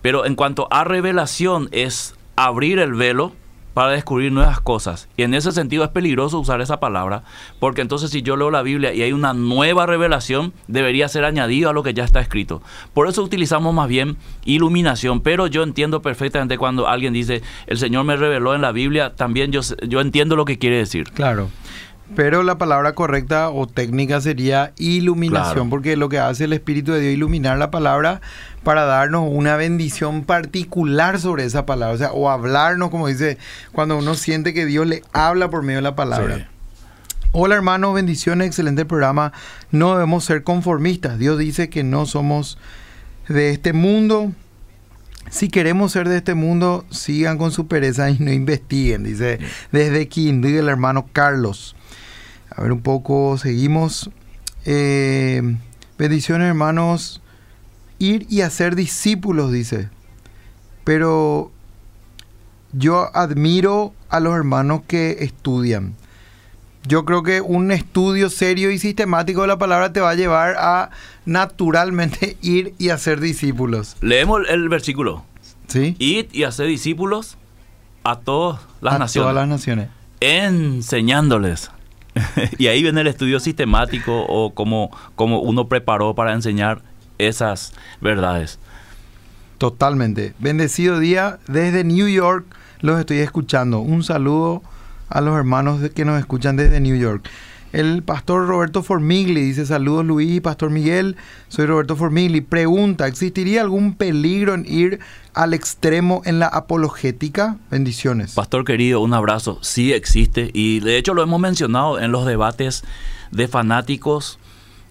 Pero 0.00 0.24
en 0.24 0.36
cuanto 0.36 0.68
a 0.70 0.84
revelación 0.84 1.68
es 1.72 2.14
abrir 2.36 2.78
el 2.78 2.94
velo, 2.94 3.32
para 3.78 3.92
descubrir 3.92 4.32
nuevas 4.32 4.58
cosas. 4.58 5.08
Y 5.16 5.22
en 5.22 5.34
ese 5.34 5.52
sentido 5.52 5.84
es 5.84 5.90
peligroso 5.90 6.40
usar 6.40 6.60
esa 6.60 6.80
palabra, 6.80 7.22
porque 7.60 7.80
entonces 7.80 8.10
si 8.10 8.22
yo 8.22 8.36
leo 8.36 8.50
la 8.50 8.62
Biblia 8.62 8.92
y 8.92 9.02
hay 9.02 9.12
una 9.12 9.34
nueva 9.34 9.86
revelación, 9.86 10.52
debería 10.66 11.06
ser 11.06 11.24
añadido 11.24 11.70
a 11.70 11.72
lo 11.72 11.84
que 11.84 11.94
ya 11.94 12.02
está 12.02 12.18
escrito. 12.18 12.60
Por 12.92 13.06
eso 13.06 13.22
utilizamos 13.22 13.72
más 13.72 13.86
bien 13.86 14.16
iluminación, 14.44 15.20
pero 15.20 15.46
yo 15.46 15.62
entiendo 15.62 16.02
perfectamente 16.02 16.58
cuando 16.58 16.88
alguien 16.88 17.12
dice, 17.12 17.40
el 17.68 17.78
Señor 17.78 18.02
me 18.02 18.16
reveló 18.16 18.52
en 18.52 18.62
la 18.62 18.72
Biblia, 18.72 19.14
también 19.14 19.52
yo, 19.52 19.60
yo 19.86 20.00
entiendo 20.00 20.34
lo 20.34 20.44
que 20.44 20.58
quiere 20.58 20.78
decir. 20.78 21.12
Claro. 21.12 21.48
Pero 22.16 22.42
la 22.42 22.56
palabra 22.56 22.94
correcta 22.94 23.50
o 23.50 23.66
técnica 23.66 24.20
sería 24.20 24.72
iluminación, 24.78 25.68
porque 25.68 25.96
lo 25.96 26.08
que 26.08 26.18
hace 26.18 26.44
el 26.44 26.52
Espíritu 26.52 26.92
de 26.92 27.00
Dios 27.00 27.12
iluminar 27.14 27.58
la 27.58 27.70
palabra 27.70 28.20
para 28.64 28.84
darnos 28.84 29.28
una 29.30 29.56
bendición 29.56 30.24
particular 30.24 31.20
sobre 31.20 31.44
esa 31.44 31.66
palabra, 31.66 31.94
o 31.94 31.98
sea, 31.98 32.12
o 32.12 32.30
hablarnos, 32.30 32.90
como 32.90 33.08
dice, 33.08 33.38
cuando 33.72 33.98
uno 33.98 34.14
siente 34.14 34.54
que 34.54 34.66
Dios 34.66 34.86
le 34.86 35.02
habla 35.12 35.50
por 35.50 35.62
medio 35.62 35.78
de 35.78 35.82
la 35.82 35.96
palabra. 35.96 36.48
Hola 37.32 37.56
hermanos, 37.56 37.94
bendiciones, 37.94 38.46
excelente 38.46 38.86
programa. 38.86 39.32
No 39.70 39.92
debemos 39.92 40.24
ser 40.24 40.42
conformistas. 40.42 41.18
Dios 41.18 41.38
dice 41.38 41.68
que 41.68 41.84
no 41.84 42.06
somos 42.06 42.58
de 43.28 43.50
este 43.50 43.74
mundo, 43.74 44.32
Si 45.30 45.50
queremos 45.50 45.92
ser 45.92 46.08
de 46.08 46.16
este 46.16 46.34
mundo, 46.34 46.86
sigan 46.90 47.36
con 47.36 47.52
su 47.52 47.66
pereza 47.66 48.10
y 48.10 48.18
no 48.18 48.32
investiguen, 48.32 49.04
dice 49.04 49.38
desde 49.72 50.08
Quindí 50.08 50.56
el 50.56 50.70
hermano 50.70 51.06
Carlos. 51.12 51.76
A 52.50 52.62
ver 52.62 52.72
un 52.72 52.80
poco, 52.80 53.38
seguimos. 53.38 54.10
Eh, 54.64 55.56
bendiciones 55.98 56.48
hermanos. 56.48 57.20
Ir 57.98 58.26
y 58.28 58.42
hacer 58.42 58.76
discípulos, 58.76 59.52
dice. 59.52 59.88
Pero 60.84 61.50
yo 62.72 63.10
admiro 63.16 63.92
a 64.08 64.20
los 64.20 64.34
hermanos 64.34 64.82
que 64.86 65.18
estudian. 65.20 65.94
Yo 66.86 67.04
creo 67.04 67.22
que 67.22 67.40
un 67.40 67.70
estudio 67.70 68.30
serio 68.30 68.70
y 68.70 68.78
sistemático 68.78 69.42
de 69.42 69.48
la 69.48 69.58
palabra 69.58 69.92
te 69.92 70.00
va 70.00 70.10
a 70.10 70.14
llevar 70.14 70.56
a 70.58 70.90
naturalmente 71.26 72.36
ir 72.42 72.74
y 72.78 72.90
hacer 72.90 73.20
discípulos. 73.20 73.96
Leemos 74.00 74.42
el 74.48 74.68
versículo. 74.68 75.24
¿Sí? 75.66 75.96
Ir 75.98 76.28
y 76.32 76.44
hacer 76.44 76.66
discípulos 76.66 77.36
a 78.04 78.20
todas 78.20 78.60
las 78.80 78.94
a 78.94 78.98
naciones. 78.98 79.24
todas 79.24 79.34
las 79.34 79.48
naciones. 79.48 79.88
Enseñándoles. 80.20 81.70
y 82.58 82.66
ahí 82.66 82.82
viene 82.82 83.00
el 83.00 83.06
estudio 83.06 83.40
sistemático 83.40 84.24
o 84.28 84.54
cómo, 84.54 84.90
uno 85.16 85.68
preparó 85.68 86.14
para 86.14 86.32
enseñar 86.32 86.82
esas 87.18 87.72
verdades. 88.00 88.58
Totalmente. 89.58 90.34
Bendecido 90.38 90.98
día 90.98 91.38
desde 91.48 91.84
New 91.84 92.08
York. 92.08 92.46
Los 92.80 93.00
estoy 93.00 93.18
escuchando. 93.18 93.80
Un 93.80 94.04
saludo 94.04 94.62
a 95.08 95.20
los 95.20 95.36
hermanos 95.36 95.80
que 95.90 96.04
nos 96.04 96.18
escuchan 96.18 96.56
desde 96.56 96.80
New 96.80 96.96
York. 96.96 97.28
El 97.78 98.02
pastor 98.02 98.48
Roberto 98.48 98.82
Formigli 98.82 99.40
dice 99.40 99.64
saludos 99.64 100.04
Luis 100.04 100.40
Pastor 100.40 100.68
Miguel. 100.68 101.14
Soy 101.46 101.66
Roberto 101.66 101.94
Formigli. 101.94 102.40
Pregunta, 102.40 103.06
¿existiría 103.06 103.60
algún 103.60 103.94
peligro 103.94 104.54
en 104.54 104.66
ir 104.66 104.98
al 105.32 105.54
extremo 105.54 106.20
en 106.24 106.40
la 106.40 106.48
apologética? 106.48 107.56
Bendiciones. 107.70 108.34
Pastor 108.34 108.64
querido, 108.64 109.00
un 109.00 109.14
abrazo. 109.14 109.60
Sí 109.62 109.92
existe 109.92 110.50
y 110.52 110.80
de 110.80 110.98
hecho 110.98 111.14
lo 111.14 111.22
hemos 111.22 111.38
mencionado 111.38 112.00
en 112.00 112.10
los 112.10 112.26
debates 112.26 112.82
de 113.30 113.46
fanáticos. 113.46 114.40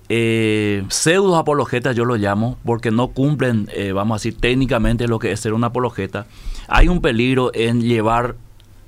Eh, 0.07 0.85
pseudo 0.87 1.35
apologetas 1.35 1.93
yo 1.93 2.05
lo 2.05 2.15
llamo 2.15 2.57
porque 2.63 2.89
no 2.89 3.09
cumplen, 3.09 3.67
eh, 3.73 3.91
vamos 3.91 4.15
a 4.15 4.17
decir, 4.19 4.39
técnicamente 4.39 5.09
lo 5.09 5.19
que 5.19 5.33
es 5.33 5.41
ser 5.41 5.51
un 5.51 5.65
apologeta. 5.65 6.25
Hay 6.69 6.87
un 6.87 7.01
peligro 7.01 7.51
en 7.53 7.81
llevar, 7.81 8.37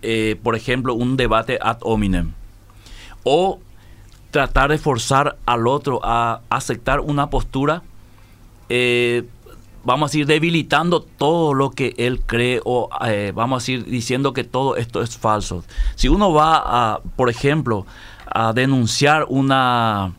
eh, 0.03 0.39
por 0.41 0.55
ejemplo, 0.55 0.93
un 0.93 1.17
debate 1.17 1.59
ad 1.61 1.79
hominem 1.81 2.31
o 3.23 3.59
tratar 4.31 4.69
de 4.71 4.77
forzar 4.77 5.37
al 5.45 5.67
otro 5.67 5.99
a 6.03 6.41
aceptar 6.49 6.99
una 6.99 7.29
postura, 7.29 7.83
eh, 8.69 9.23
vamos 9.83 10.09
a 10.09 10.09
decir, 10.11 10.25
debilitando 10.25 11.01
todo 11.01 11.53
lo 11.53 11.71
que 11.71 11.95
él 11.97 12.21
cree 12.25 12.61
o 12.63 12.89
eh, 13.05 13.31
vamos 13.33 13.57
a 13.57 13.59
decir, 13.61 13.85
diciendo 13.85 14.33
que 14.33 14.43
todo 14.43 14.75
esto 14.75 15.01
es 15.01 15.17
falso. 15.17 15.63
Si 15.95 16.07
uno 16.07 16.31
va 16.31 16.61
a, 16.63 16.99
por 17.15 17.29
ejemplo, 17.29 17.85
a 18.25 18.53
denunciar 18.53 19.25
una 19.29 20.13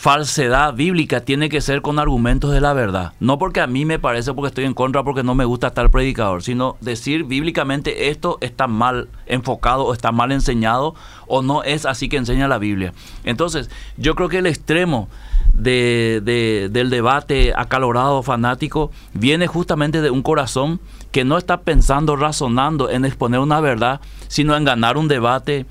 falsedad 0.00 0.74
bíblica 0.74 1.22
tiene 1.22 1.48
que 1.48 1.60
ser 1.60 1.82
con 1.82 1.98
argumentos 1.98 2.52
de 2.52 2.60
la 2.60 2.72
verdad. 2.72 3.14
No 3.18 3.36
porque 3.36 3.60
a 3.60 3.66
mí 3.66 3.84
me 3.84 3.98
parece, 3.98 4.32
porque 4.32 4.46
estoy 4.46 4.64
en 4.64 4.72
contra, 4.72 5.02
porque 5.02 5.24
no 5.24 5.34
me 5.34 5.44
gusta 5.44 5.70
tal 5.72 5.90
predicador, 5.90 6.44
sino 6.44 6.76
decir 6.80 7.24
bíblicamente 7.24 8.08
esto 8.08 8.38
está 8.40 8.68
mal 8.68 9.08
enfocado 9.26 9.84
o 9.84 9.92
está 9.92 10.12
mal 10.12 10.30
enseñado 10.30 10.94
o 11.26 11.42
no 11.42 11.64
es 11.64 11.84
así 11.84 12.08
que 12.08 12.16
enseña 12.16 12.46
la 12.46 12.58
Biblia. 12.58 12.92
Entonces, 13.24 13.70
yo 13.96 14.14
creo 14.14 14.28
que 14.28 14.38
el 14.38 14.46
extremo 14.46 15.08
de, 15.52 16.20
de- 16.24 16.68
del 16.70 16.90
debate 16.90 17.52
acalorado, 17.56 18.22
fanático, 18.22 18.92
viene 19.14 19.48
justamente 19.48 20.00
de 20.00 20.10
un 20.10 20.22
corazón 20.22 20.78
que 21.10 21.24
no 21.24 21.36
está 21.38 21.62
pensando, 21.62 22.14
razonando 22.14 22.88
en 22.88 23.04
exponer 23.04 23.40
una 23.40 23.60
verdad, 23.60 24.00
sino 24.28 24.56
en 24.56 24.64
ganar 24.64 24.96
un 24.96 25.08
debate, 25.08 25.66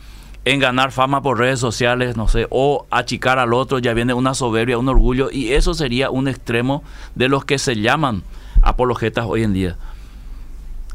en 0.52 0.60
ganar 0.60 0.91
fama 0.91 1.22
por 1.22 1.39
redes 1.39 1.60
sociales, 1.60 2.16
no 2.16 2.28
sé, 2.28 2.48
o 2.50 2.86
achicar 2.89 3.39
al 3.39 3.54
otro, 3.54 3.80
ya 3.80 3.93
viene 3.93 4.14
una 4.14 4.34
soberbia, 4.34 4.78
un 4.78 4.88
orgullo, 4.88 5.30
y 5.32 5.54
eso 5.54 5.74
sería 5.74 6.10
un 6.10 6.28
extremo 6.28 6.84
de 7.16 7.28
los 7.28 7.43
que 7.43 7.60
se 7.60 7.76
llaman 7.76 8.24
apologetas 8.62 9.26
hoy 9.28 9.43
en 9.43 9.54
día. 9.54 9.78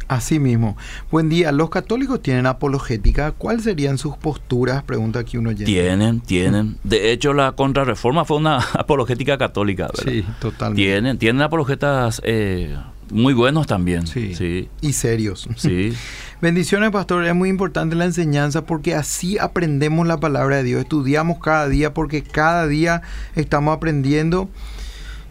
Así 0.08 0.38
mismo. 0.38 0.76
Buen 1.10 1.30
día. 1.30 1.52
¿Los 1.52 1.70
católicos 1.70 2.20
tienen 2.20 2.46
apologética? 2.46 3.32
¿Cuáles 3.32 3.64
serían 3.64 3.96
sus 3.96 4.16
posturas? 4.16 4.82
Pregunta 4.82 5.20
aquí 5.20 5.38
uno. 5.38 5.54
Tienen, 5.54 6.20
tienen. 6.20 6.76
De 6.84 7.12
hecho, 7.12 7.32
la 7.32 7.52
contrarreforma 7.52 8.26
fue 8.26 8.36
una 8.36 8.58
apologética 8.74 9.38
católica, 9.38 9.86
¿verdad? 9.86 10.12
Sí, 10.12 10.24
totalmente. 10.38 10.82
Tienen, 10.82 11.18
tienen 11.18 11.40
apologetas 11.40 12.20
eh, 12.24 12.76
muy 13.12 13.34
buenos 13.34 13.66
también. 13.66 14.06
Sí. 14.06 14.34
sí. 14.34 14.68
Y 14.80 14.92
serios. 14.94 15.48
sí. 15.56 15.92
Bendiciones, 16.42 16.90
pastor. 16.90 17.24
Es 17.24 17.34
muy 17.34 17.48
importante 17.48 17.94
la 17.94 18.04
enseñanza 18.06 18.64
porque 18.66 18.94
así 18.96 19.38
aprendemos 19.38 20.06
la 20.06 20.18
palabra 20.18 20.56
de 20.56 20.64
Dios. 20.64 20.82
Estudiamos 20.82 21.38
cada 21.38 21.68
día 21.68 21.94
porque 21.94 22.22
cada 22.24 22.66
día 22.66 23.02
estamos 23.36 23.76
aprendiendo. 23.76 24.48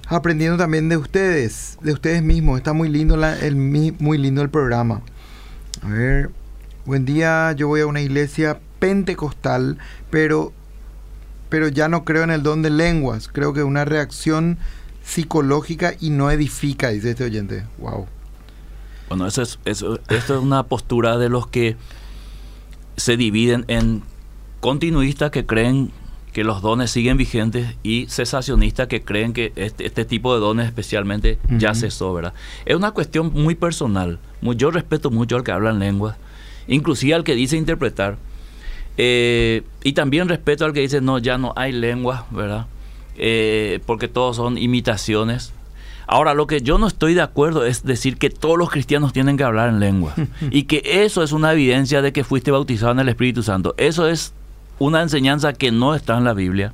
Aprendiendo 0.08 0.58
también 0.58 0.90
de 0.90 0.98
ustedes, 0.98 1.78
de 1.82 1.94
ustedes 1.94 2.22
mismos. 2.24 2.58
Está 2.58 2.74
muy 2.74 2.90
lindo 2.90 3.18
la- 3.18 3.38
el, 3.40 3.56
mi- 3.56 3.92
muy 4.00 4.18
lindo 4.18 4.42
el 4.42 4.50
programa. 4.50 5.02
A 5.82 5.88
ver, 5.90 6.30
buen 6.86 7.06
día. 7.06 7.52
Yo 7.54 7.68
voy 7.68 7.82
a 7.82 7.88
una 7.88 8.02
iglesia 8.02 8.60
pentecostal, 8.80 9.78
pero, 10.10 10.52
pero 11.50 11.68
ya 11.70 11.88
no 11.88 12.04
creo 12.06 12.24
en 12.24 12.32
el 12.32 12.44
don 12.44 12.62
de 12.62 12.70
lenguas. 12.70 13.28
Creo 13.28 13.54
que 13.54 13.62
es 13.62 13.66
una 13.66 13.86
reacción 13.86 14.58
psicológica 15.16 15.94
y 16.00 16.10
no 16.10 16.32
edifica, 16.32 16.90
dice 16.90 17.12
este 17.12 17.26
oyente. 17.26 17.66
Wow. 17.80 18.08
Bueno, 19.10 19.28
eso 19.28 19.42
es, 19.42 19.60
eso, 19.66 20.00
esto 20.10 20.36
es 20.38 20.42
una 20.42 20.64
postura 20.64 21.18
de 21.18 21.28
los 21.28 21.48
que 21.48 21.76
se 22.96 23.18
dividen 23.18 23.66
en 23.68 24.04
continuistas 24.62 25.32
que 25.32 25.46
creen 25.46 25.92
que 26.32 26.46
los 26.46 26.62
dones 26.62 26.92
siguen 26.92 27.18
vigentes 27.18 27.76
y 27.84 28.06
cesacionistas 28.08 28.88
que 28.88 29.02
creen 29.02 29.34
que 29.34 29.52
este, 29.58 29.86
este 29.86 30.06
tipo 30.06 30.34
de 30.34 30.40
dones 30.40 30.66
especialmente 30.68 31.40
ya 31.58 31.76
cesó, 31.76 32.14
¿verdad? 32.14 32.34
Es 32.66 32.78
una 32.78 32.92
cuestión 32.92 33.34
muy 33.34 33.56
personal. 33.56 34.18
Muy- 34.40 34.56
yo 34.56 34.72
respeto 34.72 35.12
mucho 35.12 35.36
al 35.36 35.44
que 35.44 35.52
habla 35.52 35.72
en 35.72 35.80
lenguas, 35.80 36.16
inclusive 36.70 37.16
al 37.16 37.26
que 37.26 37.36
dice 37.36 37.58
interpretar. 37.58 38.18
Eh, 38.96 39.64
y 39.84 39.92
también 39.92 40.30
respeto 40.30 40.64
al 40.64 40.72
que 40.72 40.80
dice, 40.80 41.02
no, 41.02 41.18
ya 41.18 41.38
no 41.38 41.52
hay 41.58 41.74
lenguas, 41.74 42.24
¿verdad? 42.32 42.66
Eh, 43.24 43.80
porque 43.86 44.08
todos 44.08 44.36
son 44.38 44.58
imitaciones. 44.58 45.54
Ahora, 46.08 46.34
lo 46.34 46.48
que 46.48 46.62
yo 46.62 46.80
no 46.80 46.88
estoy 46.88 47.14
de 47.14 47.22
acuerdo 47.22 47.64
es 47.66 47.84
decir 47.84 48.18
que 48.18 48.32
todos 48.32 48.58
los 48.58 48.72
cristianos 48.72 49.14
tienen 49.14 49.38
que 49.38 49.44
hablar 49.44 49.70
en 49.70 49.80
lengua. 49.80 50.16
y 50.52 50.64
que 50.64 50.82
eso 50.84 51.22
es 51.22 51.32
una 51.32 51.54
evidencia 51.54 52.02
de 52.02 52.12
que 52.12 52.24
fuiste 52.24 52.50
bautizado 52.50 52.92
en 52.94 53.00
el 53.00 53.10
Espíritu 53.10 53.44
Santo. 53.44 53.76
Eso 53.78 54.08
es 54.08 54.34
una 54.80 55.04
enseñanza 55.04 55.54
que 55.54 55.72
no 55.72 55.94
está 55.94 56.18
en 56.18 56.24
la 56.24 56.34
Biblia. 56.34 56.74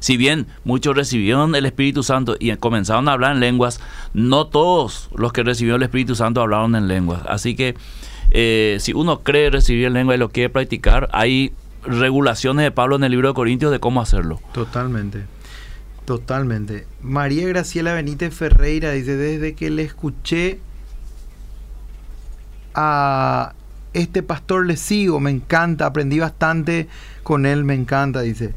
Si 0.00 0.16
bien 0.16 0.46
muchos 0.64 0.96
recibieron 0.96 1.54
el 1.54 1.66
Espíritu 1.66 2.02
Santo 2.02 2.36
y 2.40 2.56
comenzaron 2.56 3.06
a 3.08 3.12
hablar 3.12 3.34
en 3.34 3.40
lenguas, 3.40 3.78
no 4.14 4.46
todos 4.46 5.10
los 5.14 5.32
que 5.32 5.42
recibieron 5.42 5.82
el 5.82 5.84
Espíritu 5.84 6.14
Santo 6.14 6.40
hablaron 6.40 6.74
en 6.74 6.88
lenguas. 6.88 7.20
Así 7.28 7.54
que 7.54 7.76
eh, 8.30 8.78
si 8.80 8.94
uno 8.94 9.20
cree 9.20 9.50
recibir 9.50 9.84
en 9.84 9.92
lengua 9.92 10.14
y 10.14 10.18
lo 10.18 10.30
quiere 10.30 10.48
practicar, 10.48 11.10
hay 11.12 11.52
regulaciones 11.84 12.64
de 12.64 12.70
Pablo 12.70 12.96
en 12.96 13.04
el 13.04 13.12
libro 13.12 13.28
de 13.28 13.34
Corintios 13.34 13.70
de 13.70 13.78
cómo 13.78 14.00
hacerlo. 14.00 14.40
Totalmente. 14.52 15.24
Totalmente. 16.04 16.86
María 17.00 17.46
Graciela 17.48 17.94
Benítez 17.94 18.34
Ferreira 18.34 18.90
dice, 18.92 19.16
desde 19.16 19.54
que 19.54 19.70
le 19.70 19.82
escuché 19.82 20.58
a 22.74 23.54
este 23.92 24.22
pastor 24.22 24.66
le 24.66 24.76
sigo, 24.76 25.20
me 25.20 25.30
encanta, 25.30 25.86
aprendí 25.86 26.18
bastante 26.18 26.88
con 27.22 27.46
él, 27.46 27.64
me 27.64 27.74
encanta, 27.74 28.22
dice. 28.22 28.54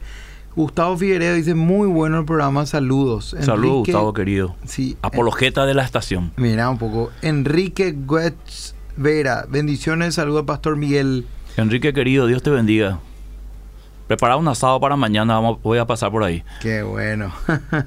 Gustavo 0.55 0.97
Figueredo 0.97 1.35
dice, 1.35 1.53
muy 1.53 1.87
bueno 1.87 2.19
el 2.19 2.25
programa, 2.25 2.65
saludos. 2.65 3.35
Saludos, 3.41 3.79
Gustavo 3.79 4.13
querido. 4.13 4.55
Sí, 4.65 4.97
Apologeta 5.01 5.65
de 5.65 5.73
la 5.73 5.83
estación. 5.83 6.31
Mira 6.37 6.69
un 6.69 6.77
poco. 6.77 7.11
Enrique 7.21 7.93
Guetz 8.07 8.73
Vera, 8.95 9.45
bendiciones, 9.49 10.15
saludo 10.15 10.39
al 10.39 10.45
pastor 10.45 10.77
Miguel. 10.77 11.25
Enrique 11.57 11.93
querido, 11.93 12.25
Dios 12.27 12.41
te 12.41 12.49
bendiga. 12.49 12.99
Prepara 14.07 14.37
un 14.37 14.47
asado 14.47 14.79
para 14.79 14.95
mañana, 14.95 15.35
vamos, 15.35 15.61
voy 15.63 15.79
a 15.79 15.85
pasar 15.85 16.11
por 16.11 16.23
ahí. 16.23 16.43
Qué 16.61 16.83
bueno. 16.83 17.31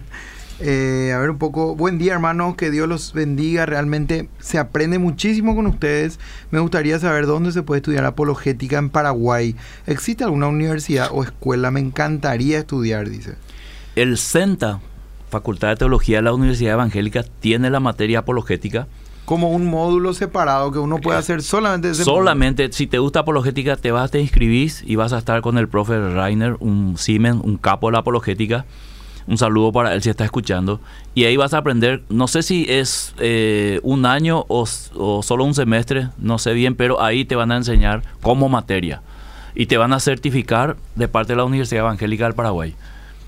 Eh, 0.61 1.13
a 1.15 1.19
ver 1.19 1.31
un 1.31 1.39
poco, 1.39 1.77
buen 1.77 1.99
día 1.99 2.15
hermanos, 2.15 2.57
que 2.57 2.73
Dios 2.73 2.89
los 2.89 3.13
bendiga, 3.13 3.65
realmente 3.65 4.29
se 4.41 4.59
aprende 4.59 4.99
muchísimo 4.99 5.55
con 5.55 5.69
ustedes. 5.69 6.19
Me 6.51 6.59
gustaría 6.59 6.99
saber 6.99 7.27
dónde 7.27 7.53
se 7.53 7.63
puede 7.63 7.79
estudiar 7.79 8.05
apologética 8.05 8.79
en 8.79 8.91
Paraguay. 8.91 9.55
¿Existe 9.87 10.25
alguna 10.25 10.49
universidad 10.49 11.11
o 11.13 11.23
escuela? 11.23 11.71
Me 11.71 11.79
encantaría 11.79 12.59
estudiar, 12.59 13.09
dice. 13.09 13.37
El 13.95 14.19
CENTA, 14.19 14.81
Facultad 15.31 15.69
de 15.69 15.77
Teología 15.77 16.17
de 16.17 16.23
la 16.23 16.35
Universidad 16.35 16.75
Evangélica, 16.75 17.23
tiene 17.39 17.71
la 17.71 17.79
materia 17.79 18.19
apologética. 18.19 18.89
Como 19.29 19.51
un 19.51 19.67
módulo 19.67 20.15
separado 20.15 20.73
que 20.73 20.79
uno 20.79 20.97
puede 20.97 21.19
Eh, 21.19 21.21
hacer 21.21 21.43
solamente 21.43 21.91
ese 21.91 22.03
Solamente, 22.03 22.73
si 22.73 22.87
te 22.87 22.99
gusta 22.99 23.21
apologética, 23.21 23.77
te 23.77 23.91
vas, 23.93 24.11
te 24.11 24.21
inscribís 24.21 24.83
y 24.87 24.97
vas 24.97 25.13
a 25.13 25.19
estar 25.19 25.43
con 25.43 25.59
el 25.59 25.69
profe 25.69 25.99
Rainer, 26.15 26.57
un 26.61 26.97
Siemens, 26.97 27.43
un 27.45 27.59
capo 27.59 27.89
de 27.89 27.93
la 27.93 27.99
apologética, 27.99 28.65
Un 29.27 29.37
saludo 29.37 29.71
para 29.71 29.93
él 29.93 30.01
si 30.03 30.09
está 30.09 30.25
escuchando. 30.25 30.81
Y 31.15 31.25
ahí 31.27 31.37
vas 31.37 31.53
a 31.53 31.59
aprender, 31.59 32.03
no 32.09 32.27
sé 32.27 32.43
si 32.43 32.65
es 32.71 33.13
eh, 33.19 33.81
un 33.83 34.07
año 34.07 34.47
o, 34.49 34.67
o, 34.95 35.23
solo 35.23 35.45
un 35.45 35.53
semestre, 35.53 36.09
no 36.17 36.39
sé 36.39 36.55
bien, 36.55 36.75
pero 36.75 37.03
ahí 37.03 37.27
te 37.27 37.37
van 37.37 37.53
a 37.53 37.57
enseñar 37.57 38.03
como 38.23 38.49
materia. 38.49 39.03
Y 39.55 39.67
te 39.67 39.77
van 39.77 39.93
a 39.93 40.01
certificar 40.01 40.79
de 40.95 41.07
parte 41.09 41.35
de 41.35 41.37
la 41.37 41.45
Universidad 41.45 41.81
Evangélica 41.81 42.25
del 42.25 42.33
Paraguay. 42.33 42.75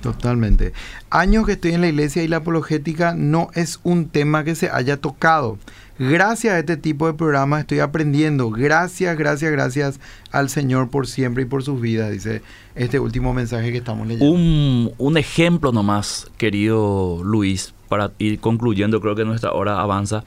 Totalmente. 0.01 0.73
Años 1.11 1.45
que 1.45 1.53
estoy 1.53 1.73
en 1.73 1.83
la 1.83 1.89
iglesia 1.89 2.23
y 2.23 2.29
la 2.29 2.39
apologética 2.39 3.13
no 3.15 3.51
es 3.53 3.81
un 3.83 4.09
tema 4.09 4.45
que 4.45 4.55
se 4.55 4.71
haya 4.71 4.97
tocado. 4.97 5.59
Gracias 6.03 6.55
a 6.55 6.59
este 6.59 6.79
tipo 6.79 7.07
de 7.09 7.13
programas 7.13 7.61
estoy 7.61 7.81
aprendiendo. 7.81 8.49
Gracias, 8.49 9.19
gracias, 9.19 9.53
gracias 9.53 10.01
al 10.33 10.49
Señor 10.49 10.89
por 10.89 11.07
siempre 11.07 11.43
y 11.43 11.47
por 11.47 11.63
sus 11.63 11.79
vidas, 11.79 12.11
dice 12.11 12.41
este 12.75 12.99
último 12.99 13.35
mensaje 13.35 13.71
que 13.71 13.77
estamos 13.77 14.07
leyendo. 14.07 14.33
Un, 14.33 14.95
un 14.97 15.19
ejemplo 15.19 15.73
nomás, 15.73 16.31
querido 16.39 17.21
Luis, 17.23 17.75
para 17.91 18.13
ir 18.17 18.41
concluyendo, 18.41 19.03
creo 19.03 19.15
que 19.15 19.27
nuestra 19.27 19.53
hora 19.53 19.79
avanza. 19.83 20.25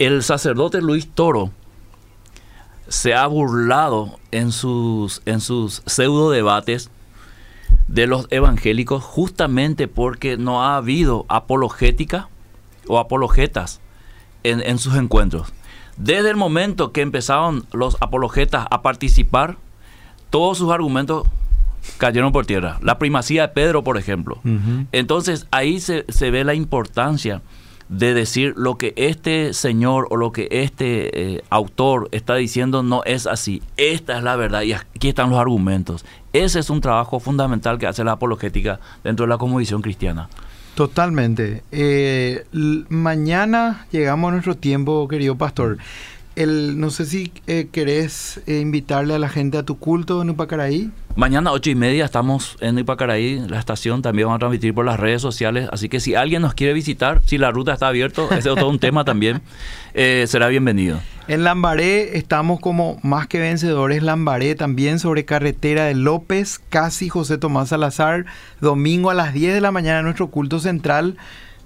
El 0.00 0.24
sacerdote 0.24 0.82
Luis 0.82 1.06
Toro 1.06 1.52
se 2.88 3.14
ha 3.14 3.28
burlado 3.28 4.18
en 4.32 4.50
sus, 4.50 5.22
en 5.24 5.40
sus 5.40 5.84
pseudo 5.86 6.32
debates 6.32 6.90
de 7.86 8.08
los 8.08 8.26
evangélicos 8.30 9.04
justamente 9.04 9.86
porque 9.86 10.36
no 10.36 10.64
ha 10.64 10.76
habido 10.76 11.26
apologética 11.28 12.28
o 12.88 12.98
apologetas 12.98 13.80
en, 14.44 14.60
en, 14.60 14.78
sus 14.78 14.94
encuentros. 14.94 15.52
Desde 15.96 16.30
el 16.30 16.36
momento 16.36 16.92
que 16.92 17.00
empezaron 17.00 17.66
los 17.72 17.96
apologetas 18.00 18.66
a 18.70 18.82
participar, 18.82 19.56
todos 20.30 20.58
sus 20.58 20.70
argumentos 20.70 21.26
cayeron 21.98 22.32
por 22.32 22.46
tierra. 22.46 22.78
La 22.82 22.98
primacía 22.98 23.42
de 23.42 23.48
Pedro, 23.48 23.84
por 23.84 23.98
ejemplo. 23.98 24.38
Uh 24.44 24.48
-huh. 24.48 24.86
Entonces 24.92 25.46
ahí 25.50 25.80
se, 25.80 26.04
se, 26.08 26.30
ve 26.30 26.44
la 26.44 26.54
importancia 26.54 27.42
de 27.88 28.14
decir 28.14 28.54
lo 28.56 28.78
que 28.78 28.94
este 28.96 29.52
señor 29.52 30.08
o 30.10 30.16
lo 30.16 30.32
que 30.32 30.48
este 30.50 31.34
eh, 31.36 31.44
autor 31.50 32.08
está 32.12 32.34
diciendo 32.34 32.82
no 32.82 33.02
es 33.04 33.26
así. 33.26 33.62
Esta 33.76 34.16
es 34.16 34.24
la 34.24 34.36
verdad 34.36 34.62
y 34.62 34.72
aquí 34.72 35.08
están 35.08 35.30
los 35.30 35.38
argumentos. 35.38 36.04
Ese 36.32 36.58
es 36.58 36.70
un 36.70 36.80
trabajo 36.80 37.20
fundamental 37.20 37.78
que 37.78 37.86
hace 37.86 38.02
la 38.02 38.12
apologética 38.12 38.80
dentro 39.04 39.26
de 39.26 39.30
la 39.30 39.38
cosmovisión 39.38 39.82
cristiana. 39.82 40.28
Totalmente. 40.74 41.62
Eh, 41.70 42.44
mañana 42.88 43.86
llegamos 43.92 44.28
a 44.28 44.32
nuestro 44.32 44.56
tiempo, 44.56 45.06
querido 45.06 45.36
pastor. 45.36 45.78
El, 46.36 46.80
no 46.80 46.90
sé 46.90 47.06
si 47.06 47.32
eh, 47.46 47.68
querés 47.70 48.40
eh, 48.46 48.60
invitarle 48.60 49.14
a 49.14 49.18
la 49.18 49.28
gente 49.28 49.58
a 49.58 49.62
tu 49.62 49.78
culto 49.78 50.22
en 50.22 50.30
Upacaraí. 50.30 50.90
Mañana 51.16 51.52
ocho 51.52 51.70
y 51.70 51.76
media 51.76 52.04
estamos 52.04 52.56
en 52.60 52.76
Ipacaraí, 52.76 53.38
la 53.48 53.60
estación 53.60 54.02
también 54.02 54.26
vamos 54.26 54.38
a 54.38 54.40
transmitir 54.40 54.74
por 54.74 54.84
las 54.84 54.98
redes 54.98 55.22
sociales, 55.22 55.68
así 55.70 55.88
que 55.88 56.00
si 56.00 56.16
alguien 56.16 56.42
nos 56.42 56.54
quiere 56.54 56.72
visitar, 56.72 57.22
si 57.24 57.38
la 57.38 57.52
ruta 57.52 57.72
está 57.72 57.86
abierta, 57.86 58.24
ese 58.36 58.50
es 58.50 58.56
todo 58.56 58.68
un 58.68 58.80
tema 58.80 59.04
también, 59.04 59.40
eh, 59.94 60.24
será 60.26 60.48
bienvenido. 60.48 60.98
En 61.28 61.44
Lambaré 61.44 62.18
estamos 62.18 62.58
como 62.58 62.98
más 63.04 63.28
que 63.28 63.38
vencedores, 63.38 64.02
Lambaré 64.02 64.56
también 64.56 64.98
sobre 64.98 65.24
carretera 65.24 65.84
de 65.84 65.94
López, 65.94 66.60
casi 66.68 67.08
José 67.08 67.38
Tomás 67.38 67.68
Salazar, 67.68 68.26
domingo 68.60 69.10
a 69.10 69.14
las 69.14 69.32
10 69.32 69.54
de 69.54 69.60
la 69.60 69.70
mañana 69.70 70.02
nuestro 70.02 70.30
culto 70.30 70.58
central. 70.58 71.16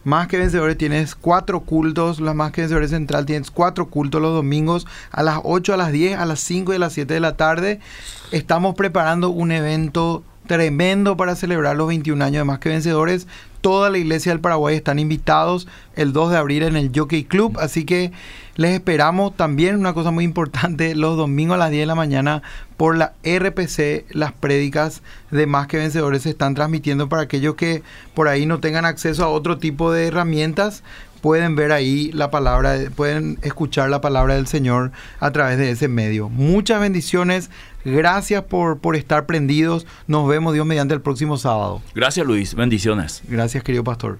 Más 0.08 0.26
que 0.26 0.38
Vencedores 0.38 0.78
tienes 0.78 1.14
cuatro 1.14 1.60
cultos, 1.60 2.18
la 2.18 2.32
Más 2.32 2.50
que 2.50 2.62
Vencedores 2.62 2.88
Central 2.88 3.26
tienes 3.26 3.50
cuatro 3.50 3.90
cultos 3.90 4.22
los 4.22 4.32
domingos 4.32 4.86
a 5.10 5.22
las 5.22 5.38
8, 5.44 5.74
a 5.74 5.76
las 5.76 5.92
10, 5.92 6.18
a 6.18 6.24
las 6.24 6.40
5 6.40 6.72
y 6.72 6.76
a 6.76 6.78
las 6.78 6.94
7 6.94 7.12
de 7.12 7.20
la 7.20 7.36
tarde. 7.36 7.78
Estamos 8.32 8.74
preparando 8.74 9.28
un 9.28 9.52
evento 9.52 10.24
tremendo 10.46 11.18
para 11.18 11.36
celebrar 11.36 11.76
los 11.76 11.88
21 11.88 12.24
años 12.24 12.40
de 12.40 12.44
Más 12.44 12.58
que 12.58 12.70
Vencedores. 12.70 13.26
Toda 13.60 13.90
la 13.90 13.98
iglesia 13.98 14.32
del 14.32 14.40
Paraguay 14.40 14.76
están 14.76 14.98
invitados 14.98 15.68
el 15.94 16.14
2 16.14 16.30
de 16.30 16.36
abril 16.38 16.62
en 16.62 16.76
el 16.76 16.90
Jockey 16.94 17.24
Club, 17.24 17.58
así 17.60 17.84
que 17.84 18.10
les 18.58 18.72
esperamos 18.72 19.36
también 19.36 19.76
una 19.76 19.94
cosa 19.94 20.10
muy 20.10 20.24
importante 20.24 20.94
los 20.96 21.16
domingos 21.16 21.54
a 21.54 21.58
las 21.58 21.70
10 21.70 21.82
de 21.82 21.86
la 21.86 21.94
mañana 21.94 22.42
por 22.76 22.96
la 22.96 23.14
RPC, 23.24 24.06
las 24.10 24.32
prédicas 24.32 25.00
de 25.30 25.46
Más 25.46 25.68
que 25.68 25.78
Vencedores 25.78 26.22
se 26.22 26.30
están 26.30 26.54
transmitiendo 26.54 27.08
para 27.08 27.22
aquellos 27.22 27.54
que 27.54 27.82
por 28.14 28.26
ahí 28.28 28.46
no 28.46 28.58
tengan 28.58 28.84
acceso 28.84 29.24
a 29.24 29.28
otro 29.28 29.58
tipo 29.58 29.92
de 29.92 30.08
herramientas, 30.08 30.82
pueden 31.22 31.54
ver 31.54 31.70
ahí 31.70 32.10
la 32.12 32.32
palabra, 32.32 32.76
pueden 32.96 33.38
escuchar 33.42 33.90
la 33.90 34.00
palabra 34.00 34.34
del 34.34 34.48
Señor 34.48 34.90
a 35.20 35.30
través 35.30 35.56
de 35.58 35.70
ese 35.70 35.86
medio. 35.86 36.28
Muchas 36.28 36.80
bendiciones, 36.80 37.50
gracias 37.84 38.42
por, 38.42 38.78
por 38.78 38.96
estar 38.96 39.26
prendidos, 39.26 39.86
nos 40.08 40.28
vemos 40.28 40.52
Dios 40.52 40.66
mediante 40.66 40.94
el 40.94 41.00
próximo 41.00 41.36
sábado. 41.36 41.80
Gracias 41.94 42.26
Luis, 42.26 42.54
bendiciones. 42.54 43.22
Gracias 43.28 43.62
querido 43.62 43.84
pastor. 43.84 44.16